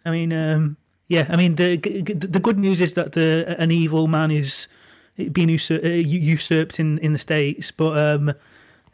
I 0.05 0.11
mean, 0.11 0.33
um, 0.33 0.77
yeah. 1.07 1.27
I 1.29 1.37
mean, 1.37 1.55
the 1.55 1.77
the 1.77 2.41
good 2.41 2.59
news 2.59 2.81
is 2.81 2.95
that 2.95 3.13
the 3.13 3.55
an 3.59 3.71
evil 3.71 4.09
man 4.09 4.31
is 4.31 4.67
being 5.33 5.49
usurped, 5.49 5.85
uh, 5.85 5.89
usurped 5.89 6.81
in 6.81 6.99
in 6.99 7.13
the 7.13 7.19
states, 7.19 7.71
but 7.71 7.97
um, 7.97 8.33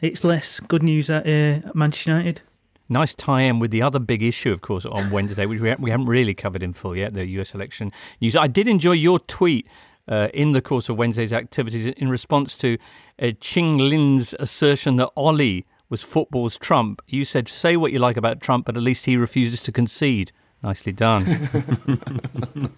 it's 0.01 0.23
less 0.23 0.61
good 0.61 0.83
news 0.83 1.09
at 1.09 1.27
uh, 1.27 1.71
Manchester 1.75 2.11
United. 2.11 2.43
Nice 2.89 3.15
tie 3.15 3.43
in 3.43 3.59
with 3.59 3.71
the 3.71 3.83
other 3.83 3.99
big 3.99 4.23
issue, 4.23 4.53
of 4.53 4.61
course, 4.61 4.85
on 4.85 5.11
Wednesday, 5.11 5.47
which 5.47 5.61
we 5.61 5.91
haven't 5.91 6.07
really 6.07 6.35
covered 6.35 6.63
in 6.63 6.73
full 6.73 6.97
yet 6.97 7.15
the 7.15 7.27
US 7.41 7.55
election 7.55 7.93
news. 8.21 8.37
I 8.37 8.47
did 8.47 8.69
enjoy 8.69 8.93
your 8.93 9.19
tweet 9.21 9.67
uh, 10.09 10.29
in 10.35 10.53
the 10.53 10.61
course 10.61 10.89
of 10.89 10.99
Wednesday's 10.99 11.33
activities 11.33 11.87
in 11.87 12.09
response 12.09 12.59
to 12.59 12.77
uh, 13.21 13.33
Ching 13.41 13.79
Lin's 13.79 14.35
assertion 14.39 14.97
that 14.97 15.11
Ole 15.17 15.63
was 15.89 16.03
football's 16.03 16.59
Trump. 16.59 17.01
You 17.07 17.25
said, 17.25 17.49
say 17.49 17.77
what 17.77 17.93
you 17.93 17.99
like 17.99 18.17
about 18.17 18.41
Trump, 18.41 18.67
but 18.67 18.77
at 18.77 18.83
least 18.83 19.07
he 19.07 19.17
refuses 19.17 19.63
to 19.63 19.73
concede. 19.73 20.33
Nicely 20.63 20.93
done. 20.93 21.27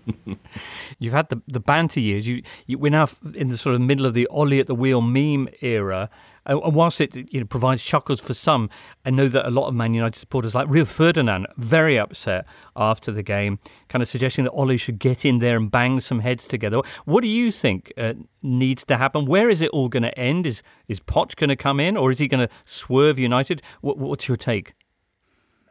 You've 0.98 1.12
had 1.12 1.28
the, 1.28 1.40
the 1.46 1.60
banter 1.60 2.00
years. 2.00 2.26
You, 2.26 2.42
you, 2.66 2.78
we're 2.78 2.90
now 2.90 3.06
in 3.34 3.48
the 3.48 3.56
sort 3.56 3.76
of 3.76 3.80
middle 3.80 4.06
of 4.06 4.14
the 4.14 4.26
Ole 4.26 4.58
at 4.58 4.66
the 4.66 4.74
wheel 4.74 5.00
meme 5.00 5.48
era. 5.60 6.10
Uh, 6.46 6.60
and 6.60 6.74
whilst 6.74 7.00
it 7.00 7.16
you 7.32 7.40
know, 7.40 7.46
provides 7.46 7.82
chuckles 7.82 8.20
for 8.20 8.34
some, 8.34 8.70
I 9.04 9.10
know 9.10 9.28
that 9.28 9.46
a 9.46 9.50
lot 9.50 9.68
of 9.68 9.74
Man 9.74 9.94
United 9.94 10.18
supporters, 10.18 10.54
like 10.54 10.68
Rio 10.68 10.84
Ferdinand, 10.84 11.46
very 11.56 11.98
upset 11.98 12.46
after 12.76 13.10
the 13.12 13.22
game, 13.22 13.58
kind 13.88 14.02
of 14.02 14.08
suggesting 14.08 14.44
that 14.44 14.52
Ole 14.52 14.76
should 14.76 14.98
get 14.98 15.24
in 15.24 15.38
there 15.38 15.56
and 15.56 15.70
bang 15.70 16.00
some 16.00 16.20
heads 16.20 16.46
together. 16.46 16.80
What 17.04 17.22
do 17.22 17.28
you 17.28 17.50
think 17.50 17.92
uh, 17.96 18.14
needs 18.42 18.84
to 18.86 18.96
happen? 18.96 19.26
Where 19.26 19.50
is 19.50 19.60
it 19.60 19.70
all 19.70 19.88
going 19.88 20.04
to 20.04 20.18
end? 20.18 20.46
Is 20.46 20.62
is 20.88 21.00
Poch 21.00 21.34
going 21.36 21.48
to 21.48 21.56
come 21.56 21.80
in, 21.80 21.96
or 21.96 22.10
is 22.10 22.18
he 22.18 22.28
going 22.28 22.46
to 22.46 22.52
swerve 22.64 23.18
United? 23.18 23.62
What, 23.80 23.98
what's 23.98 24.28
your 24.28 24.36
take? 24.36 24.74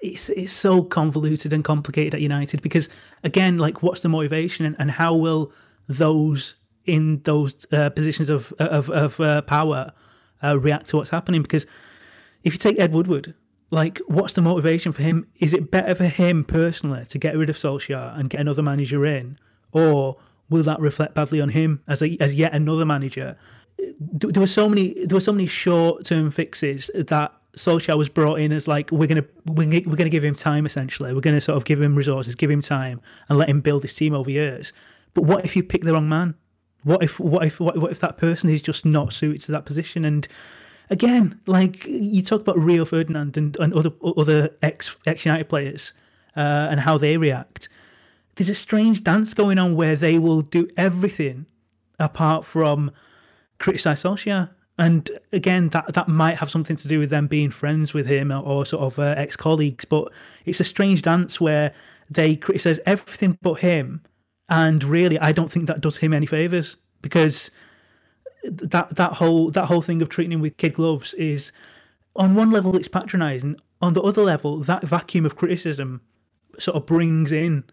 It's 0.01 0.29
it's 0.29 0.53
so 0.53 0.83
convoluted 0.83 1.53
and 1.53 1.63
complicated 1.63 2.13
at 2.15 2.21
United 2.21 2.61
because 2.61 2.89
again, 3.23 3.57
like, 3.57 3.81
what's 3.81 4.01
the 4.01 4.09
motivation 4.09 4.65
and, 4.65 4.75
and 4.77 4.91
how 4.91 5.15
will 5.15 5.51
those 5.87 6.55
in 6.85 7.21
those 7.23 7.65
uh, 7.71 7.89
positions 7.89 8.29
of 8.29 8.53
of, 8.59 8.89
of 8.89 9.19
uh, 9.19 9.41
power 9.43 9.93
uh, 10.45 10.55
react 10.55 10.89
to 10.89 10.97
what's 10.97 11.09
happening. 11.09 11.41
Because 11.41 11.65
if 12.43 12.53
you 12.53 12.59
take 12.59 12.79
Ed 12.79 12.91
Woodward, 12.91 13.33
like, 13.71 13.99
what's 14.07 14.33
the 14.33 14.41
motivation 14.41 14.93
for 14.93 15.01
him? 15.01 15.27
Is 15.39 15.53
it 15.53 15.71
better 15.71 15.95
for 15.95 16.05
him 16.05 16.43
personally 16.43 17.05
to 17.05 17.17
get 17.17 17.35
rid 17.35 17.49
of 17.49 17.57
Solskjaer 17.57 18.17
and 18.17 18.29
get 18.29 18.39
another 18.39 18.61
manager 18.61 19.05
in, 19.05 19.39
or 19.71 20.17
will 20.49 20.63
that 20.63 20.79
reflect 20.79 21.15
badly 21.15 21.41
on 21.41 21.49
him 21.49 21.81
as 21.87 22.01
a, 22.01 22.17
as 22.19 22.33
yet 22.33 22.53
another 22.53 22.85
manager? 22.85 23.37
There 23.99 24.39
were 24.39 24.47
so 24.47 24.69
many 24.69 25.05
there 25.05 25.15
were 25.15 25.21
so 25.21 25.33
many 25.33 25.47
short 25.47 26.05
term 26.05 26.31
fixes 26.31 26.89
that 26.95 27.33
Solskjaer 27.57 27.97
was 27.97 28.09
brought 28.09 28.39
in 28.39 28.51
as 28.51 28.67
like 28.67 28.91
we're 28.91 29.07
gonna 29.07 29.25
we're 29.45 29.95
gonna 29.95 30.09
give 30.09 30.23
him 30.23 30.35
time 30.35 30.65
essentially. 30.65 31.13
We're 31.13 31.21
gonna 31.21 31.41
sort 31.41 31.57
of 31.57 31.65
give 31.65 31.81
him 31.81 31.95
resources, 31.95 32.35
give 32.35 32.51
him 32.51 32.61
time, 32.61 33.01
and 33.27 33.37
let 33.37 33.49
him 33.49 33.61
build 33.61 33.81
his 33.81 33.93
team 33.93 34.13
over 34.13 34.29
years. 34.29 34.71
But 35.13 35.23
what 35.23 35.45
if 35.45 35.55
you 35.55 35.63
pick 35.63 35.83
the 35.83 35.93
wrong 35.93 36.07
man? 36.07 36.35
What 36.85 37.03
if 37.03 37.19
what 37.19 37.43
if 37.43 37.59
what, 37.59 37.77
what 37.79 37.91
if 37.91 37.99
that 38.01 38.17
person 38.17 38.47
is 38.47 38.61
just 38.61 38.85
not 38.85 39.11
suited 39.11 39.41
to 39.41 39.51
that 39.53 39.65
position? 39.65 40.05
And 40.05 40.27
again, 40.91 41.41
like 41.47 41.83
you 41.87 42.21
talk 42.21 42.41
about 42.41 42.59
Rio 42.59 42.85
Ferdinand 42.85 43.35
and, 43.37 43.57
and 43.57 43.73
other 43.73 43.89
other 44.15 44.51
ex 44.61 44.95
ex 45.03 45.25
United 45.25 45.49
players 45.49 45.93
uh, 46.37 46.67
and 46.69 46.81
how 46.81 46.99
they 46.99 47.17
react. 47.17 47.69
There's 48.35 48.49
a 48.49 48.55
strange 48.55 49.03
dance 49.03 49.33
going 49.33 49.57
on 49.57 49.75
where 49.75 49.95
they 49.95 50.19
will 50.19 50.43
do 50.43 50.67
everything 50.77 51.47
apart 51.97 52.45
from 52.45 52.91
criticize 53.57 54.03
Solskjaer. 54.03 54.51
And 54.77 55.09
again, 55.33 55.69
that 55.69 55.91
that 55.95 56.07
might 56.07 56.37
have 56.37 56.51
something 56.51 56.75
to 56.75 56.87
do 56.87 56.99
with 56.99 57.09
them 57.09 57.25
being 57.25 57.49
friends 57.49 57.95
with 57.95 58.05
him 58.05 58.31
or, 58.31 58.43
or 58.43 58.63
sort 58.63 58.83
of 58.83 58.99
uh, 58.99 59.15
ex 59.17 59.35
colleagues. 59.35 59.85
But 59.85 60.11
it's 60.45 60.59
a 60.59 60.63
strange 60.65 61.01
dance 61.01 61.41
where 61.41 61.73
they 62.11 62.35
criticize 62.35 62.79
everything 62.85 63.39
but 63.41 63.55
him 63.55 64.03
and 64.49 64.83
really, 64.83 65.19
I 65.19 65.31
don't 65.31 65.51
think 65.51 65.67
that 65.67 65.81
does 65.81 65.97
him 65.97 66.13
any 66.13 66.25
favors 66.25 66.77
because 67.01 67.49
that 68.43 68.95
that 68.95 69.13
whole 69.13 69.49
that 69.51 69.65
whole 69.65 69.81
thing 69.81 70.01
of 70.01 70.09
treating 70.09 70.33
him 70.33 70.41
with 70.41 70.57
kid 70.57 70.75
gloves 70.75 71.13
is, 71.15 71.51
on 72.15 72.35
one 72.35 72.51
level, 72.51 72.75
it's 72.75 72.87
patronising. 72.87 73.57
On 73.81 73.93
the 73.93 74.01
other 74.01 74.23
level, 74.23 74.57
that 74.59 74.83
vacuum 74.83 75.25
of 75.25 75.35
criticism 75.35 76.01
sort 76.57 76.77
of 76.77 76.85
brings 76.85 77.31
in 77.31 77.65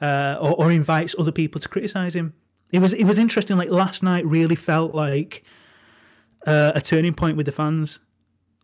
uh, 0.00 0.36
or, 0.40 0.54
or 0.54 0.72
invites 0.72 1.14
other 1.18 1.32
people 1.32 1.60
to 1.60 1.68
criticise 1.68 2.14
him. 2.14 2.34
It 2.72 2.80
was 2.80 2.92
it 2.94 3.04
was 3.04 3.18
interesting. 3.18 3.56
Like 3.56 3.70
last 3.70 4.02
night, 4.02 4.26
really 4.26 4.56
felt 4.56 4.94
like 4.94 5.44
uh, 6.46 6.72
a 6.74 6.80
turning 6.80 7.14
point 7.14 7.36
with 7.36 7.46
the 7.46 7.52
fans 7.52 8.00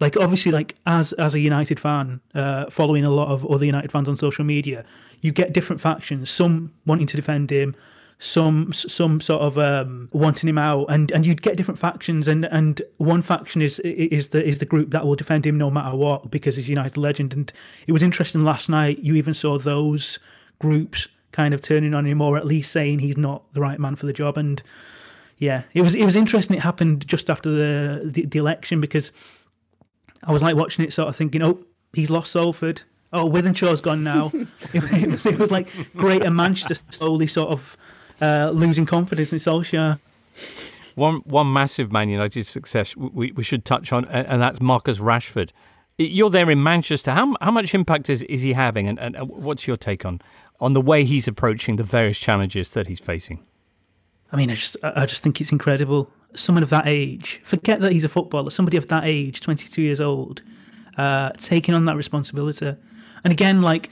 like 0.01 0.17
obviously 0.17 0.51
like 0.51 0.77
as 0.87 1.13
as 1.15 1.35
a 1.35 1.41
united 1.41 1.79
fan 1.79 2.21
uh, 2.35 2.69
following 2.71 3.05
a 3.05 3.11
lot 3.11 3.29
of 3.29 3.47
other 3.47 3.65
united 3.65 3.93
fans 3.93 4.09
on 4.09 4.17
social 4.17 4.45
media 4.45 4.85
you 5.21 5.31
get 5.31 5.53
different 5.53 5.81
factions 5.81 6.31
some 6.31 6.73
wanting 6.87 7.07
to 7.07 7.17
defend 7.17 7.51
him 7.51 7.75
some 8.21 8.71
some 8.73 9.19
sort 9.19 9.41
of 9.41 9.57
um, 9.57 10.09
wanting 10.13 10.47
him 10.47 10.59
out 10.59 10.85
and 10.91 11.11
and 11.11 11.25
you'd 11.25 11.41
get 11.41 11.57
different 11.57 11.81
factions 11.81 12.29
and 12.29 12.45
and 12.47 12.83
one 12.99 13.23
faction 13.23 13.63
is 13.63 13.81
is 13.81 14.29
the 14.29 14.45
is 14.45 14.59
the 14.59 14.67
group 14.67 14.91
that 14.91 15.07
will 15.07 15.17
defend 15.17 15.47
him 15.47 15.57
no 15.57 15.71
matter 15.71 15.97
what 15.97 16.31
because 16.31 16.57
he's 16.57 16.69
united 16.69 16.99
legend 16.99 17.33
and 17.33 17.51
it 17.87 17.93
was 17.93 18.03
interesting 18.03 18.45
last 18.45 18.69
night 18.69 18.99
you 18.99 19.15
even 19.15 19.33
saw 19.33 19.59
those 19.59 20.19
groups 20.59 21.09
kind 21.33 21.55
of 21.55 21.63
turning 21.63 21.95
on 21.95 22.05
him 22.05 22.21
or 22.21 22.37
at 22.37 22.45
least 22.47 22.71
saying 22.71 22.99
he's 22.99 23.17
not 23.17 23.43
the 23.55 23.61
right 23.61 23.81
man 23.81 23.97
for 23.97 24.05
the 24.05 24.13
job 24.13 24.37
and 24.37 24.63
yeah 25.39 25.63
it 25.73 25.81
was 25.81 25.95
it 25.95 26.05
was 26.05 26.15
interesting 26.15 26.55
it 26.55 26.63
happened 26.63 27.07
just 27.09 27.31
after 27.31 27.51
the 27.51 28.03
the, 28.05 28.27
the 28.27 28.39
election 28.39 28.83
because 28.83 29.13
I 30.25 30.33
was 30.33 30.43
like 30.43 30.57
watching 30.57 30.85
it, 30.85 30.93
sort 30.93 31.09
of 31.09 31.17
thinking, 31.17 31.43
oh, 31.43 31.65
he's 31.93 32.11
lost 32.11 32.33
Salford. 32.33 32.83
Oh, 33.13 33.29
Wythenshawe's 33.29 33.81
gone 33.81 34.05
now. 34.05 34.31
it, 34.73 35.11
was, 35.11 35.27
it 35.27 35.39
was 35.39 35.51
like 35.51 35.69
Greater 35.97 36.31
Manchester 36.31 36.77
slowly 36.91 37.27
sort 37.27 37.51
of 37.51 37.77
uh, 38.21 38.51
losing 38.55 38.87
confidence 38.87 39.33
in 39.33 39.39
Solskjaer. 39.39 39.99
One 40.95 41.17
one 41.25 41.53
massive 41.53 41.91
Man 41.93 42.09
United 42.09 42.47
success 42.47 42.97
we, 42.97 43.33
we 43.33 43.43
should 43.43 43.65
touch 43.65 43.93
on, 43.93 44.05
and 44.07 44.41
that's 44.43 44.61
Marcus 44.61 44.99
Rashford. 44.99 45.51
You're 45.99 46.31
there 46.31 46.51
in 46.51 46.63
Manchester. 46.63 47.13
How 47.13 47.35
how 47.41 47.51
much 47.51 47.75
impact 47.75 48.11
is, 48.11 48.23
is 48.25 48.43
he 48.43 48.53
having, 48.53 48.89
and, 48.89 48.99
and 48.99 49.17
what's 49.29 49.67
your 49.67 49.77
take 49.77 50.05
on 50.05 50.21
on 50.61 50.73
the 50.73 50.81
way 50.81 51.05
he's 51.05 51.27
approaching 51.27 51.77
the 51.77 51.85
various 51.85 52.19
challenges 52.19 52.71
that 52.71 52.87
he's 52.87 53.01
facing? 53.01 53.45
I 54.33 54.37
mean, 54.37 54.51
I 54.51 54.55
just 54.55 54.77
I 54.83 55.07
just 55.07 55.23
think 55.23 55.41
it's 55.41 55.53
incredible 55.53 56.11
someone 56.35 56.63
of 56.63 56.71
that 56.71 56.87
age, 56.87 57.41
forget 57.45 57.81
that 57.81 57.93
he's 57.93 58.05
a 58.05 58.09
footballer, 58.09 58.51
somebody 58.51 58.77
of 58.77 58.89
that 58.89 59.05
age, 59.05 59.41
22 59.41 59.83
years 59.83 60.01
old, 60.01 60.43
uh, 60.97 61.31
taking 61.31 61.75
on 61.75 61.85
that 61.87 61.97
responsibility. 61.97 62.75
And 63.25 63.33
again, 63.33 63.63
like, 63.63 63.91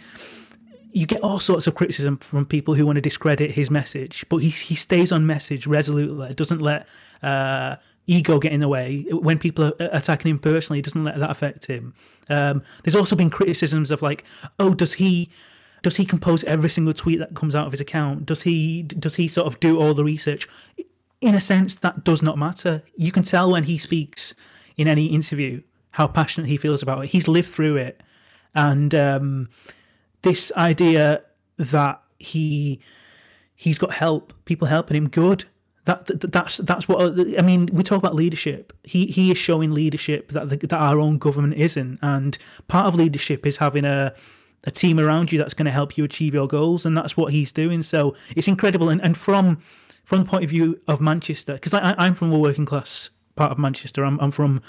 you 0.92 1.06
get 1.06 1.20
all 1.20 1.38
sorts 1.38 1.66
of 1.66 1.74
criticism 1.74 2.16
from 2.18 2.46
people 2.46 2.74
who 2.74 2.86
want 2.86 2.96
to 2.96 3.02
discredit 3.02 3.52
his 3.52 3.70
message, 3.70 4.24
but 4.28 4.38
he, 4.38 4.48
he 4.48 4.74
stays 4.74 5.12
on 5.12 5.26
message 5.26 5.66
resolutely, 5.66 6.34
doesn't 6.34 6.60
let 6.60 6.88
uh, 7.22 7.76
ego 8.06 8.38
get 8.38 8.52
in 8.52 8.60
the 8.60 8.68
way. 8.68 9.04
When 9.10 9.38
people 9.38 9.66
are 9.66 9.74
attacking 9.78 10.30
him 10.30 10.38
personally, 10.38 10.78
he 10.78 10.82
doesn't 10.82 11.04
let 11.04 11.18
that 11.18 11.30
affect 11.30 11.66
him. 11.66 11.94
Um, 12.28 12.62
there's 12.82 12.96
also 12.96 13.16
been 13.16 13.30
criticisms 13.30 13.90
of 13.90 14.02
like, 14.02 14.24
oh, 14.58 14.74
does 14.74 14.94
he 14.94 15.30
does 15.82 15.96
he 15.96 16.04
compose 16.04 16.42
every 16.44 16.68
single 16.68 16.92
tweet 16.92 17.20
that 17.20 17.34
comes 17.34 17.54
out 17.54 17.66
of 17.66 17.72
his 17.72 17.80
account? 17.80 18.26
Does 18.26 18.42
he 18.42 18.82
does 18.82 19.16
he 19.16 19.28
sort 19.28 19.46
of 19.46 19.60
do 19.60 19.78
all 19.78 19.94
the 19.94 20.04
research? 20.04 20.48
In 21.20 21.34
a 21.34 21.40
sense, 21.40 21.74
that 21.76 22.04
does 22.04 22.22
not 22.22 22.38
matter. 22.38 22.82
You 22.96 23.12
can 23.12 23.22
tell 23.22 23.50
when 23.50 23.64
he 23.64 23.78
speaks 23.78 24.34
in 24.76 24.86
any 24.86 25.06
interview 25.06 25.62
how 25.92 26.06
passionate 26.06 26.48
he 26.48 26.56
feels 26.56 26.82
about 26.82 27.04
it. 27.04 27.10
He's 27.10 27.26
lived 27.26 27.48
through 27.48 27.76
it, 27.76 28.02
and 28.54 28.94
um, 28.94 29.48
this 30.22 30.52
idea 30.56 31.22
that 31.56 32.00
he 32.18 32.80
he's 33.54 33.78
got 33.78 33.92
help, 33.92 34.32
people 34.44 34.68
helping 34.68 34.96
him, 34.96 35.08
good. 35.08 35.44
That, 35.84 36.06
that 36.06 36.32
that's 36.32 36.58
that's 36.58 36.86
what 36.86 37.18
I 37.38 37.42
mean. 37.42 37.68
We 37.72 37.82
talk 37.82 37.98
about 37.98 38.14
leadership. 38.14 38.72
He 38.84 39.06
he 39.06 39.30
is 39.30 39.38
showing 39.38 39.72
leadership 39.72 40.32
that 40.32 40.48
that 40.48 40.72
our 40.72 41.00
own 41.00 41.18
government 41.18 41.54
isn't, 41.54 41.98
and 42.02 42.38
part 42.68 42.86
of 42.86 42.94
leadership 42.94 43.46
is 43.46 43.56
having 43.56 43.84
a 43.84 44.14
a 44.64 44.70
team 44.70 45.00
around 45.00 45.32
you 45.32 45.38
that's 45.38 45.54
going 45.54 45.66
to 45.66 45.72
help 45.72 45.96
you 45.96 46.04
achieve 46.04 46.34
your 46.34 46.46
goals, 46.46 46.84
and 46.84 46.96
that's 46.96 47.16
what 47.16 47.32
he's 47.32 47.52
doing. 47.52 47.82
So 47.82 48.14
it's 48.36 48.48
incredible. 48.48 48.88
And 48.88 49.02
and 49.02 49.16
from 49.16 49.62
from 50.08 50.20
the 50.20 50.24
point 50.24 50.42
of 50.42 50.48
view 50.48 50.80
of 50.88 51.02
Manchester, 51.02 51.52
because 51.52 51.74
I'm 51.74 52.14
from 52.14 52.32
a 52.32 52.38
working 52.38 52.64
class 52.64 53.10
part 53.36 53.52
of 53.52 53.58
Manchester. 53.58 54.04
I'm 54.04 54.18
I'm 54.20 54.30
from 54.30 54.62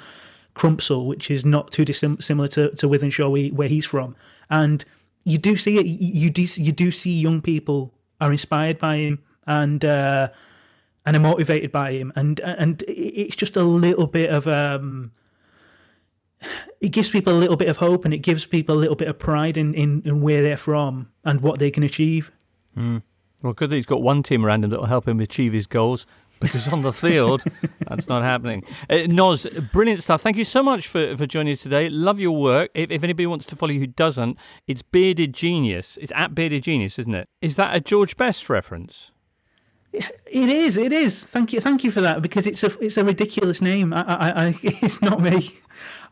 Crumpsall, 0.53 1.07
which 1.07 1.31
is 1.31 1.45
not 1.45 1.71
too 1.71 1.85
dissimilar 1.85 2.49
to 2.49 2.71
to 2.71 2.89
Wythenshawe, 2.89 3.53
where 3.53 3.69
he's 3.69 3.85
from, 3.85 4.17
and 4.49 4.83
you 5.23 5.37
do 5.37 5.55
see 5.55 5.77
it. 5.77 5.85
You 5.85 6.29
do 6.29 6.41
you 6.41 6.73
do 6.73 6.91
see 6.91 7.17
young 7.17 7.41
people 7.41 7.93
are 8.19 8.33
inspired 8.33 8.79
by 8.79 8.97
him 8.97 9.23
and 9.47 9.85
uh, 9.85 10.27
and 11.05 11.15
are 11.15 11.21
motivated 11.21 11.71
by 11.71 11.93
him, 11.93 12.11
and 12.17 12.41
and 12.41 12.83
it's 12.85 13.37
just 13.37 13.55
a 13.55 13.63
little 13.63 14.07
bit 14.07 14.29
of 14.29 14.45
um, 14.45 15.13
it 16.81 16.89
gives 16.89 17.09
people 17.09 17.31
a 17.31 17.39
little 17.39 17.55
bit 17.55 17.69
of 17.69 17.77
hope, 17.77 18.03
and 18.03 18.13
it 18.13 18.19
gives 18.19 18.45
people 18.45 18.75
a 18.75 18.79
little 18.79 18.97
bit 18.97 19.07
of 19.07 19.17
pride 19.17 19.55
in 19.55 19.73
in, 19.73 20.01
in 20.03 20.19
where 20.19 20.41
they're 20.41 20.57
from 20.57 21.07
and 21.23 21.39
what 21.39 21.59
they 21.59 21.71
can 21.71 21.83
achieve. 21.83 22.29
Mm. 22.75 23.03
Well, 23.41 23.53
good 23.53 23.69
that 23.69 23.75
he's 23.75 23.85
got 23.85 24.01
one 24.01 24.21
team 24.21 24.45
around 24.45 24.63
him 24.63 24.69
that 24.71 24.79
will 24.79 24.87
help 24.87 25.07
him 25.07 25.19
achieve 25.19 25.53
his 25.53 25.65
goals 25.65 26.05
because 26.39 26.67
on 26.69 26.81
the 26.81 26.93
field, 26.93 27.43
that's 27.87 28.07
not 28.07 28.23
happening. 28.23 28.63
Uh, 28.89 29.05
Noz, 29.07 29.71
brilliant 29.71 30.03
stuff. 30.03 30.21
Thank 30.21 30.37
you 30.37 30.43
so 30.43 30.61
much 30.61 30.87
for, 30.87 31.15
for 31.15 31.25
joining 31.25 31.53
us 31.53 31.63
today. 31.63 31.89
Love 31.89 32.19
your 32.19 32.37
work. 32.37 32.71
If, 32.73 32.91
if 32.91 33.03
anybody 33.03 33.27
wants 33.27 33.45
to 33.47 33.55
follow 33.55 33.71
you 33.71 33.79
who 33.79 33.87
doesn't, 33.87 34.37
it's 34.67 34.81
Bearded 34.81 35.33
Genius. 35.33 35.97
It's 36.01 36.11
at 36.15 36.35
Bearded 36.35 36.63
Genius, 36.63 36.99
isn't 36.99 37.15
it? 37.15 37.29
Is 37.41 37.55
that 37.55 37.75
a 37.75 37.79
George 37.79 38.17
Best 38.17 38.49
reference? 38.49 39.11
It 39.91 40.49
is. 40.49 40.77
It 40.77 40.93
is. 40.93 41.23
Thank 41.23 41.51
you. 41.51 41.59
Thank 41.59 41.83
you 41.83 41.91
for 41.91 42.01
that 42.01 42.21
because 42.21 42.45
it's 42.45 42.61
a 42.63 42.77
it's 42.79 42.97
a 42.97 43.03
ridiculous 43.03 43.59
name. 43.59 43.91
I, 43.91 44.03
I, 44.07 44.45
I 44.45 44.59
it's 44.63 45.01
not 45.01 45.19
me. 45.19 45.57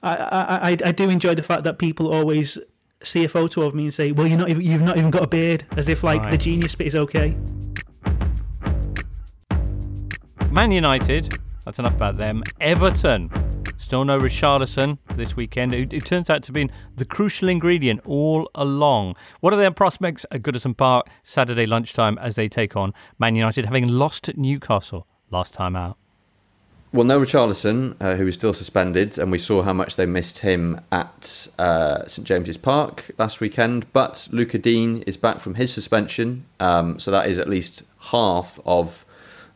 I, 0.01 0.15
I, 0.15 0.69
I 0.71 0.91
do 0.91 1.09
enjoy 1.09 1.35
the 1.35 1.43
fact 1.43 1.63
that 1.63 1.77
people 1.77 2.11
always 2.11 2.57
see 3.03 3.23
a 3.23 3.29
photo 3.29 3.61
of 3.61 3.75
me 3.75 3.83
and 3.83 3.93
say, 3.93 4.11
"Well, 4.11 4.27
you're 4.27 4.39
not 4.39 4.49
even, 4.49 4.61
you've 4.61 4.81
not 4.81 4.97
even 4.97 5.11
got 5.11 5.23
a 5.23 5.27
beard," 5.27 5.65
as 5.75 5.89
if 5.89 6.03
like 6.03 6.23
right. 6.23 6.31
the 6.31 6.37
genius 6.37 6.75
bit 6.75 6.87
is 6.87 6.95
okay. 6.95 7.35
Man 10.51 10.71
United, 10.71 11.37
that's 11.65 11.79
enough 11.79 11.95
about 11.95 12.15
them. 12.15 12.43
Everton, 12.59 13.29
still 13.77 14.05
no 14.05 14.19
Richarlison 14.19 14.97
this 15.15 15.35
weekend. 15.35 15.73
It, 15.73 16.05
turns 16.05 16.29
out 16.29 16.43
to 16.43 16.51
be 16.51 16.69
the 16.95 17.05
crucial 17.05 17.49
ingredient 17.49 18.01
all 18.05 18.49
along. 18.55 19.15
What 19.41 19.53
are 19.53 19.57
their 19.57 19.71
prospects 19.71 20.25
at 20.31 20.41
Goodison 20.41 20.75
Park 20.75 21.07
Saturday 21.23 21.65
lunchtime 21.65 22.17
as 22.17 22.35
they 22.35 22.47
take 22.47 22.75
on 22.75 22.93
Man 23.19 23.35
United, 23.35 23.65
having 23.65 23.87
lost 23.87 24.29
at 24.29 24.37
Newcastle 24.37 25.07
last 25.29 25.53
time 25.53 25.75
out? 25.75 25.97
Well, 26.97 27.05
no 27.05 27.21
Richarlison, 27.21 27.95
uh, 28.01 28.15
who 28.15 28.25
is 28.25 28.33
still 28.33 28.53
suspended, 28.53 29.19
and 29.19 29.31
we 29.31 29.37
saw 29.37 29.61
how 29.61 29.71
much 29.71 29.97
they 29.97 30.07
missed 30.07 30.39
him 30.39 30.81
at 30.91 31.47
uh, 31.59 32.07
St 32.07 32.27
James's 32.27 32.57
Park 32.57 33.11
last 33.19 33.39
weekend. 33.39 33.93
But 33.93 34.27
Lucas 34.31 34.61
Digne 34.61 35.03
is 35.05 35.15
back 35.15 35.39
from 35.39 35.53
his 35.53 35.71
suspension, 35.71 36.45
um, 36.59 36.97
so 36.97 37.11
that 37.11 37.27
is 37.27 37.37
at 37.37 37.47
least 37.47 37.83
half 37.99 38.59
of 38.65 39.05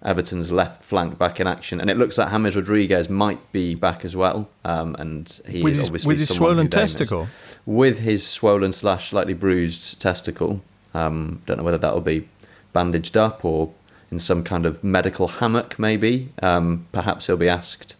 Everton's 0.05 0.51
left 0.51 0.83
flank 0.83 1.17
back 1.17 1.39
in 1.39 1.47
action, 1.47 1.81
and 1.81 1.89
it 1.89 1.97
looks 1.97 2.19
like 2.19 2.29
James 2.29 2.55
Rodriguez 2.55 3.09
might 3.09 3.51
be 3.51 3.73
back 3.73 4.05
as 4.05 4.15
well. 4.15 4.47
Um, 4.63 4.95
and 4.99 5.41
he 5.49 5.63
with 5.63 5.73
is 5.73 5.79
his, 5.79 5.87
obviously 5.87 6.07
with 6.09 6.19
his 6.19 6.29
swollen 6.29 6.69
testicle, 6.69 7.27
with 7.65 8.01
his 8.01 8.23
swollen 8.23 8.71
slash 8.71 9.09
slightly 9.09 9.33
bruised 9.33 9.99
testicle. 9.99 10.61
Um, 10.93 11.41
don't 11.47 11.57
know 11.57 11.63
whether 11.63 11.79
that 11.79 11.91
will 11.91 12.01
be 12.01 12.29
bandaged 12.71 13.17
up 13.17 13.43
or 13.43 13.73
in 14.11 14.19
some 14.19 14.43
kind 14.43 14.65
of 14.65 14.83
medical 14.83 15.27
hammock, 15.27 15.79
maybe. 15.79 16.29
Um, 16.41 16.87
perhaps 16.91 17.27
he'll 17.27 17.37
be 17.37 17.49
asked 17.49 17.95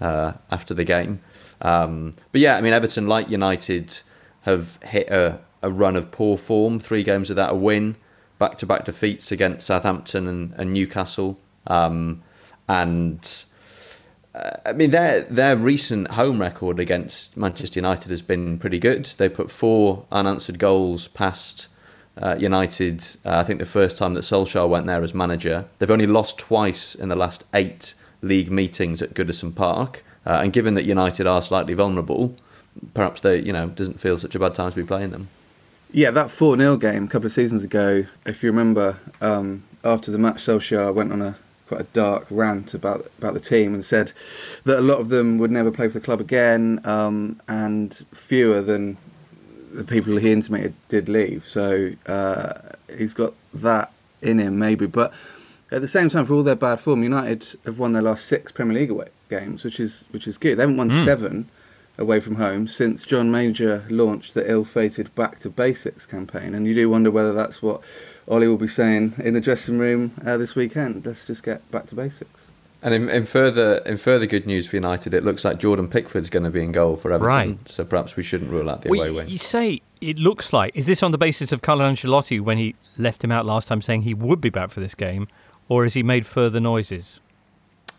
uh, 0.00 0.34
after 0.50 0.74
the 0.74 0.84
game. 0.84 1.20
Um, 1.62 2.14
but 2.30 2.40
yeah, 2.40 2.56
I 2.56 2.60
mean, 2.60 2.74
Everton, 2.74 3.06
like 3.06 3.30
United, 3.30 4.00
have 4.42 4.78
hit 4.82 5.08
a, 5.08 5.40
a 5.62 5.70
run 5.70 5.96
of 5.96 6.10
poor 6.10 6.36
form. 6.36 6.78
Three 6.78 7.02
games 7.02 7.30
without 7.30 7.52
a 7.52 7.56
win, 7.56 7.96
back 8.38 8.58
to 8.58 8.66
back 8.66 8.84
defeats 8.84 9.32
against 9.32 9.66
Southampton 9.66 10.28
and, 10.28 10.52
and 10.56 10.74
Newcastle. 10.74 11.38
Um, 11.66 12.22
and 12.68 13.44
uh, 14.34 14.50
I 14.66 14.72
mean, 14.72 14.90
their 14.90 15.22
their 15.22 15.56
recent 15.56 16.12
home 16.12 16.40
record 16.40 16.78
against 16.78 17.36
Manchester 17.36 17.78
United 17.78 18.10
has 18.10 18.22
been 18.22 18.58
pretty 18.58 18.78
good. 18.78 19.06
They 19.16 19.30
put 19.30 19.50
four 19.50 20.04
unanswered 20.12 20.58
goals 20.58 21.08
past 21.08 21.68
uh, 22.20 22.36
United. 22.38 23.04
Uh, 23.24 23.38
I 23.38 23.44
think 23.44 23.58
the 23.58 23.66
first 23.66 23.96
time 23.96 24.14
that 24.14 24.20
Solskjaer 24.20 24.68
went 24.68 24.86
there 24.86 25.02
as 25.02 25.14
manager. 25.14 25.66
They've 25.78 25.90
only 25.90 26.06
lost 26.06 26.38
twice 26.38 26.94
in 26.94 27.08
the 27.08 27.16
last 27.16 27.44
eight 27.52 27.94
league 28.22 28.50
meetings 28.50 29.02
at 29.02 29.14
Goodison 29.14 29.54
Park. 29.54 30.04
Uh, 30.26 30.40
and 30.42 30.52
given 30.52 30.74
that 30.74 30.84
United 30.84 31.26
are 31.26 31.42
slightly 31.42 31.74
vulnerable, 31.74 32.34
perhaps 32.94 33.20
they 33.20 33.38
you 33.40 33.52
know 33.52 33.68
doesn't 33.68 34.00
feel 34.00 34.16
such 34.18 34.34
a 34.34 34.38
bad 34.38 34.54
time 34.54 34.70
to 34.70 34.76
be 34.76 34.84
playing 34.84 35.10
them. 35.10 35.28
Yeah, 35.92 36.10
that 36.10 36.30
4 36.30 36.56
0 36.56 36.76
game 36.76 37.04
a 37.04 37.06
couple 37.06 37.26
of 37.26 37.32
seasons 37.32 37.62
ago, 37.62 38.06
if 38.26 38.42
you 38.42 38.50
remember, 38.50 38.98
um, 39.20 39.62
after 39.84 40.10
the 40.10 40.18
match, 40.18 40.38
Solskjaer 40.38 40.92
went 40.92 41.12
on 41.12 41.22
a 41.22 41.36
quite 41.66 41.80
a 41.80 41.84
dark 41.92 42.26
rant 42.30 42.74
about 42.74 43.10
about 43.18 43.34
the 43.34 43.40
team 43.40 43.74
and 43.74 43.84
said 43.84 44.12
that 44.64 44.78
a 44.78 44.82
lot 44.82 44.98
of 44.98 45.08
them 45.08 45.38
would 45.38 45.50
never 45.50 45.70
play 45.70 45.88
for 45.88 45.94
the 45.94 46.04
club 46.04 46.20
again, 46.20 46.80
um, 46.84 47.40
and 47.48 48.04
fewer 48.12 48.60
than 48.60 48.96
the 49.74 49.84
people 49.84 50.16
he 50.16 50.32
intimated 50.32 50.74
did 50.88 51.08
leave. 51.08 51.46
So 51.46 51.92
uh, 52.06 52.52
he's 52.96 53.14
got 53.14 53.34
that 53.52 53.92
in 54.22 54.38
him, 54.38 54.58
maybe. 54.58 54.86
But 54.86 55.12
at 55.70 55.80
the 55.80 55.88
same 55.88 56.08
time, 56.08 56.26
for 56.26 56.34
all 56.34 56.42
their 56.42 56.56
bad 56.56 56.80
form, 56.80 57.02
United 57.02 57.44
have 57.64 57.78
won 57.78 57.92
their 57.92 58.02
last 58.02 58.26
six 58.26 58.52
Premier 58.52 58.74
League 58.74 58.90
away 58.90 59.08
games, 59.28 59.64
which 59.64 59.80
is 59.80 60.06
which 60.10 60.26
is 60.26 60.38
good. 60.38 60.56
They 60.56 60.62
haven't 60.62 60.76
won 60.76 60.90
mm. 60.90 61.04
seven 61.04 61.48
away 61.96 62.20
from 62.20 62.36
home 62.36 62.66
since 62.66 63.04
John 63.04 63.30
Major 63.30 63.84
launched 63.88 64.34
the 64.34 64.50
ill-fated 64.50 65.14
Back 65.14 65.38
to 65.40 65.50
Basics 65.50 66.06
campaign, 66.06 66.54
and 66.54 66.66
you 66.66 66.74
do 66.74 66.90
wonder 66.90 67.10
whether 67.10 67.32
that's 67.32 67.62
what 67.62 67.82
Ole 68.26 68.46
will 68.46 68.56
be 68.56 68.68
saying 68.68 69.14
in 69.18 69.34
the 69.34 69.40
dressing 69.40 69.78
room 69.78 70.12
uh, 70.24 70.36
this 70.36 70.54
weekend. 70.54 71.06
Let's 71.06 71.24
just 71.24 71.42
get 71.42 71.68
back 71.70 71.86
to 71.86 71.94
basics. 71.94 72.46
And 72.84 72.92
in, 72.92 73.08
in, 73.08 73.24
further 73.24 73.78
in 73.86 73.96
further 73.96 74.26
good 74.26 74.46
news 74.46 74.68
for 74.68 74.76
United, 74.76 75.14
it 75.14 75.24
looks 75.24 75.42
like 75.42 75.58
Jordan 75.58 75.88
Pickford's 75.88 76.28
going 76.28 76.42
to 76.44 76.50
be 76.50 76.62
in 76.62 76.70
goal 76.70 76.96
for 76.96 77.12
Everton. 77.12 77.34
Right. 77.34 77.68
So 77.68 77.82
perhaps 77.82 78.14
we 78.14 78.22
shouldn't 78.22 78.50
rule 78.50 78.68
out 78.68 78.82
the 78.82 78.90
well, 78.90 79.00
away 79.00 79.10
win. 79.10 79.28
You 79.30 79.38
say 79.38 79.80
it 80.02 80.18
looks 80.18 80.52
like. 80.52 80.76
Is 80.76 80.84
this 80.84 81.02
on 81.02 81.10
the 81.10 81.16
basis 81.16 81.50
of 81.50 81.62
Carlo 81.62 81.90
Ancelotti 81.90 82.42
when 82.42 82.58
he 82.58 82.74
left 82.98 83.24
him 83.24 83.32
out 83.32 83.46
last 83.46 83.68
time, 83.68 83.80
saying 83.80 84.02
he 84.02 84.12
would 84.12 84.38
be 84.42 84.50
back 84.50 84.70
for 84.70 84.80
this 84.80 84.94
game, 84.94 85.28
or 85.66 85.84
has 85.84 85.94
he 85.94 86.02
made 86.02 86.26
further 86.26 86.60
noises? 86.60 87.20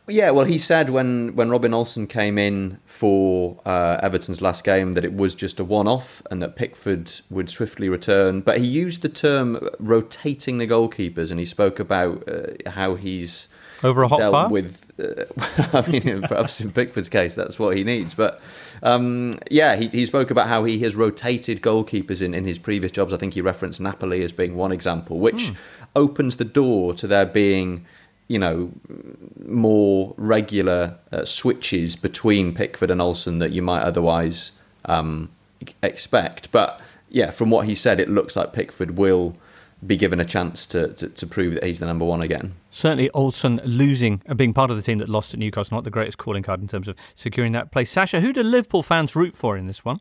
Yeah, 0.08 0.30
well, 0.30 0.46
he 0.46 0.60
said 0.60 0.92
when, 0.92 1.36
when 1.36 1.50
Robin 1.50 1.74
Olsen 1.74 2.06
came 2.06 2.38
in 2.38 2.78
for 2.86 3.60
uh, 3.66 4.00
Everton's 4.04 4.40
last 4.40 4.64
game 4.64 4.94
that 4.94 5.04
it 5.04 5.16
was 5.16 5.34
just 5.34 5.60
a 5.60 5.64
one 5.64 5.88
off 5.88 6.22
and 6.30 6.44
that 6.44 6.56
Pickford 6.56 7.12
would 7.32 7.50
swiftly 7.50 7.90
return. 7.90 8.42
But 8.42 8.60
he 8.60 8.68
used 8.68 9.02
the 9.02 9.10
term 9.10 9.68
rotating 9.80 10.60
the 10.60 10.68
goalkeepers 10.68 11.32
and 11.32 11.40
he 11.40 11.46
spoke 11.46 11.80
about 11.80 12.30
uh, 12.30 12.70
how 12.70 12.94
he's 12.94 13.50
over 13.86 14.04
a 14.04 14.08
hot 14.08 14.20
dealt 14.20 14.34
fire? 14.34 14.50
with. 14.50 14.82
Uh, 15.00 15.26
I 15.78 15.90
mean, 15.90 16.22
perhaps 16.24 16.62
in 16.62 16.72
Pickford's 16.72 17.10
case, 17.10 17.36
that's 17.36 17.60
what 17.60 17.76
he 17.78 17.84
needs. 17.84 18.16
But 18.16 18.42
um, 18.82 19.34
yeah, 19.50 19.76
he, 19.76 19.88
he 19.88 20.06
spoke 20.06 20.32
about 20.32 20.48
how 20.48 20.64
he 20.64 20.80
has 20.80 20.96
rotated 20.96 21.62
goalkeepers 21.62 22.22
in, 22.22 22.34
in 22.34 22.46
his 22.46 22.58
previous 22.60 22.92
jobs. 22.92 23.14
I 23.14 23.18
think 23.18 23.34
he 23.34 23.42
referenced 23.42 23.80
Napoli 23.80 24.24
as 24.24 24.32
being 24.32 24.56
one 24.56 24.72
example, 24.72 25.20
which 25.20 25.50
hmm. 25.50 25.56
opens 25.96 26.38
the 26.38 26.46
door 26.46 26.94
to 26.96 27.08
there 27.08 27.26
being 27.26 27.86
you 28.28 28.40
know, 28.40 28.72
more 29.46 30.14
regular 30.18 30.98
uh, 31.12 31.26
switches 31.26 31.96
between 31.96 32.56
Pickford 32.56 32.90
and 32.90 33.02
Olsen 33.02 33.40
that 33.40 33.52
you 33.52 33.62
might 33.62 33.82
otherwise 33.82 34.52
um, 34.86 35.30
expect. 35.84 36.52
But 36.52 36.82
yeah, 37.10 37.32
from 37.32 37.52
what 37.52 37.68
he 37.68 37.76
said, 37.76 38.00
it 38.00 38.10
looks 38.10 38.36
like 38.36 38.52
Pickford 38.52 38.98
will 38.98 39.36
be 39.86 39.98
given 39.98 40.20
a 40.20 40.26
chance 40.26 40.66
to, 40.68 40.90
to, 40.94 41.10
to, 41.10 41.28
prove 41.28 41.54
that 41.54 41.64
he's 41.64 41.80
the 41.80 41.86
number 41.86 42.06
one 42.06 42.22
again. 42.22 42.54
Certainly, 42.70 43.10
Olsen 43.12 43.60
losing 43.66 44.22
and 44.26 44.38
being 44.38 44.54
part 44.54 44.72
of 44.72 44.78
the 44.78 44.84
team 44.84 44.98
that 45.00 45.10
lost 45.10 45.34
at 45.34 45.40
Newcastle, 45.40 45.76
not 45.76 45.84
the 45.84 45.90
greatest 45.90 46.18
calling 46.18 46.44
card 46.44 46.62
in 46.62 46.68
terms 46.68 46.88
of 46.88 46.96
securing 47.14 47.52
that 47.54 47.72
place. 47.72 47.90
Sasha, 47.90 48.22
who 48.22 48.34
do 48.34 48.44
Liverpool 48.44 48.84
fans 48.84 49.16
root 49.16 49.36
for 49.36 49.58
in 49.58 49.68
this 49.68 49.86
one? 49.86 50.00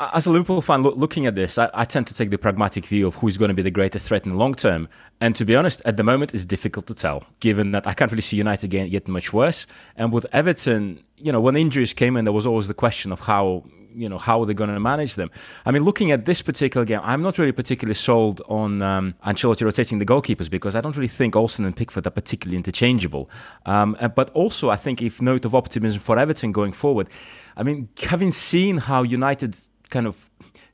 as 0.00 0.26
a 0.26 0.30
Liverpool 0.30 0.62
fan, 0.62 0.82
looking 0.82 1.26
at 1.26 1.34
this, 1.34 1.58
I, 1.58 1.68
I, 1.74 1.84
tend 1.84 2.06
to 2.06 2.14
take 2.14 2.30
the 2.30 2.38
pragmatic 2.38 2.86
view 2.86 3.06
of 3.06 3.16
who's 3.16 3.36
going 3.36 3.50
to 3.50 3.54
be 3.54 3.62
the 3.62 3.70
greatest 3.70 4.06
threat 4.06 4.24
in 4.24 4.30
the 4.30 4.36
long 4.36 4.54
term. 4.54 4.88
And 5.20 5.36
to 5.36 5.44
be 5.44 5.54
honest, 5.54 5.82
at 5.84 5.98
the 5.98 6.02
moment, 6.02 6.32
it's 6.34 6.46
difficult 6.46 6.86
to 6.86 6.94
tell, 6.94 7.24
given 7.40 7.72
that 7.72 7.86
I 7.86 7.92
can't 7.92 8.10
really 8.10 8.22
see 8.22 8.38
United 8.38 8.68
get, 8.68 8.90
get 8.90 9.08
much 9.08 9.32
worse. 9.34 9.66
And 9.96 10.10
with 10.10 10.26
Everton, 10.32 11.04
you 11.18 11.30
know, 11.32 11.40
when 11.40 11.54
injuries 11.54 11.92
came 11.92 12.16
in, 12.16 12.24
there 12.24 12.32
was 12.32 12.46
always 12.46 12.66
the 12.66 12.74
question 12.74 13.12
of 13.12 13.20
how, 13.20 13.64
you 13.94 14.08
know, 14.08 14.18
how 14.18 14.40
are 14.40 14.46
they 14.46 14.54
going 14.54 14.70
to 14.70 14.80
manage 14.80 15.14
them? 15.14 15.30
I 15.64 15.70
mean, 15.70 15.84
looking 15.84 16.10
at 16.12 16.24
this 16.24 16.42
particular 16.42 16.84
game, 16.84 17.00
I'm 17.02 17.22
not 17.22 17.38
really 17.38 17.52
particularly 17.52 17.94
sold 17.94 18.40
on 18.48 18.82
um, 18.82 19.14
Ancelotti 19.26 19.64
rotating 19.64 19.98
the 19.98 20.06
goalkeepers 20.06 20.50
because 20.50 20.76
I 20.76 20.80
don't 20.80 20.96
really 20.96 21.08
think 21.08 21.36
Olsen 21.36 21.64
and 21.64 21.76
Pickford 21.76 22.06
are 22.06 22.10
particularly 22.10 22.56
interchangeable. 22.56 23.30
Um, 23.66 23.96
but 24.14 24.30
also, 24.30 24.70
I 24.70 24.76
think 24.76 25.02
if 25.02 25.20
note 25.20 25.44
of 25.44 25.54
optimism 25.54 26.00
for 26.00 26.18
Everton 26.18 26.52
going 26.52 26.72
forward, 26.72 27.08
I 27.56 27.62
mean, 27.62 27.88
having 28.02 28.32
seen 28.32 28.78
how 28.78 29.02
United 29.02 29.56
kind 29.90 30.06
of 30.06 30.30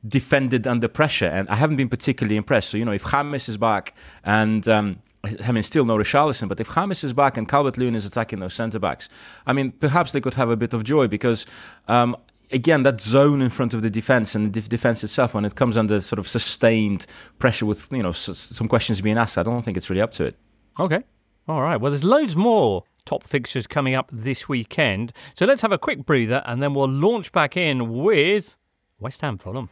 defended 0.06 0.66
under 0.66 0.88
pressure, 0.88 1.26
and 1.26 1.48
I 1.48 1.56
haven't 1.56 1.76
been 1.76 1.88
particularly 1.88 2.36
impressed. 2.36 2.70
So 2.70 2.76
you 2.76 2.84
know, 2.84 2.92
if 2.92 3.10
James 3.10 3.48
is 3.48 3.56
back 3.56 3.94
and 4.24 4.66
um, 4.68 5.02
I 5.46 5.52
mean, 5.52 5.62
still 5.62 5.84
no 5.84 5.96
Richarlison, 5.96 6.48
but 6.48 6.60
if 6.60 6.72
James 6.74 7.02
is 7.02 7.12
back 7.12 7.36
and 7.36 7.48
Calvert 7.48 7.78
Lewin 7.78 7.94
is 7.94 8.06
attacking 8.06 8.40
those 8.40 8.54
centre 8.54 8.78
backs, 8.78 9.08
I 9.46 9.52
mean, 9.52 9.72
perhaps 9.72 10.12
they 10.12 10.20
could 10.20 10.34
have 10.34 10.50
a 10.50 10.56
bit 10.56 10.72
of 10.72 10.84
joy 10.84 11.08
because 11.08 11.46
um, 11.88 12.16
again, 12.50 12.82
that 12.84 13.00
zone 13.00 13.42
in 13.42 13.50
front 13.50 13.74
of 13.74 13.82
the 13.82 13.90
defense 13.90 14.34
and 14.34 14.52
the 14.52 14.60
defense 14.60 15.02
itself, 15.04 15.34
when 15.34 15.44
it 15.44 15.54
comes 15.54 15.76
under 15.76 16.00
sort 16.00 16.18
of 16.18 16.28
sustained 16.28 17.06
pressure 17.38 17.66
with 17.66 17.88
you 17.92 18.02
know 18.02 18.12
some 18.12 18.68
questions 18.68 19.00
being 19.00 19.18
asked, 19.18 19.38
I 19.38 19.42
don't 19.42 19.62
think 19.62 19.76
it's 19.76 19.90
really 19.90 20.02
up 20.02 20.12
to 20.12 20.24
it. 20.24 20.36
Okay, 20.78 21.02
all 21.48 21.62
right. 21.62 21.80
Well, 21.80 21.90
there's 21.90 22.04
loads 22.04 22.36
more 22.36 22.84
top 23.06 23.22
fixtures 23.22 23.66
coming 23.66 23.94
up 23.94 24.10
this 24.12 24.48
weekend. 24.48 25.12
So 25.34 25.46
let's 25.46 25.62
have 25.62 25.72
a 25.72 25.78
quick 25.78 26.04
breather 26.04 26.42
and 26.44 26.62
then 26.62 26.74
we'll 26.74 26.88
launch 26.88 27.32
back 27.32 27.56
in 27.56 28.02
with 28.02 28.56
West 28.98 29.22
Ham 29.22 29.38
Fulham. 29.38 29.70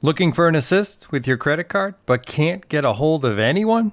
Looking 0.00 0.32
for 0.32 0.46
an 0.46 0.54
assist 0.54 1.10
with 1.10 1.26
your 1.26 1.36
credit 1.36 1.64
card 1.64 1.96
but 2.06 2.24
can't 2.24 2.66
get 2.68 2.84
a 2.84 2.94
hold 2.94 3.24
of 3.24 3.38
anyone? 3.38 3.92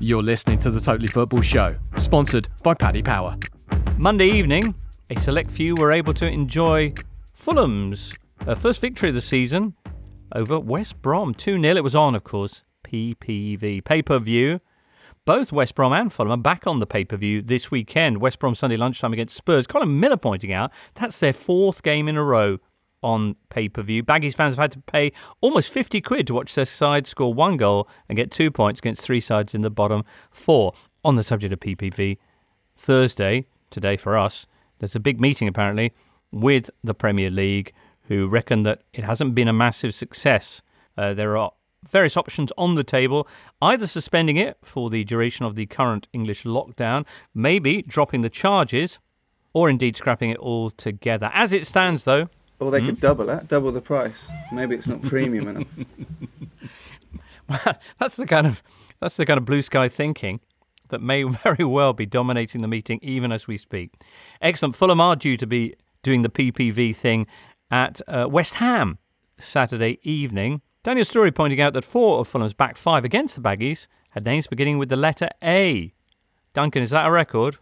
You're 0.00 0.22
listening 0.22 0.58
to 0.60 0.70
the 0.70 0.80
Totally 0.80 1.06
Football 1.06 1.40
Show, 1.40 1.76
sponsored 1.98 2.48
by 2.62 2.74
Paddy 2.74 3.02
Power. 3.02 3.36
Monday 3.96 4.26
evening, 4.26 4.74
a 5.08 5.18
select 5.18 5.48
few 5.48 5.76
were 5.76 5.92
able 5.92 6.12
to 6.14 6.26
enjoy 6.26 6.92
Fulham's 7.32 8.12
uh, 8.46 8.54
first 8.54 8.80
victory 8.80 9.10
of 9.10 9.14
the 9.14 9.20
season 9.20 9.74
over 10.34 10.58
West 10.58 11.00
Brom. 11.00 11.32
2 11.32 11.60
0. 11.60 11.76
It 11.76 11.84
was 11.84 11.94
on, 11.94 12.14
of 12.14 12.24
course, 12.24 12.64
PPV. 12.82 13.84
Pay 13.84 14.02
per 14.02 14.18
view. 14.18 14.60
Both 15.24 15.52
West 15.52 15.74
Brom 15.74 15.92
and 15.92 16.12
Fulham 16.12 16.32
are 16.32 16.36
back 16.36 16.66
on 16.66 16.80
the 16.80 16.86
pay 16.86 17.04
per 17.04 17.16
view 17.16 17.40
this 17.40 17.70
weekend. 17.70 18.18
West 18.18 18.40
Brom 18.40 18.54
Sunday 18.54 18.76
lunchtime 18.76 19.12
against 19.12 19.36
Spurs. 19.36 19.66
Colin 19.66 20.00
Miller 20.00 20.16
pointing 20.16 20.52
out 20.52 20.72
that's 20.94 21.20
their 21.20 21.32
fourth 21.32 21.82
game 21.82 22.08
in 22.08 22.16
a 22.16 22.24
row 22.24 22.58
on 23.04 23.36
pay 23.50 23.68
per 23.68 23.82
view. 23.82 24.02
Baggies 24.02 24.34
fans 24.34 24.56
have 24.56 24.62
had 24.62 24.72
to 24.72 24.80
pay 24.80 25.12
almost 25.40 25.72
50 25.72 26.00
quid 26.00 26.26
to 26.26 26.34
watch 26.34 26.54
their 26.54 26.64
side 26.64 27.06
score 27.06 27.32
one 27.32 27.56
goal 27.56 27.86
and 28.08 28.16
get 28.16 28.30
two 28.30 28.50
points 28.50 28.80
against 28.80 29.02
three 29.02 29.20
sides 29.20 29.54
in 29.54 29.60
the 29.60 29.70
bottom 29.70 30.04
four. 30.30 30.72
On 31.04 31.16
the 31.16 31.22
subject 31.22 31.52
of 31.52 31.60
PPV, 31.60 32.16
Thursday, 32.74 33.44
today 33.68 33.98
for 33.98 34.16
us, 34.16 34.46
there's 34.78 34.96
a 34.96 35.00
big 35.00 35.20
meeting 35.20 35.46
apparently 35.46 35.92
with 36.32 36.70
the 36.82 36.94
Premier 36.94 37.30
League 37.30 37.72
who 38.08 38.26
reckon 38.26 38.62
that 38.62 38.82
it 38.94 39.04
hasn't 39.04 39.34
been 39.34 39.48
a 39.48 39.52
massive 39.52 39.94
success. 39.94 40.62
Uh, 40.96 41.12
there 41.12 41.36
are 41.36 41.52
various 41.86 42.16
options 42.16 42.50
on 42.56 42.74
the 42.74 42.84
table 42.84 43.28
either 43.60 43.86
suspending 43.86 44.38
it 44.38 44.56
for 44.62 44.88
the 44.88 45.04
duration 45.04 45.44
of 45.44 45.56
the 45.56 45.66
current 45.66 46.08
English 46.14 46.44
lockdown, 46.44 47.06
maybe 47.34 47.82
dropping 47.82 48.22
the 48.22 48.30
charges, 48.30 48.98
or 49.52 49.68
indeed 49.68 49.94
scrapping 49.94 50.30
it 50.30 50.38
all 50.38 50.70
together. 50.70 51.30
As 51.34 51.52
it 51.52 51.66
stands, 51.66 52.04
though, 52.04 52.28
or 52.60 52.70
they 52.70 52.80
mm. 52.80 52.86
could 52.86 53.00
double 53.00 53.26
that, 53.26 53.48
double 53.48 53.72
the 53.72 53.80
price. 53.80 54.28
Maybe 54.52 54.74
it's 54.74 54.86
not 54.86 55.02
premium 55.02 55.48
enough. 55.48 55.66
Well, 57.46 57.76
that's 58.00 58.16
the 58.16 58.24
kind 58.24 58.46
of 58.46 58.62
that's 59.00 59.18
the 59.18 59.26
kind 59.26 59.36
of 59.36 59.44
blue 59.44 59.60
sky 59.60 59.88
thinking 59.88 60.40
that 60.88 61.02
may 61.02 61.22
very 61.44 61.64
well 61.64 61.92
be 61.92 62.06
dominating 62.06 62.62
the 62.62 62.68
meeting 62.68 62.98
even 63.02 63.32
as 63.32 63.46
we 63.46 63.56
speak. 63.56 63.92
Excellent. 64.40 64.74
Fulham 64.74 65.00
are 65.00 65.16
due 65.16 65.36
to 65.36 65.46
be 65.46 65.74
doing 66.02 66.22
the 66.22 66.30
PPV 66.30 66.94
thing 66.96 67.26
at 67.70 68.00
uh, 68.08 68.26
West 68.30 68.54
Ham 68.54 68.98
Saturday 69.38 69.98
evening. 70.02 70.62
Daniel 70.82 71.04
Storey 71.04 71.32
pointing 71.32 71.60
out 71.60 71.72
that 71.72 71.84
four 71.84 72.20
of 72.20 72.28
Fulham's 72.28 72.52
back 72.52 72.76
five 72.76 73.04
against 73.04 73.36
the 73.36 73.42
Baggies 73.42 73.88
had 74.10 74.24
names 74.24 74.46
beginning 74.46 74.78
with 74.78 74.88
the 74.88 74.96
letter 74.96 75.28
A. 75.42 75.92
Duncan, 76.52 76.82
is 76.82 76.90
that 76.90 77.06
a 77.06 77.10
record? 77.10 77.58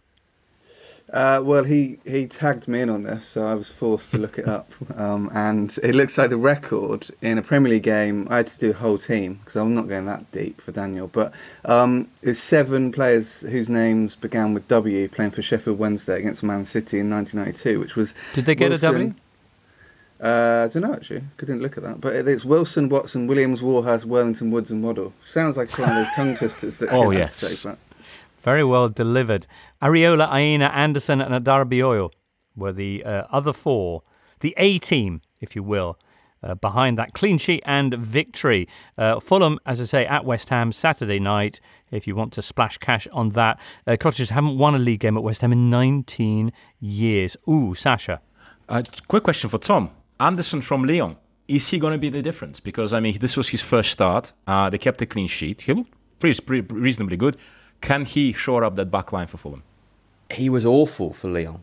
Uh, 1.11 1.39
well, 1.43 1.63
he, 1.63 1.99
he 2.05 2.25
tagged 2.25 2.67
me 2.67 2.81
in 2.81 2.89
on 2.89 3.03
this, 3.03 3.27
so 3.27 3.45
I 3.45 3.53
was 3.53 3.69
forced 3.69 4.11
to 4.11 4.17
look 4.17 4.37
it 4.37 4.47
up. 4.47 4.71
Um, 4.95 5.31
and 5.33 5.75
it 5.81 5.95
looks 5.95 6.17
like 6.19 6.29
the 6.29 6.37
record 6.37 7.07
in 7.21 7.37
a 7.39 7.41
Premier 7.41 7.71
League 7.71 7.83
game. 7.83 8.27
I 8.29 8.37
had 8.37 8.47
to 8.47 8.59
do 8.59 8.69
a 8.69 8.73
whole 8.73 8.99
team 8.99 9.35
because 9.35 9.55
I'm 9.55 9.73
not 9.73 9.87
going 9.87 10.05
that 10.05 10.31
deep 10.31 10.61
for 10.61 10.71
Daniel. 10.71 11.07
But 11.07 11.33
um, 11.65 12.09
it's 12.21 12.37
seven 12.37 12.91
players 12.91 13.41
whose 13.41 13.69
names 13.69 14.15
began 14.15 14.53
with 14.53 14.67
W 14.67 15.07
playing 15.07 15.31
for 15.31 15.41
Sheffield 15.41 15.79
Wednesday 15.79 16.19
against 16.19 16.43
Man 16.43 16.63
City 16.63 16.99
in 16.99 17.09
1992, 17.09 17.79
which 17.79 17.95
was. 17.95 18.13
Did 18.33 18.45
they 18.45 18.55
get 18.55 18.69
Wilson, 18.69 18.89
a 18.89 18.93
W? 18.93 19.13
Uh, 20.23 20.67
I 20.69 20.73
don't 20.73 20.83
know 20.83 20.93
actually. 20.93 21.23
Couldn't 21.37 21.61
look 21.61 21.75
at 21.75 21.83
that. 21.83 21.99
But 21.99 22.15
it's 22.15 22.45
Wilson, 22.45 22.87
Watson, 22.87 23.27
Williams, 23.27 23.61
Warhurst, 23.61 24.05
Worthington, 24.05 24.51
Woods, 24.51 24.71
and 24.71 24.83
Waddle. 24.83 25.13
Sounds 25.25 25.57
like 25.57 25.69
some 25.69 25.89
of 25.89 25.95
those 25.95 26.15
tongue 26.15 26.35
twisters 26.35 26.77
that. 26.77 26.89
kids 26.89 26.99
oh 27.01 27.11
yes. 27.11 27.35
Say, 27.35 27.69
but. 27.69 27.77
Very 28.43 28.63
well 28.63 28.89
delivered. 28.89 29.47
Areola, 29.81 30.31
Aina, 30.33 30.65
Andersen, 30.65 31.21
and 31.21 31.33
Adarabioyo 31.33 32.11
were 32.55 32.73
the 32.73 33.03
uh, 33.03 33.23
other 33.31 33.53
four, 33.53 34.03
the 34.41 34.53
A 34.57 34.79
team, 34.79 35.21
if 35.39 35.55
you 35.55 35.63
will, 35.63 35.97
uh, 36.43 36.55
behind 36.55 36.97
that 36.97 37.13
clean 37.13 37.37
sheet 37.37 37.63
and 37.65 37.93
victory. 37.93 38.67
Uh, 38.97 39.21
Fulham, 39.21 39.59
as 39.65 39.79
I 39.79 39.85
say, 39.85 40.05
at 40.05 40.25
West 40.25 40.49
Ham 40.49 40.73
Saturday 40.73 41.19
night. 41.19 41.61
If 41.89 42.05
you 42.05 42.15
want 42.15 42.33
to 42.33 42.41
splash 42.41 42.77
cash 42.77 43.07
on 43.13 43.29
that, 43.29 43.61
uh, 43.87 43.95
Cottagers 43.97 44.31
haven't 44.31 44.57
won 44.57 44.75
a 44.75 44.79
league 44.79 44.99
game 44.99 45.15
at 45.15 45.23
West 45.23 45.39
Ham 45.39 45.53
in 45.53 45.69
19 45.69 46.51
years. 46.81 47.37
Ooh, 47.47 47.73
Sasha. 47.73 48.19
Uh, 48.67 48.83
quick 49.07 49.23
question 49.23 49.49
for 49.49 49.57
Tom. 49.57 49.91
Andersen 50.19 50.61
from 50.61 50.83
Lyon. 50.83 51.15
Is 51.47 51.69
he 51.69 51.79
going 51.79 51.93
to 51.93 51.97
be 51.97 52.09
the 52.09 52.21
difference? 52.21 52.59
Because 52.59 52.91
I 52.91 52.99
mean, 52.99 53.19
this 53.19 53.37
was 53.37 53.49
his 53.49 53.61
first 53.61 53.91
start. 53.91 54.33
Uh, 54.45 54.69
they 54.69 54.77
kept 54.77 55.01
a 55.01 55.05
clean 55.05 55.27
sheet. 55.27 55.61
He 55.61 55.73
looked 55.73 55.93
pretty, 56.19 56.41
pretty 56.41 56.73
reasonably 56.73 57.15
good. 57.15 57.37
Can 57.83 58.05
he 58.05 58.31
shore 58.31 58.63
up 58.63 58.75
that 58.75 58.89
back 58.89 59.11
line 59.11 59.27
for 59.27 59.35
Fulham? 59.35 59.61
He 60.31 60.49
was 60.49 60.65
awful 60.65 61.11
for 61.11 61.27
Lyon. 61.27 61.59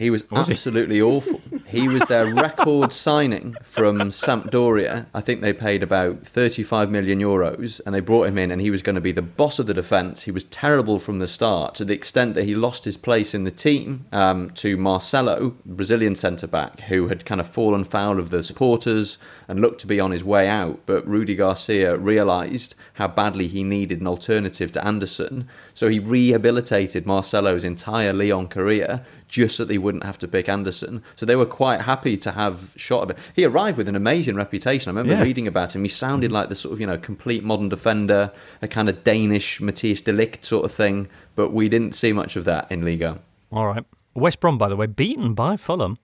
He 0.00 0.08
was, 0.08 0.28
was 0.30 0.48
absolutely 0.48 0.94
he? 0.96 1.02
awful. 1.02 1.42
He 1.66 1.86
was 1.86 2.02
their 2.04 2.34
record 2.34 2.90
signing 2.90 3.54
from 3.62 3.98
Sampdoria. 4.10 5.04
I 5.12 5.20
think 5.20 5.42
they 5.42 5.52
paid 5.52 5.82
about 5.82 6.26
35 6.26 6.90
million 6.90 7.20
euros 7.20 7.82
and 7.84 7.94
they 7.94 8.00
brought 8.00 8.28
him 8.28 8.38
in 8.38 8.50
and 8.50 8.62
he 8.62 8.70
was 8.70 8.80
going 8.80 8.94
to 8.94 9.02
be 9.02 9.12
the 9.12 9.20
boss 9.20 9.58
of 9.58 9.66
the 9.66 9.74
defence. 9.74 10.22
He 10.22 10.30
was 10.30 10.44
terrible 10.44 10.98
from 10.98 11.18
the 11.18 11.28
start 11.28 11.74
to 11.74 11.84
the 11.84 11.92
extent 11.92 12.34
that 12.34 12.44
he 12.44 12.54
lost 12.54 12.86
his 12.86 12.96
place 12.96 13.34
in 13.34 13.44
the 13.44 13.50
team 13.50 14.06
um, 14.10 14.48
to 14.52 14.78
Marcelo, 14.78 15.54
Brazilian 15.66 16.14
centre 16.14 16.46
back, 16.46 16.80
who 16.82 17.08
had 17.08 17.26
kind 17.26 17.38
of 17.40 17.46
fallen 17.46 17.84
foul 17.84 18.18
of 18.18 18.30
the 18.30 18.42
supporters 18.42 19.18
and 19.48 19.60
looked 19.60 19.82
to 19.82 19.86
be 19.86 20.00
on 20.00 20.12
his 20.12 20.24
way 20.24 20.48
out. 20.48 20.80
But 20.86 21.06
Rudi 21.06 21.34
Garcia 21.34 21.98
realised 21.98 22.74
how 22.94 23.08
badly 23.08 23.48
he 23.48 23.62
needed 23.62 24.00
an 24.00 24.06
alternative 24.06 24.72
to 24.72 24.82
Andersen. 24.84 25.46
So 25.74 25.88
he 25.88 25.98
rehabilitated 25.98 27.04
Marcelo's 27.04 27.64
entire 27.64 28.14
Lyon 28.14 28.48
career 28.48 29.04
just 29.30 29.56
so 29.56 29.64
they 29.64 29.78
wouldn't 29.78 30.04
have 30.04 30.18
to 30.18 30.28
pick 30.28 30.48
Andersen. 30.48 31.02
So 31.16 31.24
they 31.24 31.36
were 31.36 31.46
quite 31.46 31.82
happy 31.82 32.16
to 32.18 32.32
have 32.32 32.74
shot 32.76 33.04
a 33.04 33.06
bit. 33.06 33.32
He 33.34 33.44
arrived 33.44 33.78
with 33.78 33.88
an 33.88 33.96
amazing 33.96 34.34
reputation. 34.34 34.90
I 34.90 34.92
remember 34.92 35.18
yeah. 35.18 35.26
reading 35.26 35.46
about 35.46 35.74
him. 35.74 35.82
He 35.82 35.88
sounded 35.88 36.32
like 36.32 36.48
the 36.48 36.54
sort 36.54 36.74
of, 36.74 36.80
you 36.80 36.86
know, 36.86 36.98
complete 36.98 37.44
modern 37.44 37.68
defender, 37.68 38.32
a 38.60 38.68
kind 38.68 38.88
of 38.88 39.04
Danish 39.04 39.60
Matthijs 39.60 40.04
de 40.04 40.12
Ligt 40.12 40.44
sort 40.44 40.64
of 40.64 40.72
thing, 40.72 41.06
but 41.36 41.52
we 41.52 41.68
didn't 41.68 41.94
see 41.94 42.12
much 42.12 42.36
of 42.36 42.44
that 42.44 42.70
in 42.70 42.84
Liga. 42.84 43.20
All 43.52 43.66
right. 43.66 43.84
West 44.14 44.40
Brom, 44.40 44.58
by 44.58 44.68
the 44.68 44.76
way, 44.76 44.86
beaten 44.86 45.34
by 45.34 45.56
Fulham. 45.56 45.96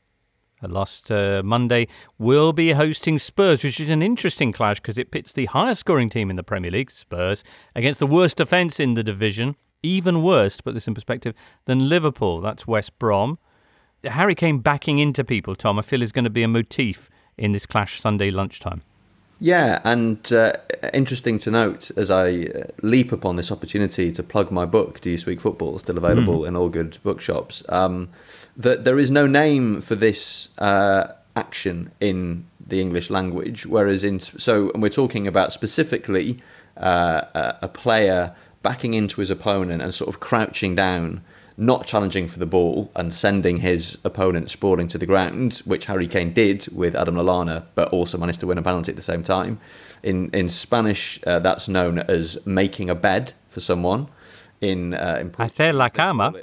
Last 0.62 1.12
uh, 1.12 1.42
Monday 1.44 1.86
will 2.18 2.52
be 2.52 2.72
hosting 2.72 3.18
Spurs, 3.18 3.62
which 3.62 3.78
is 3.78 3.90
an 3.90 4.02
interesting 4.02 4.52
clash 4.52 4.80
because 4.80 4.98
it 4.98 5.10
pits 5.10 5.32
the 5.32 5.44
highest 5.46 5.80
scoring 5.80 6.08
team 6.08 6.30
in 6.30 6.36
the 6.36 6.42
Premier 6.42 6.70
League, 6.70 6.90
Spurs, 6.90 7.44
against 7.74 8.00
the 8.00 8.06
worst 8.06 8.38
defence 8.38 8.80
in 8.80 8.94
the 8.94 9.04
division 9.04 9.54
even 9.86 10.22
worse, 10.22 10.56
to 10.56 10.62
put 10.62 10.74
this 10.74 10.88
in 10.88 10.94
perspective, 10.94 11.34
than 11.64 11.88
Liverpool. 11.88 12.40
That's 12.40 12.66
West 12.66 12.98
Brom. 12.98 13.38
Harry 14.04 14.34
Kane 14.34 14.58
backing 14.58 14.98
into 14.98 15.24
people, 15.24 15.54
Tom, 15.54 15.78
I 15.78 15.82
feel 15.82 16.02
is 16.02 16.12
going 16.12 16.24
to 16.24 16.30
be 16.30 16.42
a 16.42 16.48
motif 16.48 17.10
in 17.36 17.52
this 17.52 17.66
clash 17.66 18.00
Sunday 18.00 18.30
lunchtime. 18.30 18.82
Yeah, 19.38 19.80
and 19.84 20.32
uh, 20.32 20.54
interesting 20.94 21.38
to 21.40 21.50
note 21.50 21.90
as 21.96 22.10
I 22.10 22.44
uh, 22.44 22.64
leap 22.82 23.12
upon 23.12 23.36
this 23.36 23.52
opportunity 23.52 24.10
to 24.12 24.22
plug 24.22 24.50
my 24.50 24.64
book, 24.64 25.00
Do 25.00 25.10
You 25.10 25.18
Speak 25.18 25.40
Football, 25.40 25.78
still 25.78 25.98
available 25.98 26.40
mm. 26.40 26.48
in 26.48 26.56
all 26.56 26.70
good 26.70 26.96
bookshops, 27.02 27.62
um, 27.68 28.08
that 28.56 28.84
there 28.84 28.98
is 28.98 29.10
no 29.10 29.26
name 29.26 29.82
for 29.82 29.94
this 29.94 30.56
uh, 30.58 31.12
action 31.34 31.90
in 32.00 32.46
the 32.66 32.80
English 32.80 33.10
language. 33.10 33.66
Whereas 33.66 34.04
in 34.04 34.20
so, 34.20 34.70
and 34.70 34.82
we're 34.82 34.88
talking 34.88 35.26
about 35.26 35.52
specifically 35.52 36.38
uh, 36.78 37.52
a 37.60 37.68
player 37.68 38.34
backing 38.66 38.94
into 38.94 39.20
his 39.20 39.30
opponent 39.30 39.80
and 39.80 39.94
sort 39.94 40.08
of 40.08 40.18
crouching 40.18 40.74
down, 40.74 41.22
not 41.56 41.86
challenging 41.86 42.26
for 42.26 42.40
the 42.40 42.46
ball 42.46 42.90
and 42.96 43.14
sending 43.14 43.58
his 43.58 43.96
opponent 44.02 44.50
sprawling 44.50 44.88
to 44.88 44.98
the 44.98 45.06
ground, 45.06 45.62
which 45.64 45.86
Harry 45.86 46.08
Kane 46.08 46.32
did 46.32 46.66
with 46.72 46.96
Adam 46.96 47.14
Lallana, 47.14 47.66
but 47.76 47.88
also 47.90 48.18
managed 48.18 48.40
to 48.40 48.46
win 48.48 48.58
a 48.58 48.62
penalty 48.62 48.90
at 48.90 48.96
the 48.96 49.08
same 49.12 49.22
time. 49.22 49.60
In 50.02 50.30
in 50.30 50.48
Spanish, 50.48 51.20
uh, 51.24 51.38
that's 51.38 51.68
known 51.68 52.00
as 52.00 52.44
making 52.44 52.90
a 52.90 52.96
bed 52.96 53.34
for 53.48 53.60
someone. 53.60 54.08
In 54.60 54.94
uh, 54.94 55.18
in 55.20 55.30
Hacer 55.30 55.72
la 55.72 55.88
cama. 55.88 56.34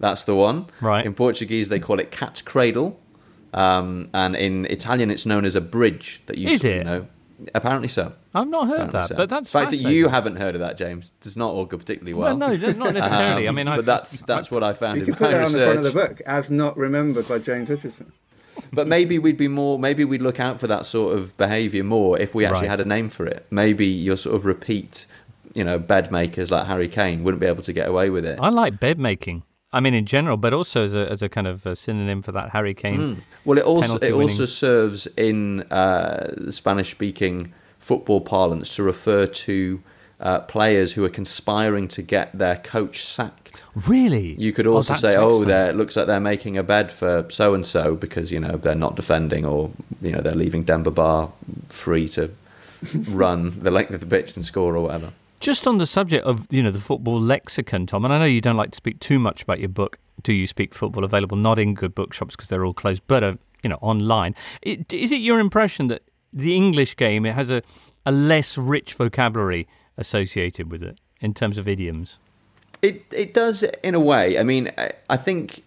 That's 0.00 0.24
the 0.24 0.34
one. 0.34 0.68
Right. 0.80 1.04
In 1.04 1.12
Portuguese, 1.12 1.68
they 1.68 1.80
call 1.80 2.00
it 2.00 2.10
cat's 2.10 2.40
cradle. 2.40 2.98
Um, 3.52 4.08
and 4.14 4.34
in 4.34 4.64
Italian, 4.66 5.10
it's 5.10 5.26
known 5.26 5.44
as 5.44 5.54
a 5.54 5.60
bridge 5.60 6.22
that 6.28 6.38
you 6.38 6.48
Is 6.48 6.64
you 6.64 6.84
know. 6.84 7.08
Apparently 7.54 7.88
so. 7.88 8.14
I've 8.34 8.48
not 8.48 8.66
heard 8.68 8.88
Apparently 8.88 9.00
that, 9.08 9.16
but 9.16 9.28
that's 9.30 9.50
the 9.50 9.58
fact 9.58 9.70
that 9.70 9.76
you 9.78 10.08
haven't 10.08 10.36
heard 10.36 10.54
of 10.54 10.60
that, 10.60 10.76
James, 10.76 11.12
does 11.22 11.36
not 11.36 11.50
all 11.50 11.64
go 11.64 11.78
particularly 11.78 12.12
Well, 12.14 12.36
well. 12.36 12.56
no, 12.56 12.72
not 12.72 12.94
necessarily. 12.94 13.48
I 13.48 13.52
mean, 13.52 13.66
I- 13.68 13.76
but 13.76 13.86
that's 13.86 14.20
that's 14.22 14.50
what 14.50 14.62
I 14.62 14.72
found 14.74 14.98
You 14.98 15.02
in 15.04 15.06
can 15.06 15.14
put 15.16 15.30
my 15.32 15.38
that 15.38 15.46
on 15.46 15.52
the 15.52 15.64
front 15.64 15.78
of 15.78 15.84
the 15.84 15.92
book 15.92 16.20
as 16.26 16.50
not 16.50 16.76
remembered 16.76 17.26
by 17.26 17.38
James 17.38 17.68
Richardson. 17.70 18.12
But 18.72 18.86
maybe 18.88 19.18
we'd 19.18 19.36
be 19.36 19.48
more. 19.48 19.78
Maybe 19.78 20.04
we'd 20.04 20.20
look 20.22 20.40
out 20.40 20.58
for 20.60 20.66
that 20.66 20.84
sort 20.84 21.16
of 21.16 21.36
behaviour 21.36 21.84
more 21.84 22.18
if 22.18 22.34
we 22.34 22.44
actually 22.44 22.62
Right. 22.62 22.70
had 22.70 22.80
a 22.80 22.84
name 22.84 23.08
for 23.08 23.24
it. 23.24 23.46
Maybe 23.50 23.86
your 23.86 24.16
sort 24.16 24.34
of 24.36 24.44
repeat, 24.44 25.06
you 25.54 25.62
know, 25.64 25.78
bed 25.78 26.10
makers 26.10 26.50
like 26.50 26.66
Harry 26.66 26.88
Kane 26.88 27.22
wouldn't 27.22 27.40
be 27.40 27.46
able 27.46 27.62
to 27.62 27.72
get 27.72 27.88
away 27.88 28.10
with 28.10 28.26
it. 28.26 28.38
I 28.42 28.48
like 28.50 28.80
bed 28.80 28.98
making. 28.98 29.44
I 29.72 29.80
mean, 29.80 29.94
in 29.94 30.06
general, 30.06 30.36
but 30.36 30.52
also 30.52 30.82
as 30.84 30.94
a 30.94 31.08
as 31.10 31.22
a 31.22 31.28
kind 31.28 31.46
of 31.46 31.64
a 31.66 31.76
synonym 31.76 32.20
for 32.22 32.32
that 32.32 32.50
Harry 32.50 32.74
Kane. 32.74 32.98
Mm. 33.00 33.16
Well, 33.44 33.58
it 33.58 33.64
also 33.64 33.94
it 33.96 34.00
winning- 34.12 34.22
also 34.22 34.44
serves 34.44 35.06
in 35.16 35.62
uh, 35.70 36.50
Spanish 36.50 36.90
speaking 36.90 37.52
football 37.78 38.20
parlance 38.20 38.74
to 38.76 38.82
refer 38.82 39.26
to 39.26 39.82
uh, 40.20 40.40
players 40.40 40.94
who 40.94 41.04
are 41.04 41.08
conspiring 41.08 41.86
to 41.88 42.02
get 42.02 42.36
their 42.36 42.56
coach 42.56 43.04
sacked. 43.04 43.64
Really? 43.86 44.34
You 44.34 44.52
could 44.52 44.66
Oh, 44.66 44.74
also 44.74 44.92
that's 44.94 45.02
say, 45.02 45.16
"Oh, 45.16 45.44
there 45.44 45.70
it 45.70 45.76
looks 45.76 45.96
like 45.96 46.06
they're 46.06 46.18
making 46.20 46.56
a 46.56 46.62
bed 46.64 46.90
for 46.90 47.26
so 47.30 47.54
and 47.54 47.64
so 47.64 47.94
because 47.94 48.32
you 48.32 48.40
know 48.40 48.56
they're 48.56 48.74
not 48.74 48.96
defending, 48.96 49.44
or 49.44 49.70
you 50.02 50.10
know 50.12 50.20
they're 50.20 50.34
leaving 50.34 50.64
Denver 50.64 50.90
Bar 50.90 51.30
free 51.68 52.08
to 52.10 52.30
run 53.08 53.60
the 53.60 53.70
length 53.70 53.92
of 53.92 54.00
the 54.00 54.06
pitch 54.06 54.34
and 54.34 54.44
score 54.44 54.74
or 54.76 54.82
whatever." 54.82 55.12
Just 55.40 55.68
on 55.68 55.78
the 55.78 55.86
subject 55.86 56.26
of 56.26 56.48
you 56.50 56.64
know 56.64 56.72
the 56.72 56.80
football 56.80 57.20
lexicon, 57.20 57.86
Tom, 57.86 58.04
and 58.04 58.12
I 58.12 58.18
know 58.18 58.24
you 58.24 58.40
don't 58.40 58.56
like 58.56 58.72
to 58.72 58.76
speak 58.76 58.98
too 58.98 59.20
much 59.20 59.44
about 59.44 59.60
your 59.60 59.68
book. 59.68 59.98
Do 60.20 60.32
you 60.32 60.48
speak 60.48 60.74
football? 60.74 61.04
Available 61.04 61.36
not 61.36 61.60
in 61.60 61.74
good 61.74 61.94
bookshops 61.94 62.34
because 62.34 62.48
they're 62.48 62.64
all 62.64 62.74
closed, 62.74 63.02
but 63.06 63.22
uh, 63.22 63.34
you 63.62 63.70
know 63.70 63.78
online. 63.80 64.34
Is 64.62 65.12
it 65.12 65.20
your 65.20 65.38
impression 65.38 65.86
that 65.88 66.02
the 66.32 66.54
English 66.54 66.96
game 66.96 67.24
it 67.26 67.34
has 67.34 67.50
a 67.50 67.62
a 68.06 68.12
less 68.12 68.56
rich 68.56 68.94
vocabulary 68.94 69.66
associated 69.96 70.70
with 70.70 70.82
it 70.82 70.98
in 71.20 71.34
terms 71.34 71.58
of 71.58 71.66
idioms? 71.68 72.18
It 72.82 73.04
it 73.12 73.34
does 73.34 73.64
in 73.82 73.94
a 73.94 74.00
way. 74.00 74.38
I 74.38 74.44
mean, 74.44 74.70
I, 74.78 74.92
I 75.10 75.16
think 75.16 75.62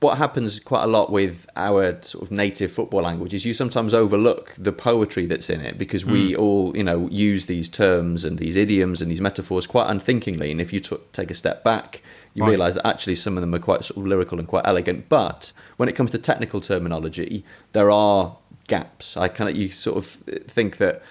what 0.00 0.18
happens 0.18 0.60
quite 0.60 0.84
a 0.84 0.86
lot 0.86 1.10
with 1.10 1.46
our 1.56 2.00
sort 2.02 2.22
of 2.22 2.30
native 2.30 2.70
football 2.70 3.00
language 3.02 3.32
is 3.32 3.46
you 3.46 3.54
sometimes 3.54 3.94
overlook 3.94 4.54
the 4.58 4.70
poetry 4.72 5.24
that's 5.26 5.48
in 5.48 5.60
it 5.62 5.78
because 5.78 6.04
we 6.04 6.32
Mm. 6.32 6.38
all 6.38 6.76
you 6.76 6.84
know 6.84 7.08
use 7.10 7.46
these 7.46 7.68
terms 7.68 8.24
and 8.24 8.38
these 8.38 8.56
idioms 8.56 9.00
and 9.02 9.10
these 9.10 9.20
metaphors 9.22 9.66
quite 9.66 9.88
unthinkingly. 9.88 10.50
And 10.50 10.60
if 10.60 10.72
you 10.72 10.80
t- 10.80 10.96
take 11.12 11.30
a 11.30 11.34
step 11.34 11.62
back, 11.64 12.02
you 12.34 12.42
Right. 12.42 12.50
realise 12.50 12.74
that 12.74 12.86
actually 12.86 13.16
some 13.16 13.36
of 13.38 13.40
them 13.42 13.54
are 13.54 13.58
quite 13.58 13.84
sort 13.84 13.98
of 13.98 14.06
lyrical 14.06 14.38
and 14.38 14.46
quite 14.48 14.66
elegant. 14.66 15.08
But 15.08 15.52
when 15.78 15.88
it 15.88 15.94
comes 15.96 16.10
to 16.12 16.18
technical 16.18 16.60
terminology, 16.60 17.42
there 17.72 17.90
are 17.90 18.36
gaps. 18.68 19.16
I 19.16 19.28
kind 19.28 19.50
of 19.50 19.56
you 19.56 19.68
sort 19.68 19.96
of 19.98 20.06
think 20.48 20.76
that 20.78 21.02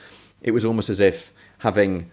it 0.42 0.52
was 0.52 0.66
almost 0.66 0.90
as 0.90 1.00
if 1.00 1.32
having 1.60 2.12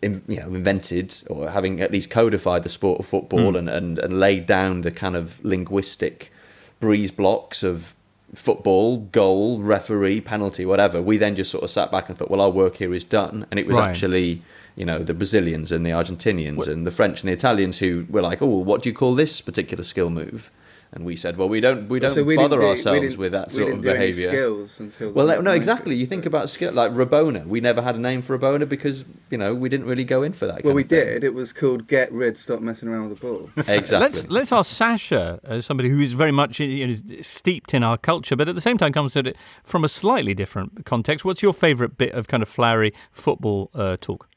in, 0.00 0.22
you 0.26 0.40
know 0.40 0.48
invented 0.48 1.14
or 1.28 1.50
having 1.50 1.80
at 1.80 1.92
least 1.92 2.10
codified 2.10 2.62
the 2.64 2.68
sport 2.68 3.00
of 3.00 3.06
football 3.06 3.52
Mm. 3.52 3.58
and, 3.58 3.68
and, 3.68 3.98
and 3.98 4.20
laid 4.20 4.46
down 4.46 4.80
the 4.82 4.90
kind 4.90 5.14
of 5.16 5.42
linguistic 5.44 6.32
breeze 6.80 7.10
blocks 7.10 7.62
of 7.62 7.94
football, 8.34 8.96
goal, 9.12 9.60
referee, 9.60 10.20
penalty, 10.20 10.64
whatever. 10.64 11.02
We 11.02 11.18
then 11.18 11.36
just 11.36 11.50
sort 11.50 11.62
of 11.64 11.70
sat 11.70 11.90
back 11.92 12.08
and 12.08 12.16
thought, 12.16 12.30
well, 12.30 12.40
our 12.40 12.50
work 12.50 12.76
here 12.78 12.94
is 12.94 13.04
done. 13.04 13.46
And 13.50 13.60
it 13.60 13.66
was 13.66 13.76
Right. 13.76 13.90
actually, 13.90 14.40
you 14.74 14.86
know, 14.86 15.00
the 15.00 15.12
Brazilians 15.12 15.70
and 15.70 15.84
the 15.84 15.90
Argentinians 15.90 16.66
and 16.66 16.86
the 16.86 16.90
French 16.90 17.20
and 17.20 17.28
the 17.28 17.34
Italians 17.34 17.80
who 17.80 18.06
were 18.08 18.22
like, 18.22 18.40
oh, 18.40 18.46
well, 18.46 18.64
what 18.64 18.82
do 18.82 18.88
you 18.88 18.94
call 18.94 19.14
this 19.14 19.42
particular 19.42 19.84
skill 19.84 20.08
move? 20.08 20.50
And 20.94 21.06
we 21.06 21.16
said, 21.16 21.38
well, 21.38 21.48
we 21.48 21.58
don't 21.60 21.88
we 21.88 22.00
don't 22.00 22.12
So 22.14 22.22
we 22.22 22.36
bother 22.36 22.58
do- 22.58 22.66
ourselves 22.66 23.16
with 23.16 23.32
that 23.32 23.48
we 23.48 23.54
sort 23.54 23.66
didn't 23.68 23.78
of 23.78 23.84
do 23.84 23.92
behaviour. 23.92 24.28
skills 24.28 24.78
until 24.78 25.10
well, 25.12 25.26
no, 25.26 25.40
no, 25.40 25.52
exactly. 25.52 25.94
You 25.96 26.04
think 26.04 26.26
about 26.26 26.50
skill 26.50 26.70
like 26.74 26.92
Rabona. 26.92 27.46
We 27.46 27.62
never 27.62 27.80
had 27.80 27.94
a 27.94 27.98
name 27.98 28.20
for 28.20 28.38
Rabona 28.38 28.68
because 28.68 29.06
you 29.30 29.38
know 29.38 29.54
we 29.54 29.70
didn't 29.70 29.86
really 29.86 30.04
go 30.04 30.22
in 30.22 30.34
for 30.34 30.46
that. 30.46 30.56
Well, 30.56 30.74
kind 30.74 30.76
we 30.76 30.82
of 30.82 30.88
thing. 30.90 31.06
did. 31.06 31.24
It 31.24 31.32
was 31.32 31.54
called 31.54 31.86
Get 31.88 32.12
Rid, 32.12 32.36
Stop 32.36 32.60
Messing 32.60 32.90
Around 32.90 33.08
with 33.08 33.20
the 33.20 33.26
Ball. 33.26 33.48
Exactly. 33.68 33.98
Let's 34.00 34.28
let's 34.28 34.52
ask 34.52 34.70
Sasha, 34.70 35.40
as 35.44 35.64
somebody 35.64 35.88
who 35.88 35.98
is 35.98 36.12
very 36.12 36.30
much 36.32 36.60
you 36.60 36.86
know, 36.86 36.94
steeped 37.22 37.72
in 37.72 37.82
our 37.82 37.96
culture, 37.96 38.36
but 38.36 38.46
at 38.50 38.54
the 38.54 38.60
same 38.60 38.76
time 38.76 38.92
comes 38.92 39.16
at 39.16 39.26
it 39.26 39.36
from 39.64 39.84
a 39.84 39.88
slightly 39.88 40.34
different 40.34 40.84
context. 40.84 41.24
What's 41.24 41.42
your 41.42 41.54
favourite 41.54 41.96
bit 41.96 42.12
of 42.12 42.28
kind 42.28 42.42
of 42.42 42.50
flowery 42.50 42.92
football 43.10 43.70
uh, 43.74 43.96
talk? 43.98 44.28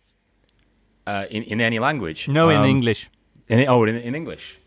Uh, 1.05 1.25
in 1.29 1.43
in 1.43 1.59
any 1.59 1.79
language? 1.79 2.29
No, 2.29 2.47
in 2.49 2.57
Um, 2.59 2.65
English. 2.65 3.09
In, 3.49 3.67
oh, 3.67 3.83
in, 3.83 3.95
in 3.95 4.15
English. 4.15 4.59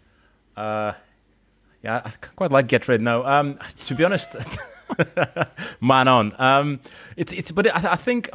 Uh, 0.54 0.92
yeah, 1.82 2.02
I 2.04 2.10
quite 2.36 2.50
like 2.50 2.66
Get 2.66 2.88
Rid. 2.88 3.00
now. 3.00 3.24
um, 3.24 3.58
to 3.86 3.94
be 3.94 4.04
honest, 4.04 4.36
man 5.80 6.08
on. 6.08 6.34
Um, 6.38 6.80
it's 7.16 7.32
it's, 7.32 7.52
but 7.52 7.66
I, 7.66 7.92
I 7.92 7.96
think 7.96 8.30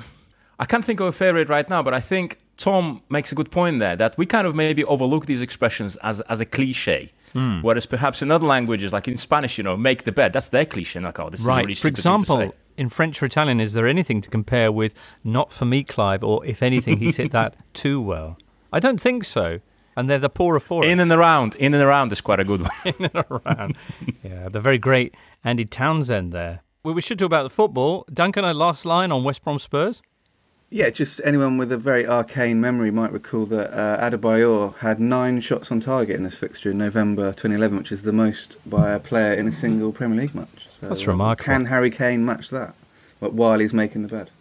I 0.60 0.66
can't 0.66 0.86
think 0.86 1.00
of 1.00 1.08
a 1.08 1.12
favorite 1.12 1.50
right 1.50 1.70
now. 1.70 1.84
But 1.84 1.94
I 1.94 2.00
think 2.00 2.40
Tom 2.58 3.02
makes 3.10 3.32
a 3.32 3.36
good 3.36 3.52
point 3.52 3.80
there 3.80 3.96
that 3.96 4.18
we 4.18 4.26
kind 4.26 4.48
of 4.48 4.56
maybe 4.56 4.84
overlook 4.86 5.26
these 5.26 5.42
expressions 5.42 5.98
as 5.98 6.22
as 6.22 6.42
a 6.42 6.46
cliche. 6.46 7.12
Hmm. 7.34 7.62
Whereas 7.62 7.88
perhaps 7.88 8.22
in 8.22 8.30
other 8.30 8.46
languages, 8.46 8.94
like 8.94 9.08
in 9.08 9.18
Spanish, 9.18 9.58
you 9.58 9.64
know, 9.64 9.76
make 9.76 10.04
the 10.04 10.12
bed. 10.12 10.34
That's 10.34 10.50
their 10.50 10.66
cliche. 10.66 11.00
Like, 11.00 11.20
oh, 11.20 11.32
this 11.32 11.40
is 11.40 11.48
really 11.48 11.74
For 11.74 11.90
stupid 11.90 11.96
thing 11.98 12.04
to 12.04 12.22
example, 12.22 12.56
in 12.78 12.90
French 12.90 13.24
or 13.24 13.26
Italian, 13.26 13.60
is 13.60 13.74
there 13.74 13.88
anything 13.88 14.22
to 14.22 14.30
compare 14.30 14.72
with 14.72 14.94
"Not 15.24 15.52
for 15.52 15.66
me, 15.66 15.84
Clive," 15.84 16.24
or 16.24 16.46
if 16.46 16.62
anything, 16.62 16.98
he's 16.98 17.18
hit 17.18 17.32
that 17.32 17.56
too 17.74 18.00
well? 18.00 18.38
I 18.72 18.80
don't 18.80 19.02
think 19.02 19.26
so. 19.26 19.60
And 19.96 20.10
they're 20.10 20.20
the 20.20 20.30
poorer 20.30 20.60
for 20.60 20.84
it. 20.84 20.90
In 20.90 21.00
and 21.00 21.12
around, 21.12 21.56
in 21.56 21.74
and 21.74 21.84
around 21.84 22.12
is 22.12 22.22
quite 22.22 22.40
a 22.40 22.44
good 22.44 22.62
one. 22.62 22.72
in 22.86 23.10
and 23.14 23.26
around. 23.30 23.78
yeah, 24.24 24.50
the 24.50 24.60
very 24.60 24.78
great 24.78 25.16
Andy 25.44 25.66
Townsend 25.66 26.32
there. 26.32 26.62
Well, 26.84 26.94
we 26.94 27.02
should 27.02 27.20
talk 27.20 27.28
about 27.28 27.44
the 27.44 27.50
football. 27.50 28.06
Duncan, 28.14 28.44
a 28.44 28.54
last 28.54 28.86
line 28.86 29.12
on 29.12 29.24
West 29.24 29.44
Brom 29.44 29.60
Spurs. 29.60 30.02
Yeah, 30.70 30.90
just 30.90 31.22
anyone 31.24 31.60
with 31.60 31.72
a 31.72 31.78
very 31.78 32.08
arcane 32.08 32.60
memory 32.60 32.90
might 32.90 33.12
recall 33.12 33.46
that 33.46 33.72
uh, 33.72 34.10
Adebayor 34.10 34.76
had 34.78 35.00
nine 35.00 35.40
shots 35.40 35.72
on 35.72 35.80
target 35.80 36.16
in 36.16 36.24
this 36.24 36.36
fixture 36.36 36.72
in 36.72 36.80
November 36.80 37.28
2011, 37.28 37.78
which 37.78 37.92
is 37.92 38.02
the 38.02 38.12
most 38.12 38.58
by 38.68 38.92
a 38.92 39.00
player 39.00 39.34
in 39.34 39.48
a 39.48 39.52
single 39.52 39.92
Premier 39.92 40.22
League 40.22 40.34
match. 40.34 40.68
So, 40.72 40.90
That's 40.90 41.06
remarkable. 41.06 41.46
Can 41.46 41.66
Harry 41.66 41.92
Kane 41.92 42.26
match 42.26 42.50
that? 42.50 42.74
But 43.20 43.34
while 43.34 43.60
he's 43.60 43.72
making 43.72 44.02
the 44.02 44.08
bed. 44.08 44.32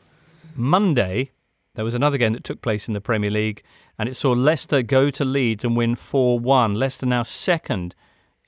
Monday, 0.57 1.31
there 1.75 1.85
was 1.85 1.95
another 1.95 2.19
game 2.19 2.33
that 2.35 2.45
took 2.45 2.61
place 2.61 2.89
in 2.89 2.95
the 2.95 3.01
Premier 3.01 3.31
League, 3.31 3.63
and 3.99 4.09
it 4.09 4.15
saw 4.15 4.33
Leicester 4.33 4.83
go 4.83 5.11
to 5.11 5.25
Leeds 5.25 5.65
and 5.65 5.77
win 5.77 5.95
4 5.95 6.39
1. 6.39 6.75
Leicester 6.75 7.07
now 7.07 7.23
second 7.23 7.95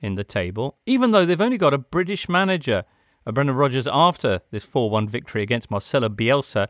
in 0.01 0.15
the 0.15 0.25
table, 0.25 0.77
even 0.87 1.13
though 1.13 1.25
they've 1.25 1.41
only 1.41 1.57
got 1.57 1.73
a 1.73 1.79
British 1.79 2.29
manager, 2.29 2.85
Brendan 3.25 3.57
Rodgers, 3.57 3.89
after 3.91 4.41
this 4.51 4.65
4 4.65 4.91
1 4.91 5.09
victory 5.09 5.43
against 5.43 5.71
Marcelo 5.71 6.09
Bielsa, 6.09 6.69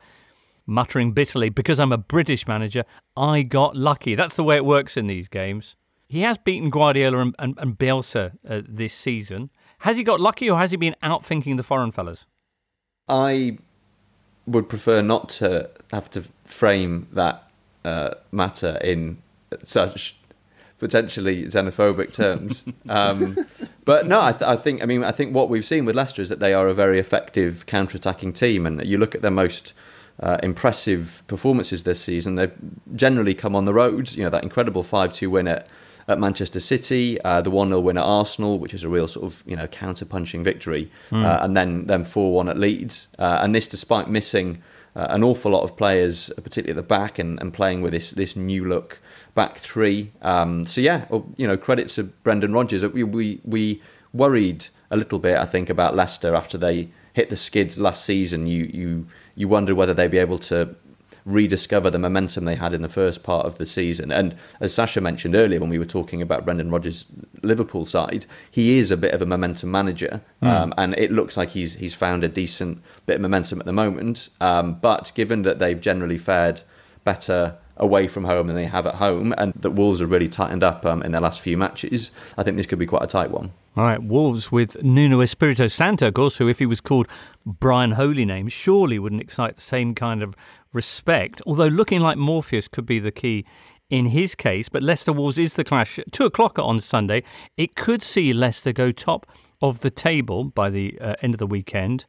muttering 0.66 1.12
bitterly, 1.12 1.48
Because 1.48 1.80
I'm 1.80 1.92
a 1.92 1.98
British 1.98 2.46
manager, 2.46 2.84
I 3.16 3.42
got 3.42 3.76
lucky. 3.76 4.14
That's 4.14 4.36
the 4.36 4.44
way 4.44 4.56
it 4.56 4.64
works 4.64 4.96
in 4.96 5.06
these 5.06 5.28
games. 5.28 5.76
He 6.08 6.20
has 6.20 6.38
beaten 6.38 6.70
Guardiola 6.70 7.18
and, 7.18 7.34
and, 7.38 7.58
and 7.58 7.78
Bielsa 7.78 8.32
uh, 8.48 8.62
this 8.68 8.92
season. 8.92 9.50
Has 9.80 9.96
he 9.96 10.04
got 10.04 10.20
lucky 10.20 10.48
or 10.48 10.58
has 10.58 10.70
he 10.70 10.76
been 10.76 10.94
outthinking 11.02 11.56
the 11.56 11.62
foreign 11.62 11.90
fellas? 11.90 12.26
I 13.08 13.58
would 14.46 14.68
prefer 14.68 15.02
not 15.02 15.28
to 15.28 15.70
have 15.92 16.10
to 16.10 16.24
frame 16.44 17.08
that 17.12 17.50
uh, 17.84 18.14
matter 18.30 18.78
in 18.82 19.18
such 19.62 20.16
potentially 20.78 21.44
xenophobic 21.44 22.12
terms. 22.12 22.64
um, 22.88 23.36
but 23.84 24.06
no, 24.06 24.20
I, 24.20 24.32
th- 24.32 24.42
I 24.42 24.56
think 24.56 24.82
I 24.82 24.86
mean 24.86 25.04
I 25.04 25.12
think 25.12 25.34
what 25.34 25.48
we've 25.48 25.64
seen 25.64 25.84
with 25.84 25.96
Leicester 25.96 26.22
is 26.22 26.28
that 26.28 26.40
they 26.40 26.54
are 26.54 26.68
a 26.68 26.74
very 26.74 26.98
effective 26.98 27.66
counter-attacking 27.66 28.32
team, 28.32 28.66
and 28.66 28.84
you 28.84 28.98
look 28.98 29.14
at 29.14 29.22
their 29.22 29.30
most 29.30 29.72
uh, 30.20 30.38
impressive 30.42 31.22
performances 31.26 31.84
this 31.84 32.00
season. 32.00 32.34
They've 32.34 32.54
generally 32.94 33.34
come 33.34 33.56
on 33.56 33.64
the 33.64 33.74
road. 33.74 34.12
You 34.12 34.24
know 34.24 34.30
that 34.30 34.42
incredible 34.42 34.82
five-two 34.82 35.30
win 35.30 35.48
at 35.48 35.66
at 36.08 36.18
Manchester 36.18 36.60
City, 36.60 37.20
uh, 37.22 37.40
the 37.40 37.50
1 37.50 37.68
0 37.68 37.80
win 37.80 37.96
at 37.98 38.04
Arsenal, 38.04 38.58
which 38.58 38.72
was 38.72 38.84
a 38.84 38.88
real 38.88 39.08
sort 39.08 39.24
of 39.26 39.42
you 39.46 39.56
know 39.56 39.66
counter 39.66 40.04
punching 40.04 40.44
victory, 40.44 40.90
Mm. 41.10 41.24
uh, 41.24 41.38
and 41.42 41.56
then 41.56 41.86
then 41.86 42.04
4 42.04 42.32
1 42.34 42.48
at 42.48 42.58
Leeds. 42.58 43.08
Uh, 43.18 43.38
and 43.42 43.54
this 43.54 43.66
despite 43.66 44.08
missing 44.08 44.62
uh, 44.96 45.06
an 45.10 45.24
awful 45.24 45.50
lot 45.50 45.62
of 45.64 45.76
players, 45.76 46.30
uh, 46.30 46.40
particularly 46.40 46.70
at 46.78 46.82
the 46.82 46.86
back, 46.86 47.18
and, 47.18 47.40
and 47.40 47.52
playing 47.52 47.82
with 47.82 47.92
this 47.92 48.10
this 48.12 48.36
new 48.36 48.64
look 48.64 49.00
back 49.34 49.58
three. 49.58 50.12
Um, 50.22 50.64
so 50.64 50.80
yeah, 50.80 51.06
you 51.36 51.46
know, 51.46 51.56
credit 51.56 51.88
to 51.90 52.04
Brendan 52.04 52.52
Rodgers. 52.52 52.84
We, 52.84 53.02
we 53.02 53.40
we 53.44 53.82
worried 54.12 54.68
a 54.90 54.96
little 54.96 55.18
bit, 55.18 55.36
I 55.36 55.44
think, 55.46 55.68
about 55.70 55.96
Leicester 55.96 56.34
after 56.34 56.56
they 56.56 56.90
hit 57.12 57.28
the 57.30 57.36
skids 57.36 57.78
last 57.78 58.04
season. 58.04 58.46
You 58.46 58.64
you 58.72 59.06
you 59.34 59.48
wondered 59.48 59.74
whether 59.74 59.94
they'd 59.94 60.10
be 60.10 60.18
able 60.18 60.38
to 60.40 60.76
rediscover 61.24 61.88
the 61.90 61.98
momentum 61.98 62.44
they 62.44 62.54
had 62.56 62.74
in 62.74 62.82
the 62.82 62.88
first 62.88 63.22
part 63.22 63.46
of 63.46 63.56
the 63.58 63.64
season. 63.66 64.10
And 64.12 64.34
as 64.60 64.74
Sasha 64.74 65.00
mentioned 65.00 65.34
earlier, 65.34 65.58
when 65.60 65.70
we 65.70 65.78
were 65.78 65.84
talking 65.86 66.20
about 66.20 66.44
Brendan 66.44 66.70
Rodgers' 66.70 67.06
Liverpool 67.42 67.86
side, 67.86 68.26
he 68.50 68.78
is 68.78 68.90
a 68.90 68.96
bit 68.96 69.14
of 69.14 69.22
a 69.22 69.26
momentum 69.26 69.70
manager, 69.70 70.20
Mm. 70.42 70.48
um, 70.48 70.74
and 70.76 70.94
it 70.98 71.10
looks 71.10 71.36
like 71.36 71.50
he's 71.50 71.74
he's 71.76 71.94
found 71.94 72.24
a 72.24 72.28
decent 72.28 72.82
bit 73.06 73.16
of 73.16 73.22
momentum 73.22 73.60
at 73.60 73.66
the 73.66 73.72
moment. 73.72 74.28
Um, 74.40 74.74
but 74.80 75.12
given 75.14 75.42
that 75.42 75.58
they've 75.58 75.80
generally 75.80 76.18
fared 76.18 76.60
better 77.04 77.56
away 77.76 78.06
from 78.06 78.24
home 78.24 78.46
than 78.46 78.56
they 78.56 78.66
have 78.66 78.86
at 78.86 78.96
home, 78.96 79.34
and 79.36 79.52
that 79.54 79.70
Wolves 79.70 80.00
are 80.00 80.06
really 80.06 80.28
tightened 80.28 80.62
up 80.62 80.84
um, 80.86 81.02
in 81.02 81.12
their 81.12 81.20
last 81.20 81.40
few 81.40 81.56
matches. 81.56 82.10
I 82.38 82.42
think 82.42 82.56
this 82.56 82.66
could 82.66 82.78
be 82.78 82.86
quite 82.86 83.02
a 83.02 83.06
tight 83.06 83.30
one. 83.30 83.52
All 83.76 83.84
right, 83.84 84.02
Wolves 84.02 84.52
with 84.52 84.82
Nuno 84.82 85.20
Espirito 85.20 85.66
Santo, 85.66 86.08
of 86.08 86.14
course, 86.14 86.36
who, 86.36 86.48
if 86.48 86.60
he 86.60 86.66
was 86.66 86.80
called 86.80 87.08
Brian 87.44 87.92
Holy 87.92 88.24
name, 88.24 88.48
surely 88.48 88.98
wouldn't 88.98 89.22
excite 89.22 89.56
the 89.56 89.60
same 89.60 89.94
kind 89.94 90.22
of 90.22 90.36
respect. 90.72 91.42
Although 91.46 91.66
looking 91.66 92.00
like 92.00 92.16
Morpheus 92.16 92.68
could 92.68 92.86
be 92.86 93.00
the 93.00 93.10
key 93.10 93.44
in 93.90 94.06
his 94.06 94.34
case. 94.34 94.68
But 94.68 94.82
Leicester 94.82 95.12
Wolves 95.12 95.38
is 95.38 95.54
the 95.54 95.64
clash. 95.64 95.98
Two 96.10 96.24
o'clock 96.24 96.58
on 96.58 96.80
Sunday. 96.80 97.22
It 97.56 97.76
could 97.76 98.02
see 98.02 98.32
Leicester 98.32 98.72
go 98.72 98.92
top 98.92 99.26
of 99.60 99.80
the 99.80 99.90
table 99.90 100.44
by 100.44 100.70
the 100.70 100.98
uh, 101.00 101.14
end 101.22 101.34
of 101.34 101.38
the 101.38 101.46
weekend. 101.46 102.06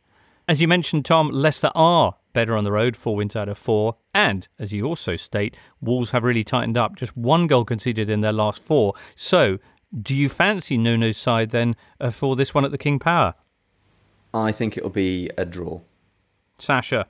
As 0.48 0.62
you 0.62 0.68
mentioned, 0.68 1.06
Tom, 1.06 1.30
Leicester 1.30 1.72
are 1.76 2.16
better 2.36 2.56
on 2.56 2.64
the 2.64 2.72
road, 2.72 2.96
four 2.96 3.16
wins 3.16 3.36
out 3.36 3.50
of 3.50 3.58
four. 3.58 3.96
And 4.14 4.48
as 4.60 4.72
you 4.72 4.86
also 4.86 5.16
state, 5.16 5.58
Wolves 5.82 6.12
have 6.12 6.24
really 6.24 6.44
tightened 6.44 6.78
up, 6.78 6.96
just 6.96 7.18
one 7.18 7.48
goal 7.48 7.66
conceded 7.66 8.10
in 8.10 8.22
their 8.22 8.32
last 8.34 8.62
four. 8.62 8.94
So, 9.16 9.58
do 10.00 10.14
you 10.14 10.30
fancy 10.30 10.78
Nuno's 10.78 11.18
side 11.18 11.50
then 11.50 11.76
uh, 12.00 12.12
for 12.12 12.36
this 12.36 12.54
one 12.54 12.66
at 12.66 12.72
the 12.72 12.78
King 12.78 13.00
Power? 13.00 13.34
I 14.34 14.52
think 14.52 14.78
it'll 14.78 14.90
be 14.90 15.32
a 15.38 15.46
draw. 15.46 15.82
Sasha. 16.60 17.08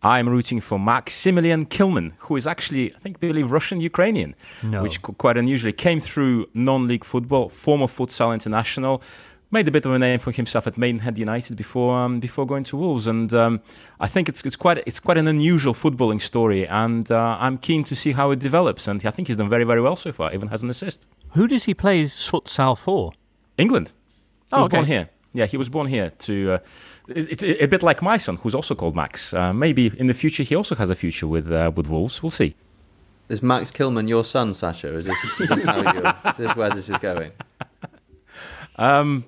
I'm 0.00 0.28
rooting 0.28 0.60
for 0.60 0.78
Maximilian 0.78 1.66
Kilman, 1.66 2.12
who 2.18 2.36
is 2.36 2.46
actually, 2.46 2.94
I 2.94 2.98
think, 3.00 3.16
I 3.16 3.26
believe 3.26 3.50
Russian 3.50 3.80
Ukrainian, 3.80 4.36
no. 4.62 4.80
which 4.80 5.02
quite 5.02 5.36
unusually 5.36 5.72
came 5.72 5.98
through 5.98 6.48
non 6.54 6.86
league 6.86 7.04
football, 7.04 7.48
former 7.48 7.86
futsal 7.86 8.32
international, 8.32 9.02
made 9.50 9.66
a 9.66 9.70
bit 9.70 9.86
of 9.86 9.92
a 9.92 9.98
name 9.98 10.18
for 10.18 10.32
himself 10.32 10.66
at 10.66 10.76
Maidenhead 10.76 11.18
United 11.18 11.56
before 11.56 11.96
um, 11.96 12.20
before 12.20 12.46
going 12.46 12.64
to 12.64 12.76
Wolves, 12.76 13.06
and 13.06 13.32
um, 13.32 13.60
I 14.00 14.06
think 14.06 14.28
it's 14.28 14.44
it's 14.44 14.56
quite 14.56 14.82
it's 14.86 15.00
quite 15.00 15.18
an 15.18 15.26
unusual 15.26 15.74
footballing 15.74 16.20
story, 16.20 16.66
and 16.66 17.10
uh, 17.10 17.36
I'm 17.40 17.58
keen 17.58 17.84
to 17.84 17.96
see 17.96 18.12
how 18.12 18.30
it 18.30 18.38
develops. 18.38 18.88
And 18.88 19.04
I 19.04 19.10
think 19.10 19.28
he's 19.28 19.36
done 19.36 19.48
very 19.48 19.64
very 19.64 19.80
well 19.80 19.96
so 19.96 20.12
far, 20.12 20.32
even 20.32 20.48
has 20.48 20.62
an 20.62 20.70
assist. 20.70 21.08
Who 21.30 21.46
does 21.46 21.64
he 21.64 21.74
play 21.74 22.04
futsal 22.04 22.76
for? 22.76 23.12
England. 23.56 23.92
He 24.50 24.56
oh, 24.56 24.58
was 24.58 24.66
okay. 24.66 24.76
born 24.78 24.86
here. 24.86 25.10
Yeah, 25.32 25.46
he 25.46 25.56
was 25.56 25.68
born 25.68 25.88
here. 25.88 26.10
To 26.10 26.52
uh, 26.52 26.58
it's 27.08 27.42
a 27.42 27.66
bit 27.66 27.82
like 27.82 28.02
my 28.02 28.16
son, 28.16 28.36
who's 28.36 28.54
also 28.54 28.74
called 28.74 28.94
Max. 28.94 29.34
Uh, 29.34 29.52
maybe 29.52 29.92
in 29.98 30.06
the 30.06 30.14
future 30.14 30.42
he 30.42 30.54
also 30.54 30.74
has 30.74 30.90
a 30.90 30.94
future 30.94 31.26
with 31.26 31.50
uh, 31.52 31.70
with 31.74 31.88
Wolves. 31.88 32.22
We'll 32.22 32.30
see. 32.30 32.54
Is 33.28 33.42
Max 33.42 33.70
Kilman 33.70 34.08
your 34.08 34.24
son, 34.24 34.54
Sasha? 34.54 34.94
Is 34.94 35.04
this, 35.04 35.40
is 35.40 35.48
this 35.50 35.66
how 35.66 35.76
you? 35.76 36.30
Is 36.30 36.38
this 36.38 36.56
where 36.56 36.70
this 36.70 36.88
is 36.88 36.96
going? 36.96 37.30
Um, 38.78 39.24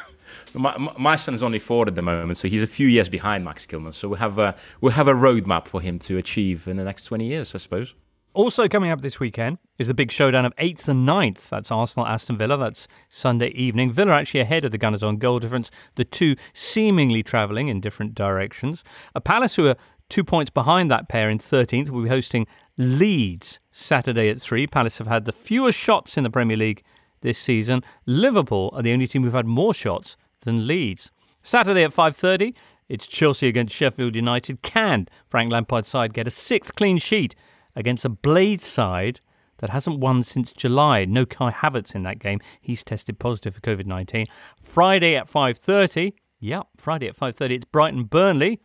my, 0.54 0.76
my 0.98 1.16
son 1.16 1.34
is 1.34 1.42
only 1.42 1.58
four 1.58 1.86
at 1.86 1.94
the 1.94 2.02
moment, 2.02 2.38
so 2.38 2.48
he's 2.48 2.62
a 2.62 2.66
few 2.66 2.88
years 2.88 3.08
behind 3.08 3.44
Max 3.44 3.66
Kilman. 3.66 3.94
So 3.94 4.08
we 4.08 4.18
have 4.18 4.38
a 4.38 4.54
we 4.80 4.92
have 4.92 5.08
a 5.08 5.14
roadmap 5.14 5.68
for 5.68 5.80
him 5.80 5.98
to 6.00 6.18
achieve 6.18 6.68
in 6.68 6.76
the 6.76 6.84
next 6.84 7.04
twenty 7.04 7.26
years, 7.26 7.54
I 7.54 7.58
suppose. 7.58 7.94
Also 8.34 8.68
coming 8.68 8.90
up 8.90 9.00
this 9.00 9.18
weekend 9.18 9.58
is 9.78 9.88
the 9.88 9.94
big 9.94 10.12
showdown 10.12 10.44
of 10.44 10.54
8th 10.56 10.86
and 10.86 11.08
9th. 11.08 11.48
That's 11.48 11.72
Arsenal 11.72 12.06
Aston 12.06 12.36
Villa. 12.36 12.56
That's 12.56 12.86
Sunday 13.08 13.48
evening. 13.48 13.90
Villa 13.90 14.12
actually 14.12 14.40
ahead 14.40 14.64
of 14.64 14.70
the 14.70 14.78
Gunners 14.78 15.02
on 15.02 15.16
goal 15.16 15.40
difference. 15.40 15.72
The 15.96 16.04
two 16.04 16.36
seemingly 16.52 17.24
travelling 17.24 17.66
in 17.66 17.80
different 17.80 18.14
directions. 18.14 18.84
A 19.16 19.20
Palace 19.20 19.56
who 19.56 19.66
are 19.66 19.76
two 20.08 20.22
points 20.22 20.50
behind 20.50 20.88
that 20.88 21.08
pair 21.08 21.28
in 21.28 21.38
13th 21.38 21.90
will 21.90 22.02
be 22.02 22.08
hosting 22.10 22.46
Leeds 22.76 23.58
Saturday 23.72 24.28
at 24.28 24.40
3. 24.40 24.68
Palace 24.68 24.98
have 24.98 25.08
had 25.08 25.24
the 25.24 25.32
fewest 25.32 25.78
shots 25.78 26.16
in 26.16 26.22
the 26.22 26.30
Premier 26.30 26.56
League 26.56 26.84
this 27.20 27.38
season. 27.38 27.82
Liverpool 28.06 28.70
are 28.74 28.82
the 28.82 28.92
only 28.92 29.06
team 29.06 29.22
who've 29.22 29.32
had 29.32 29.46
more 29.46 29.74
shots 29.74 30.16
than 30.42 30.66
Leeds. 30.66 31.10
Saturday 31.42 31.84
at 31.84 31.92
5:30, 31.92 32.54
it's 32.88 33.06
Chelsea 33.06 33.48
against 33.48 33.74
Sheffield 33.74 34.16
United. 34.16 34.62
Can 34.62 35.08
Frank 35.28 35.52
Lampard's 35.52 35.88
side 35.88 36.14
get 36.14 36.26
a 36.26 36.30
sixth 36.30 36.74
clean 36.74 36.98
sheet 36.98 37.34
against 37.76 38.04
a 38.04 38.08
Blade 38.08 38.60
side 38.60 39.20
that 39.58 39.70
hasn't 39.70 39.98
won 39.98 40.22
since 40.22 40.52
July? 40.52 41.04
No 41.04 41.26
Kai 41.26 41.50
Havertz 41.50 41.94
in 41.94 42.02
that 42.04 42.18
game. 42.18 42.40
He's 42.60 42.84
tested 42.84 43.18
positive 43.18 43.54
for 43.54 43.60
COVID-19. 43.60 44.26
Friday 44.62 45.16
at 45.16 45.28
5:30. 45.28 46.14
Yep, 46.40 46.68
Friday 46.76 47.08
at 47.08 47.16
5:30. 47.16 47.56
It's 47.56 47.64
Brighton 47.64 48.04
Burnley. 48.04 48.60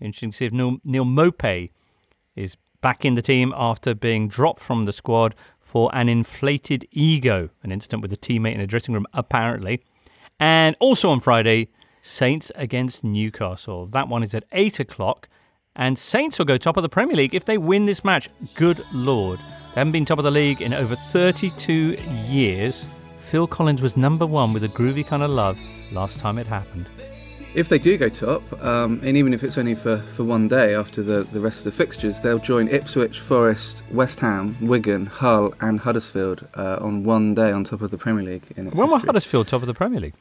Interesting 0.00 0.30
to 0.30 0.36
see 0.36 0.46
if 0.46 0.52
Neil, 0.52 0.78
Neil 0.84 1.04
Maupay 1.04 1.70
is 2.34 2.56
back 2.82 3.04
in 3.04 3.14
the 3.14 3.22
team 3.22 3.54
after 3.56 3.94
being 3.94 4.28
dropped 4.28 4.60
from 4.60 4.84
the 4.84 4.92
squad 4.92 5.34
for 5.76 5.94
an 5.94 6.08
inflated 6.08 6.86
ego, 6.90 7.50
an 7.62 7.70
incident 7.70 8.00
with 8.00 8.10
a 8.10 8.16
teammate 8.16 8.54
in 8.54 8.62
a 8.62 8.66
dressing 8.66 8.94
room, 8.94 9.06
apparently. 9.12 9.82
And 10.40 10.74
also 10.80 11.10
on 11.10 11.20
Friday, 11.20 11.68
Saints 12.00 12.50
against 12.54 13.04
Newcastle. 13.04 13.84
That 13.84 14.08
one 14.08 14.22
is 14.22 14.34
at 14.34 14.44
8 14.52 14.80
o'clock. 14.80 15.28
And 15.74 15.98
Saints 15.98 16.38
will 16.38 16.46
go 16.46 16.56
top 16.56 16.78
of 16.78 16.82
the 16.82 16.88
Premier 16.88 17.14
League 17.14 17.34
if 17.34 17.44
they 17.44 17.58
win 17.58 17.84
this 17.84 18.06
match. 18.06 18.30
Good 18.54 18.80
Lord. 18.94 19.38
They 19.38 19.80
haven't 19.82 19.92
been 19.92 20.06
top 20.06 20.16
of 20.16 20.24
the 20.24 20.30
league 20.30 20.62
in 20.62 20.72
over 20.72 20.96
32 20.96 21.98
years. 22.26 22.88
Phil 23.18 23.46
Collins 23.46 23.82
was 23.82 23.98
number 23.98 24.24
one 24.24 24.54
with 24.54 24.64
a 24.64 24.68
groovy 24.68 25.06
kind 25.06 25.22
of 25.22 25.28
love 25.30 25.58
last 25.92 26.18
time 26.18 26.38
it 26.38 26.46
happened. 26.46 26.86
If 27.56 27.70
they 27.70 27.78
do 27.78 27.96
go 27.96 28.10
top, 28.10 28.42
um, 28.62 29.00
and 29.02 29.16
even 29.16 29.32
if 29.32 29.42
it's 29.42 29.56
only 29.56 29.74
for, 29.74 29.96
for 29.96 30.24
one 30.24 30.46
day 30.46 30.74
after 30.74 31.02
the, 31.02 31.22
the 31.22 31.40
rest 31.40 31.60
of 31.60 31.64
the 31.64 31.72
fixtures, 31.72 32.20
they'll 32.20 32.38
join 32.38 32.68
Ipswich, 32.68 33.18
Forest, 33.18 33.82
West 33.90 34.20
Ham, 34.20 34.56
Wigan, 34.60 35.06
Hull, 35.06 35.54
and 35.58 35.80
Huddersfield 35.80 36.46
uh, 36.54 36.76
on 36.82 37.02
one 37.02 37.34
day 37.34 37.50
on 37.52 37.64
top 37.64 37.80
of 37.80 37.90
the 37.90 37.96
Premier 37.96 38.22
League. 38.24 38.42
When 38.56 38.90
were. 38.90 38.98
Huddersfield 38.98 39.48
top 39.48 39.62
of 39.62 39.68
the 39.68 39.72
Premier 39.72 40.00
League? 40.00 40.14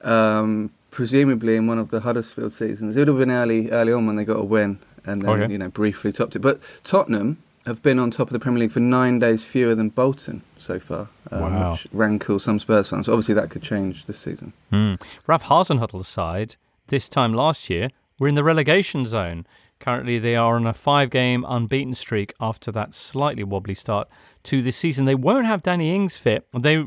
Um, 0.00 0.70
presumably 0.90 1.54
in 1.56 1.66
one 1.66 1.78
of 1.78 1.90
the 1.90 2.00
Huddersfield 2.00 2.54
seasons. 2.54 2.96
It 2.96 3.00
would 3.00 3.08
have 3.08 3.18
been 3.18 3.30
early 3.30 3.70
early 3.70 3.92
on 3.92 4.06
when 4.06 4.16
they 4.16 4.24
got 4.24 4.38
a 4.38 4.44
win 4.44 4.78
and 5.04 5.20
then 5.22 5.42
Okay. 5.42 5.52
you 5.52 5.58
know 5.58 5.68
briefly 5.68 6.12
topped 6.12 6.34
it. 6.34 6.38
But 6.38 6.60
Tottenham 6.82 7.42
have 7.68 7.82
been 7.82 7.98
on 7.98 8.10
top 8.10 8.28
of 8.28 8.32
the 8.32 8.38
Premier 8.40 8.60
League 8.60 8.70
for 8.72 8.80
nine 8.80 9.18
days 9.18 9.44
fewer 9.44 9.74
than 9.74 9.90
Bolton 9.90 10.42
so 10.58 10.78
far, 10.80 11.08
um, 11.30 11.40
Wow. 11.42 11.72
which 11.72 11.86
rankles 11.92 12.42
some 12.44 12.58
Spurs 12.58 12.88
fans. 12.90 13.08
Obviously, 13.08 13.34
that 13.34 13.50
could 13.50 13.62
change 13.62 14.06
this 14.06 14.18
season. 14.18 14.52
Hmm. 14.70 14.94
Ralph 15.26 15.44
Hasenhuttl's 15.44 16.08
side, 16.08 16.56
this 16.88 17.08
time 17.08 17.32
last 17.34 17.68
year, 17.70 17.90
were 18.18 18.26
in 18.28 18.34
the 18.34 18.42
relegation 18.42 19.06
zone. 19.06 19.46
Currently, 19.80 20.18
they 20.18 20.34
are 20.34 20.56
on 20.56 20.66
a 20.66 20.72
five 20.72 21.10
game 21.10 21.44
unbeaten 21.46 21.94
streak 21.94 22.32
after 22.40 22.72
that 22.72 22.94
slightly 22.94 23.44
wobbly 23.44 23.74
start 23.74 24.08
to 24.44 24.60
this 24.62 24.76
season. 24.76 25.04
They 25.04 25.14
won't 25.14 25.46
have 25.46 25.62
Danny 25.62 25.94
Ings 25.94 26.16
fit. 26.16 26.48
They 26.58 26.84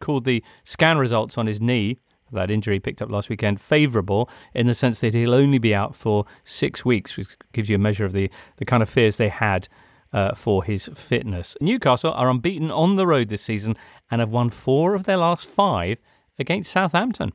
called 0.00 0.24
the 0.24 0.42
scan 0.64 0.98
results 0.98 1.38
on 1.38 1.46
his 1.46 1.60
knee, 1.60 1.96
that 2.32 2.50
injury 2.50 2.80
picked 2.80 3.00
up 3.00 3.10
last 3.10 3.30
weekend, 3.30 3.60
favourable 3.60 4.28
in 4.52 4.66
the 4.66 4.74
sense 4.74 5.00
that 5.00 5.14
he'll 5.14 5.32
only 5.34 5.58
be 5.58 5.74
out 5.74 5.94
for 5.94 6.26
six 6.42 6.84
weeks, 6.84 7.16
which 7.16 7.28
gives 7.52 7.70
you 7.70 7.76
a 7.76 7.78
measure 7.78 8.04
of 8.04 8.12
the, 8.12 8.28
the 8.56 8.64
kind 8.64 8.82
of 8.82 8.88
fears 8.90 9.16
they 9.16 9.28
had 9.28 9.68
uh, 10.14 10.32
for 10.34 10.64
his 10.64 10.88
fitness. 10.94 11.56
Newcastle 11.60 12.12
are 12.12 12.30
unbeaten 12.30 12.70
on 12.70 12.96
the 12.96 13.06
road 13.06 13.28
this 13.28 13.42
season 13.42 13.76
and 14.10 14.20
have 14.20 14.30
won 14.30 14.48
four 14.48 14.94
of 14.94 15.04
their 15.04 15.16
last 15.16 15.46
five 15.46 15.98
against 16.38 16.72
Southampton. 16.72 17.32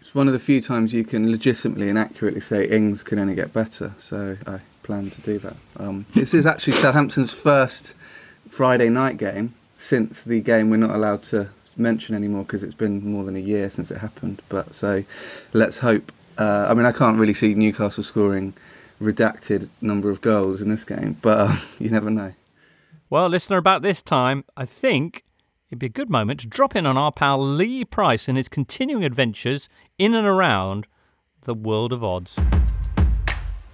It's 0.00 0.14
one 0.14 0.26
of 0.26 0.32
the 0.32 0.38
few 0.38 0.60
times 0.60 0.92
you 0.92 1.04
can 1.04 1.30
legitimately 1.30 1.88
and 1.88 1.98
accurately 1.98 2.40
say 2.40 2.68
Ings 2.68 3.02
can 3.02 3.18
only 3.18 3.34
get 3.34 3.52
better. 3.52 3.94
So 3.98 4.36
I 4.46 4.60
plan 4.82 5.10
to 5.10 5.20
do 5.22 5.38
that. 5.38 5.56
Um, 5.78 6.06
this 6.14 6.34
is 6.34 6.44
actually 6.44 6.74
Southampton's 6.74 7.32
first 7.32 7.94
Friday 8.48 8.88
night 8.88 9.16
game 9.16 9.54
since 9.76 10.22
the 10.22 10.40
game 10.40 10.70
we're 10.70 10.76
not 10.76 10.90
allowed 10.90 11.22
to 11.24 11.50
mention 11.76 12.14
anymore 12.14 12.42
because 12.42 12.64
it's 12.64 12.74
been 12.74 13.04
more 13.04 13.24
than 13.24 13.36
a 13.36 13.40
year 13.40 13.70
since 13.70 13.90
it 13.90 13.98
happened. 13.98 14.42
But 14.48 14.74
so 14.74 15.04
let's 15.52 15.78
hope. 15.78 16.10
Uh, 16.36 16.66
I 16.68 16.74
mean, 16.74 16.86
I 16.86 16.92
can't 16.92 17.18
really 17.18 17.34
see 17.34 17.54
Newcastle 17.54 18.02
scoring 18.02 18.54
redacted 19.00 19.68
number 19.80 20.10
of 20.10 20.20
goals 20.20 20.60
in 20.60 20.68
this 20.68 20.84
game, 20.84 21.16
but 21.22 21.50
uh, 21.50 21.56
you 21.78 21.90
never 21.90 22.10
know. 22.10 22.34
Well, 23.10 23.28
listener, 23.28 23.56
about 23.56 23.82
this 23.82 24.02
time, 24.02 24.44
I 24.56 24.66
think 24.66 25.24
it'd 25.70 25.78
be 25.78 25.86
a 25.86 25.90
good 25.90 26.10
moment 26.10 26.40
to 26.40 26.46
drop 26.46 26.76
in 26.76 26.84
on 26.86 26.98
our 26.98 27.12
pal 27.12 27.42
Lee 27.42 27.84
Price 27.84 28.28
and 28.28 28.36
his 28.36 28.48
continuing 28.48 29.04
adventures 29.04 29.68
in 29.98 30.14
and 30.14 30.26
around 30.26 30.86
the 31.42 31.54
world 31.54 31.92
of 31.92 32.04
odds. 32.04 32.38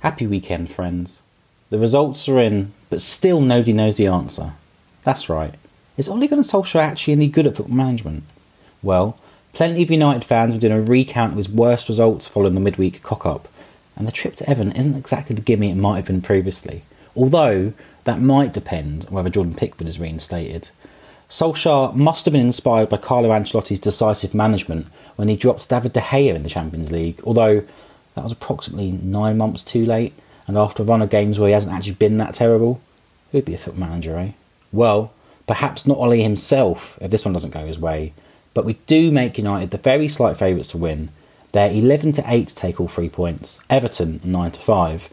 Happy 0.00 0.26
weekend, 0.26 0.70
friends. 0.70 1.22
The 1.70 1.78
results 1.78 2.28
are 2.28 2.38
in, 2.38 2.72
but 2.90 3.00
still 3.00 3.40
nobody 3.40 3.72
knows 3.72 3.96
the 3.96 4.06
answer. 4.06 4.52
That's 5.02 5.28
right. 5.28 5.54
Is 5.96 6.08
Ole 6.08 6.28
Gunnar 6.28 6.42
Solskjaer 6.42 6.80
actually 6.80 7.14
any 7.14 7.26
good 7.26 7.46
at 7.46 7.56
football 7.56 7.74
management? 7.74 8.24
Well, 8.82 9.18
plenty 9.52 9.82
of 9.82 9.90
United 9.90 10.24
fans 10.24 10.52
have 10.52 10.62
done 10.62 10.72
a 10.72 10.80
recount 10.80 11.32
of 11.32 11.36
his 11.38 11.48
worst 11.48 11.88
results 11.88 12.28
following 12.28 12.54
the 12.54 12.60
midweek 12.60 13.02
cock-up, 13.02 13.48
and 13.96 14.06
the 14.06 14.12
trip 14.12 14.36
to 14.36 14.48
Everton 14.48 14.72
isn't 14.72 14.96
exactly 14.96 15.34
the 15.34 15.42
gimme 15.42 15.70
it 15.70 15.76
might 15.76 15.96
have 15.96 16.06
been 16.06 16.22
previously. 16.22 16.82
Although, 17.16 17.72
that 18.04 18.20
might 18.20 18.52
depend 18.52 19.06
on 19.06 19.14
whether 19.14 19.30
Jordan 19.30 19.54
Pickford 19.54 19.86
is 19.86 20.00
reinstated. 20.00 20.70
Solskjaer 21.30 21.94
must 21.94 22.24
have 22.24 22.32
been 22.32 22.40
inspired 22.40 22.88
by 22.88 22.96
Carlo 22.96 23.30
Ancelotti's 23.30 23.78
decisive 23.78 24.34
management 24.34 24.86
when 25.16 25.28
he 25.28 25.36
dropped 25.36 25.68
David 25.68 25.92
De 25.92 26.00
Gea 26.00 26.34
in 26.34 26.42
the 26.42 26.48
Champions 26.48 26.92
League, 26.92 27.20
although 27.24 27.64
that 28.14 28.22
was 28.22 28.32
approximately 28.32 28.92
nine 28.92 29.38
months 29.38 29.62
too 29.62 29.84
late, 29.84 30.12
and 30.46 30.56
after 30.56 30.82
a 30.82 30.86
run 30.86 31.02
of 31.02 31.10
games 31.10 31.38
where 31.38 31.48
he 31.48 31.54
hasn't 31.54 31.74
actually 31.74 31.94
been 31.94 32.18
that 32.18 32.34
terrible. 32.34 32.80
Who'd 33.32 33.46
be 33.46 33.54
a 33.54 33.58
foot 33.58 33.76
manager, 33.76 34.16
eh? 34.18 34.30
Well, 34.72 35.12
perhaps 35.46 35.86
not 35.86 35.98
Ole 35.98 36.22
himself 36.22 36.98
if 37.00 37.10
this 37.10 37.24
one 37.24 37.32
doesn't 37.32 37.50
go 37.50 37.66
his 37.66 37.78
way, 37.78 38.12
but 38.52 38.64
we 38.64 38.74
do 38.86 39.10
make 39.10 39.38
United 39.38 39.70
the 39.70 39.78
very 39.78 40.06
slight 40.06 40.36
favourites 40.36 40.70
to 40.70 40.78
win. 40.78 41.10
They're 41.54 41.70
11 41.70 42.10
to 42.14 42.24
8 42.26 42.48
to 42.48 42.54
take 42.56 42.80
all 42.80 42.88
three 42.88 43.08
points, 43.08 43.60
Everton 43.70 44.18
9 44.24 44.50
to 44.50 44.60
5. 44.60 45.08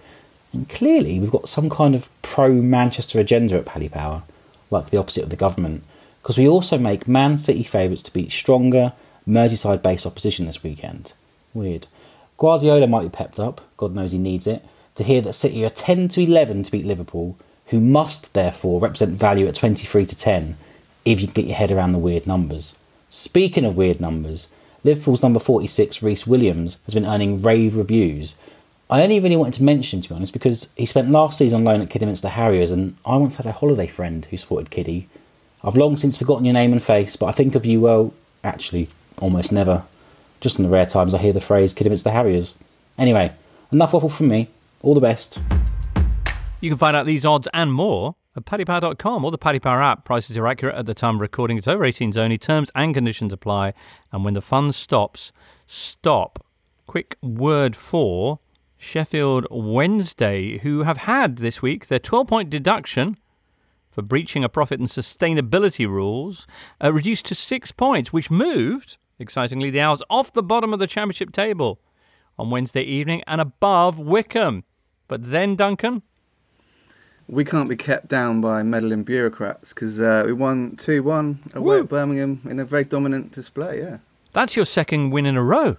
And 0.53 0.67
clearly, 0.67 1.19
we've 1.19 1.29
got 1.29 1.47
some 1.47 1.69
kind 1.69 1.93
of 1.93 2.09
pro 2.23 2.49
Manchester 2.49 3.19
agenda 3.19 3.57
at 3.57 3.67
Paddy 3.67 3.87
Power, 3.87 4.23
like 4.71 4.89
the 4.89 4.97
opposite 4.97 5.21
of 5.21 5.29
the 5.29 5.35
government, 5.35 5.83
because 6.19 6.39
we 6.39 6.47
also 6.47 6.79
make 6.79 7.07
Man 7.07 7.37
City 7.37 7.61
favourites 7.61 8.01
to 8.01 8.11
beat 8.11 8.31
stronger, 8.31 8.93
Merseyside 9.27 9.83
based 9.83 10.07
opposition 10.07 10.47
this 10.47 10.63
weekend. 10.63 11.13
Weird. 11.53 11.85
Guardiola 12.39 12.87
might 12.87 13.03
be 13.03 13.09
pepped 13.09 13.39
up, 13.39 13.61
God 13.77 13.93
knows 13.93 14.11
he 14.11 14.17
needs 14.17 14.47
it, 14.47 14.65
to 14.95 15.03
hear 15.03 15.21
that 15.21 15.33
City 15.33 15.63
are 15.63 15.69
10 15.69 16.07
to 16.09 16.23
11 16.23 16.63
to 16.63 16.71
beat 16.71 16.87
Liverpool, 16.87 17.37
who 17.67 17.79
must 17.79 18.33
therefore 18.33 18.79
represent 18.79 19.11
value 19.11 19.45
at 19.45 19.53
23 19.53 20.07
to 20.07 20.15
10 20.15 20.57
if 21.05 21.21
you 21.21 21.27
can 21.27 21.35
get 21.35 21.45
your 21.45 21.57
head 21.57 21.71
around 21.71 21.91
the 21.91 21.99
weird 21.99 22.25
numbers. 22.25 22.73
Speaking 23.11 23.63
of 23.63 23.77
weird 23.77 24.01
numbers, 24.01 24.47
Liverpool's 24.83 25.21
number 25.21 25.39
46, 25.39 26.01
Rhys 26.01 26.25
Williams, 26.25 26.79
has 26.85 26.93
been 26.93 27.05
earning 27.05 27.41
rave 27.41 27.75
reviews. 27.75 28.35
I 28.89 29.03
only 29.03 29.19
really 29.19 29.35
wanted 29.35 29.53
to 29.55 29.63
mention 29.63 30.01
to 30.01 30.09
be 30.09 30.15
honest, 30.15 30.33
because 30.33 30.73
he 30.75 30.85
spent 30.85 31.09
last 31.09 31.37
season 31.37 31.59
on 31.59 31.63
loan 31.65 31.81
at 31.81 31.89
Kidderminster 31.89 32.29
Harriers, 32.29 32.71
and 32.71 32.95
I 33.05 33.15
once 33.17 33.35
had 33.35 33.45
a 33.45 33.51
holiday 33.51 33.87
friend 33.87 34.25
who 34.25 34.37
supported 34.37 34.71
Kiddy. 34.71 35.07
I've 35.63 35.77
long 35.77 35.97
since 35.97 36.17
forgotten 36.17 36.45
your 36.45 36.53
name 36.53 36.71
and 36.71 36.81
face, 36.81 37.15
but 37.15 37.27
I 37.27 37.31
think 37.31 37.53
of 37.55 37.65
you, 37.65 37.79
well, 37.79 38.13
actually, 38.43 38.89
almost 39.19 39.51
never. 39.51 39.83
Just 40.41 40.57
in 40.57 40.63
the 40.63 40.69
rare 40.69 40.87
times 40.87 41.13
I 41.13 41.19
hear 41.19 41.33
the 41.33 41.39
phrase 41.39 41.73
Kidderminster 41.73 42.09
Harriers. 42.09 42.55
Anyway, 42.97 43.31
enough 43.71 43.93
waffle 43.93 44.09
from 44.09 44.29
me. 44.29 44.49
All 44.81 44.95
the 44.95 44.99
best. 44.99 45.39
You 46.59 46.71
can 46.71 46.77
find 46.77 46.97
out 46.97 47.05
these 47.05 47.25
odds 47.25 47.47
and 47.53 47.71
more 47.71 48.15
at 48.35 48.45
paddypower.com 48.45 49.25
or 49.25 49.31
the 49.31 49.37
Paddy 49.37 49.59
Power 49.59 49.81
app. 49.81 50.05
Prices 50.05 50.37
are 50.37 50.47
accurate 50.47 50.75
at 50.75 50.85
the 50.85 50.93
time 50.93 51.15
of 51.15 51.21
recording. 51.21 51.57
It's 51.57 51.67
over 51.67 51.83
18s 51.83 52.17
only. 52.17 52.37
Terms 52.37 52.71
and 52.75 52.93
conditions 52.93 53.33
apply. 53.33 53.73
And 54.11 54.23
when 54.23 54.33
the 54.33 54.41
fun 54.41 54.71
stops, 54.71 55.31
stop. 55.65 56.45
Quick 56.87 57.17
word 57.21 57.75
for 57.75 58.39
Sheffield 58.77 59.47
Wednesday, 59.51 60.57
who 60.59 60.83
have 60.83 60.97
had 60.97 61.37
this 61.37 61.61
week 61.61 61.87
their 61.87 61.99
12 61.99 62.27
point 62.27 62.49
deduction 62.49 63.17
for 63.91 64.01
breaching 64.01 64.43
a 64.43 64.49
profit 64.49 64.79
and 64.79 64.89
sustainability 64.89 65.85
rules 65.85 66.47
uh, 66.83 66.91
reduced 66.91 67.25
to 67.27 67.35
six 67.35 67.71
points, 67.71 68.13
which 68.13 68.31
moved, 68.31 68.97
excitingly, 69.19 69.69
the 69.69 69.81
Owls 69.81 70.03
off 70.09 70.33
the 70.33 70.41
bottom 70.41 70.73
of 70.73 70.79
the 70.79 70.87
championship 70.87 71.31
table 71.31 71.81
on 72.39 72.49
Wednesday 72.49 72.81
evening 72.81 73.21
and 73.27 73.41
above 73.41 73.99
Wycombe. 73.99 74.63
But 75.07 75.29
then, 75.29 75.55
Duncan, 75.57 76.03
we 77.31 77.45
can't 77.45 77.69
be 77.69 77.77
kept 77.77 78.09
down 78.09 78.41
by 78.41 78.61
meddling 78.61 79.03
bureaucrats 79.03 79.73
because 79.73 80.01
uh, 80.01 80.23
we 80.25 80.33
won 80.33 80.75
2 80.75 81.01
1 81.01 81.39
away 81.55 81.77
Woo. 81.77 81.81
at 81.83 81.89
Birmingham 81.89 82.41
in 82.47 82.59
a 82.59 82.65
very 82.65 82.83
dominant 82.83 83.31
display, 83.31 83.79
yeah. 83.79 83.97
that's 84.33 84.55
your 84.55 84.65
second 84.65 85.09
win 85.11 85.25
in 85.25 85.37
a 85.37 85.43
row. 85.43 85.77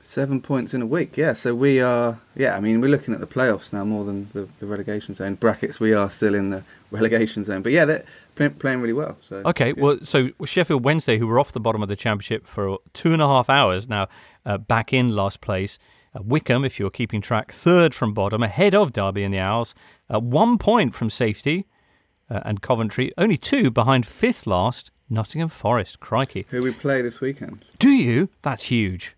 Seven 0.00 0.40
points 0.40 0.74
in 0.74 0.82
a 0.82 0.86
week, 0.86 1.16
yeah. 1.16 1.34
So 1.34 1.54
we 1.54 1.80
are, 1.80 2.18
yeah, 2.34 2.56
I 2.56 2.60
mean, 2.60 2.80
we're 2.80 2.90
looking 2.90 3.14
at 3.14 3.20
the 3.20 3.26
playoffs 3.26 3.72
now 3.72 3.84
more 3.84 4.04
than 4.04 4.28
the, 4.32 4.48
the 4.58 4.66
relegation 4.66 5.14
zone. 5.14 5.34
Brackets, 5.34 5.80
we 5.80 5.92
are 5.92 6.08
still 6.08 6.34
in 6.34 6.50
the 6.50 6.64
relegation 6.90 7.44
zone. 7.44 7.62
But 7.62 7.72
yeah, 7.72 7.84
they're 7.84 8.04
play, 8.34 8.48
playing 8.48 8.80
really 8.80 8.92
well. 8.92 9.18
So 9.20 9.42
Okay, 9.44 9.74
well, 9.74 9.98
so 10.02 10.30
Sheffield 10.44 10.84
Wednesday, 10.84 11.18
who 11.18 11.26
were 11.26 11.38
off 11.38 11.52
the 11.52 11.60
bottom 11.60 11.82
of 11.82 11.88
the 11.88 11.96
championship 11.96 12.46
for 12.46 12.78
two 12.92 13.12
and 13.12 13.20
a 13.20 13.26
half 13.26 13.50
hours, 13.50 13.88
now 13.88 14.08
uh, 14.46 14.56
back 14.56 14.92
in 14.92 15.14
last 15.14 15.40
place. 15.40 15.78
Wycombe, 16.22 16.64
if 16.64 16.78
you're 16.78 16.90
keeping 16.90 17.20
track, 17.20 17.52
third 17.52 17.94
from 17.94 18.14
bottom, 18.14 18.42
ahead 18.42 18.74
of 18.74 18.92
Derby 18.92 19.24
and 19.24 19.32
the 19.32 19.38
Owls, 19.38 19.74
uh, 20.12 20.20
one 20.20 20.58
point 20.58 20.94
from 20.94 21.10
safety, 21.10 21.66
uh, 22.30 22.40
and 22.44 22.60
Coventry, 22.60 23.12
only 23.16 23.36
two 23.36 23.70
behind 23.70 24.06
fifth 24.06 24.46
last, 24.46 24.90
Nottingham 25.10 25.48
Forest. 25.48 26.00
Crikey. 26.00 26.46
Who 26.50 26.62
we 26.62 26.72
play 26.72 27.02
this 27.02 27.20
weekend? 27.20 27.64
Do 27.78 27.90
you? 27.90 28.28
That's 28.42 28.64
huge. 28.64 29.16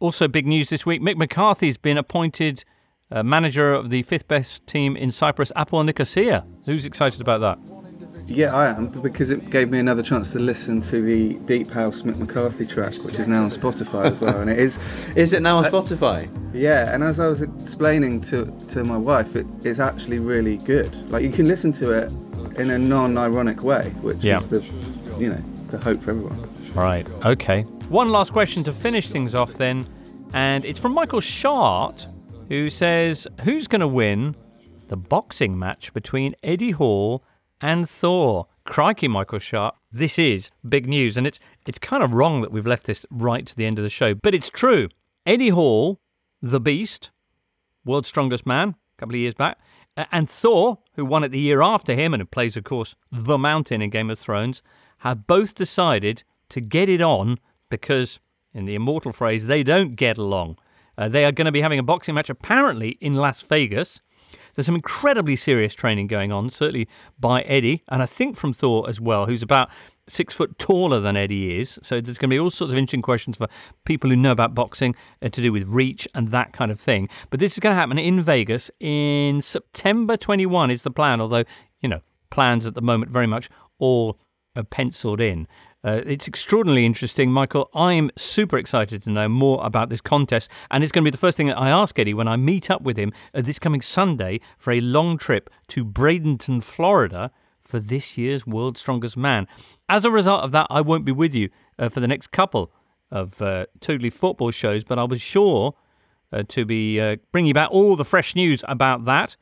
Also, 0.00 0.28
big 0.28 0.46
news 0.46 0.68
this 0.68 0.86
week 0.86 1.02
Mick 1.02 1.16
McCarthy's 1.16 1.76
been 1.76 1.98
appointed 1.98 2.64
uh, 3.10 3.22
manager 3.22 3.72
of 3.72 3.90
the 3.90 4.02
fifth 4.02 4.28
best 4.28 4.66
team 4.66 4.96
in 4.96 5.10
Cyprus, 5.10 5.52
APOEL 5.56 5.84
Nicosia. 5.84 6.46
Who's 6.66 6.84
excited 6.84 7.20
about 7.20 7.40
that? 7.40 7.87
Yeah, 8.26 8.54
I 8.54 8.68
am, 8.68 8.88
because 8.88 9.30
it 9.30 9.48
gave 9.48 9.70
me 9.70 9.78
another 9.78 10.02
chance 10.02 10.32
to 10.32 10.38
listen 10.38 10.82
to 10.82 11.00
the 11.00 11.34
Deep 11.46 11.68
House 11.70 12.02
Mick 12.02 12.18
McCarthy 12.18 12.66
track, 12.66 12.92
which 12.96 13.14
is 13.18 13.26
now 13.26 13.44
on 13.44 13.50
Spotify 13.50 14.04
as 14.06 14.20
well. 14.20 14.38
And 14.40 14.50
it 14.50 14.58
is. 14.58 14.78
Is 15.16 15.32
it 15.32 15.40
now 15.40 15.56
on 15.58 15.64
Spotify? 15.64 16.28
Yeah, 16.52 16.94
and 16.94 17.02
as 17.02 17.20
I 17.20 17.28
was 17.28 17.40
explaining 17.40 18.20
to, 18.22 18.44
to 18.70 18.84
my 18.84 18.98
wife, 18.98 19.34
it, 19.34 19.46
it's 19.64 19.78
actually 19.80 20.18
really 20.18 20.58
good. 20.58 20.94
Like, 21.10 21.22
you 21.22 21.30
can 21.30 21.48
listen 21.48 21.72
to 21.72 21.90
it 21.92 22.12
in 22.58 22.70
a 22.70 22.78
non 22.78 23.16
ironic 23.16 23.62
way, 23.62 23.90
which 24.02 24.18
Yeah. 24.18 24.38
is 24.38 24.48
the, 24.48 24.62
you 25.18 25.30
know, 25.30 25.42
the 25.70 25.78
hope 25.78 26.02
for 26.02 26.10
everyone. 26.10 26.50
Right, 26.74 27.08
okay. 27.24 27.62
One 27.88 28.10
last 28.10 28.32
question 28.34 28.62
to 28.64 28.72
finish 28.72 29.08
things 29.08 29.34
off 29.34 29.54
then, 29.54 29.86
and 30.34 30.66
it's 30.66 30.78
from 30.78 30.92
Michael 30.92 31.20
Shart, 31.20 32.06
who 32.48 32.68
says, 32.68 33.26
Who's 33.42 33.66
going 33.68 33.80
to 33.80 33.88
win 33.88 34.36
the 34.88 34.96
boxing 34.98 35.58
match 35.58 35.94
between 35.94 36.34
Eddie 36.42 36.72
Hall 36.72 37.22
and 37.60 37.88
Thor? 37.88 38.46
Crikey, 38.64 39.08
Michael 39.08 39.38
Shart. 39.38 39.74
This 39.90 40.18
is 40.18 40.50
big 40.68 40.86
news, 40.86 41.16
and 41.16 41.26
it's 41.26 41.40
it's 41.66 41.78
kind 41.78 42.02
of 42.02 42.12
wrong 42.12 42.42
that 42.42 42.52
we've 42.52 42.66
left 42.66 42.86
this 42.86 43.06
right 43.10 43.46
to 43.46 43.56
the 43.56 43.64
end 43.64 43.78
of 43.78 43.82
the 43.82 43.90
show, 43.90 44.14
but 44.14 44.34
it's 44.34 44.50
true. 44.50 44.88
Eddie 45.24 45.48
Hall, 45.48 46.00
the 46.42 46.60
Beast, 46.60 47.10
world's 47.84 48.08
strongest 48.08 48.46
man, 48.46 48.70
a 48.70 49.00
couple 49.00 49.14
of 49.14 49.20
years 49.20 49.34
back, 49.34 49.58
and 50.12 50.28
Thor, 50.28 50.78
who 50.94 51.04
won 51.04 51.24
it 51.24 51.30
the 51.30 51.40
year 51.40 51.62
after 51.62 51.94
him 51.94 52.14
and 52.14 52.20
who 52.20 52.26
plays, 52.26 52.56
of 52.56 52.64
course, 52.64 52.94
the 53.10 53.38
Mountain 53.38 53.82
in 53.82 53.90
Game 53.90 54.10
of 54.10 54.18
Thrones, 54.18 54.62
have 55.00 55.26
both 55.26 55.54
decided 55.54 56.22
to 56.50 56.60
get 56.60 56.88
it 56.88 57.00
on 57.00 57.38
because, 57.70 58.20
in 58.54 58.64
the 58.64 58.74
immortal 58.74 59.12
phrase, 59.12 59.46
they 59.46 59.62
don't 59.62 59.96
get 59.96 60.18
along. 60.18 60.58
Uh, 60.96 61.08
they 61.08 61.24
are 61.24 61.32
going 61.32 61.46
to 61.46 61.52
be 61.52 61.60
having 61.60 61.78
a 61.78 61.82
boxing 61.82 62.14
match 62.14 62.30
apparently 62.30 62.90
in 63.00 63.14
Las 63.14 63.42
Vegas. 63.42 64.00
There's 64.54 64.66
some 64.66 64.74
incredibly 64.74 65.36
serious 65.36 65.74
training 65.74 66.06
going 66.06 66.32
on, 66.32 66.50
certainly 66.50 66.88
by 67.18 67.42
Eddie, 67.42 67.82
and 67.88 68.02
I 68.02 68.06
think 68.06 68.36
from 68.36 68.52
Thor 68.52 68.88
as 68.88 69.00
well, 69.00 69.26
who's 69.26 69.42
about 69.42 69.70
six 70.08 70.34
foot 70.34 70.58
taller 70.58 71.00
than 71.00 71.16
Eddie 71.16 71.60
is. 71.60 71.78
So 71.82 72.00
there's 72.00 72.18
going 72.18 72.30
to 72.30 72.34
be 72.34 72.38
all 72.40 72.50
sorts 72.50 72.72
of 72.72 72.78
interesting 72.78 73.02
questions 73.02 73.36
for 73.36 73.48
people 73.84 74.10
who 74.10 74.16
know 74.16 74.32
about 74.32 74.54
boxing 74.54 74.94
uh, 75.22 75.28
to 75.28 75.42
do 75.42 75.52
with 75.52 75.68
reach 75.68 76.08
and 76.14 76.28
that 76.28 76.52
kind 76.52 76.70
of 76.70 76.80
thing. 76.80 77.08
But 77.30 77.40
this 77.40 77.52
is 77.52 77.58
going 77.58 77.74
to 77.74 77.80
happen 77.80 77.98
in 77.98 78.22
Vegas 78.22 78.70
in 78.80 79.42
September 79.42 80.16
21 80.16 80.70
is 80.70 80.82
the 80.82 80.90
plan, 80.90 81.20
although, 81.20 81.44
you 81.80 81.88
know, 81.88 82.00
plans 82.30 82.66
at 82.66 82.74
the 82.74 82.82
moment 82.82 83.10
very 83.10 83.26
much 83.26 83.48
all 83.78 84.18
uh, 84.56 84.62
penciled 84.64 85.20
in. 85.20 85.46
Uh, 85.84 86.00
it's 86.04 86.26
extraordinarily 86.26 86.84
interesting, 86.84 87.30
Michael. 87.30 87.70
I'm 87.72 88.10
super 88.16 88.58
excited 88.58 89.02
to 89.04 89.10
know 89.10 89.28
more 89.28 89.64
about 89.64 89.90
this 89.90 90.00
contest, 90.00 90.50
and 90.70 90.82
it's 90.82 90.90
going 90.90 91.04
to 91.04 91.06
be 91.06 91.12
the 91.12 91.18
first 91.18 91.36
thing 91.36 91.46
that 91.46 91.58
I 91.58 91.70
ask 91.70 91.96
Eddie 91.98 92.14
when 92.14 92.26
I 92.26 92.36
meet 92.36 92.68
up 92.68 92.82
with 92.82 92.96
him 92.96 93.12
uh, 93.32 93.42
this 93.42 93.60
coming 93.60 93.80
Sunday 93.80 94.40
for 94.58 94.72
a 94.72 94.80
long 94.80 95.18
trip 95.18 95.48
to 95.68 95.84
Bradenton, 95.84 96.62
Florida, 96.64 97.30
for 97.60 97.78
this 97.78 98.18
year's 98.18 98.46
World's 98.46 98.80
Strongest 98.80 99.16
Man. 99.16 99.46
As 99.88 100.04
a 100.04 100.10
result 100.10 100.42
of 100.42 100.50
that, 100.52 100.66
I 100.68 100.80
won't 100.80 101.04
be 101.04 101.12
with 101.12 101.34
you 101.34 101.48
uh, 101.78 101.88
for 101.88 102.00
the 102.00 102.08
next 102.08 102.32
couple 102.32 102.72
of 103.10 103.40
uh, 103.40 103.66
Totally 103.80 104.10
Football 104.10 104.50
shows, 104.50 104.82
but 104.82 104.98
I'll 104.98 105.06
be 105.06 105.18
sure 105.18 105.74
uh, 106.32 106.42
to 106.48 106.64
be 106.64 107.00
uh, 107.00 107.16
bringing 107.30 107.48
you 107.48 107.54
back 107.54 107.70
all 107.70 107.94
the 107.94 108.04
fresh 108.04 108.34
news 108.34 108.64
about 108.66 109.04
that, 109.04 109.36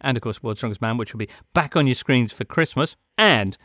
and 0.00 0.16
of 0.16 0.22
course, 0.22 0.42
World's 0.42 0.60
Strongest 0.60 0.80
Man, 0.80 0.96
which 0.96 1.12
will 1.12 1.18
be 1.18 1.28
back 1.52 1.76
on 1.76 1.86
your 1.86 1.94
screens 1.94 2.32
for 2.32 2.44
Christmas, 2.44 2.96
and 3.18 3.58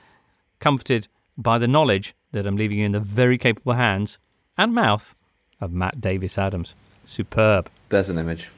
comforted 0.60 1.08
by 1.40 1.58
the 1.58 1.68
knowledge 1.68 2.16
that 2.32 2.46
I'm 2.46 2.58
leaving 2.58 2.80
you 2.80 2.86
in 2.86 2.92
the 2.92 3.00
very 3.00 3.38
capable 3.38 3.74
hands 3.74 4.20
and 4.58 4.74
mouth 4.74 5.16
of 5.60 5.72
Matt 5.72 6.00
Davis 6.00 6.38
Adams. 6.38 6.76
Superb. 7.06 7.70
There's 7.90 8.10
an 8.10 8.20
image. 8.20 8.50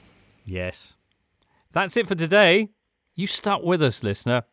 Yes. 0.45 0.95
That's 1.71 1.95
it 1.95 2.07
for 2.07 2.15
today. 2.15 2.69
You 3.15 3.27
stuck 3.27 3.63
with 3.63 3.82
us, 3.82 4.03
listener. 4.03 4.43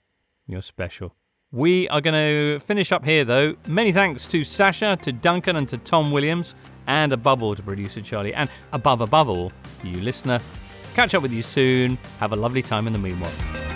You're 0.46 0.62
special. 0.62 1.14
We 1.50 1.88
are 1.88 2.02
going 2.02 2.14
to 2.14 2.60
finish 2.60 2.92
up 2.92 3.04
here, 3.04 3.24
though. 3.24 3.56
Many 3.66 3.90
thanks 3.90 4.26
to 4.28 4.44
Sasha, 4.44 4.98
to 5.02 5.12
Duncan, 5.12 5.56
and 5.56 5.68
to 5.70 5.78
Tom 5.78 6.12
Williams, 6.12 6.54
and 6.86 7.12
above 7.12 7.42
all 7.42 7.54
to 7.54 7.62
producer 7.62 8.02
Charlie, 8.02 8.34
and 8.34 8.50
above, 8.72 9.00
above 9.00 9.28
all, 9.28 9.50
you 9.82 10.00
listener. 10.00 10.40
Catch 10.94 11.14
up 11.14 11.22
with 11.22 11.32
you 11.32 11.42
soon. 11.42 11.98
Have 12.20 12.32
a 12.32 12.36
lovely 12.36 12.62
time 12.62 12.86
in 12.86 12.92
the 12.92 12.98
meanwhile. 12.98 13.67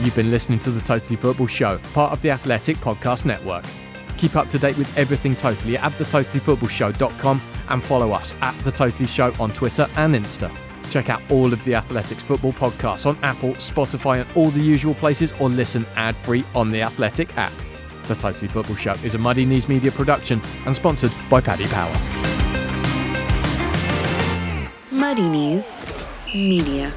You've 0.00 0.14
been 0.14 0.30
listening 0.30 0.60
to 0.60 0.70
the 0.70 0.80
Totally 0.80 1.16
Football 1.16 1.48
Show, 1.48 1.78
part 1.92 2.12
of 2.12 2.22
the 2.22 2.30
Athletic 2.30 2.76
Podcast 2.76 3.24
Network. 3.24 3.64
Keep 4.16 4.36
up 4.36 4.48
to 4.50 4.58
date 4.58 4.78
with 4.78 4.96
everything 4.96 5.34
Totally 5.34 5.76
at 5.76 5.90
thetotallyfootballshow.com 5.92 7.42
and 7.68 7.82
follow 7.82 8.12
us 8.12 8.32
at 8.40 8.56
The 8.60 8.70
Totally 8.70 9.08
Show 9.08 9.32
on 9.40 9.52
Twitter 9.52 9.88
and 9.96 10.14
Insta. 10.14 10.56
Check 10.90 11.10
out 11.10 11.20
all 11.30 11.52
of 11.52 11.62
the 11.64 11.74
Athletics 11.74 12.22
football 12.22 12.52
podcasts 12.52 13.06
on 13.06 13.18
Apple, 13.24 13.50
Spotify, 13.54 14.20
and 14.20 14.36
all 14.36 14.50
the 14.50 14.62
usual 14.62 14.94
places, 14.94 15.32
or 15.40 15.48
listen 15.48 15.84
ad 15.96 16.16
free 16.18 16.44
on 16.54 16.70
the 16.70 16.80
Athletic 16.80 17.36
app. 17.36 17.52
The 18.04 18.14
Totally 18.14 18.48
Football 18.48 18.76
Show 18.76 18.94
is 19.04 19.14
a 19.14 19.18
Muddy 19.18 19.44
Knees 19.44 19.68
Media 19.68 19.90
production 19.90 20.40
and 20.64 20.76
sponsored 20.76 21.12
by 21.28 21.40
Paddy 21.40 21.66
Power. 21.66 21.92
Muddy 24.92 25.28
Knees 25.28 25.72
Media. 26.32 26.94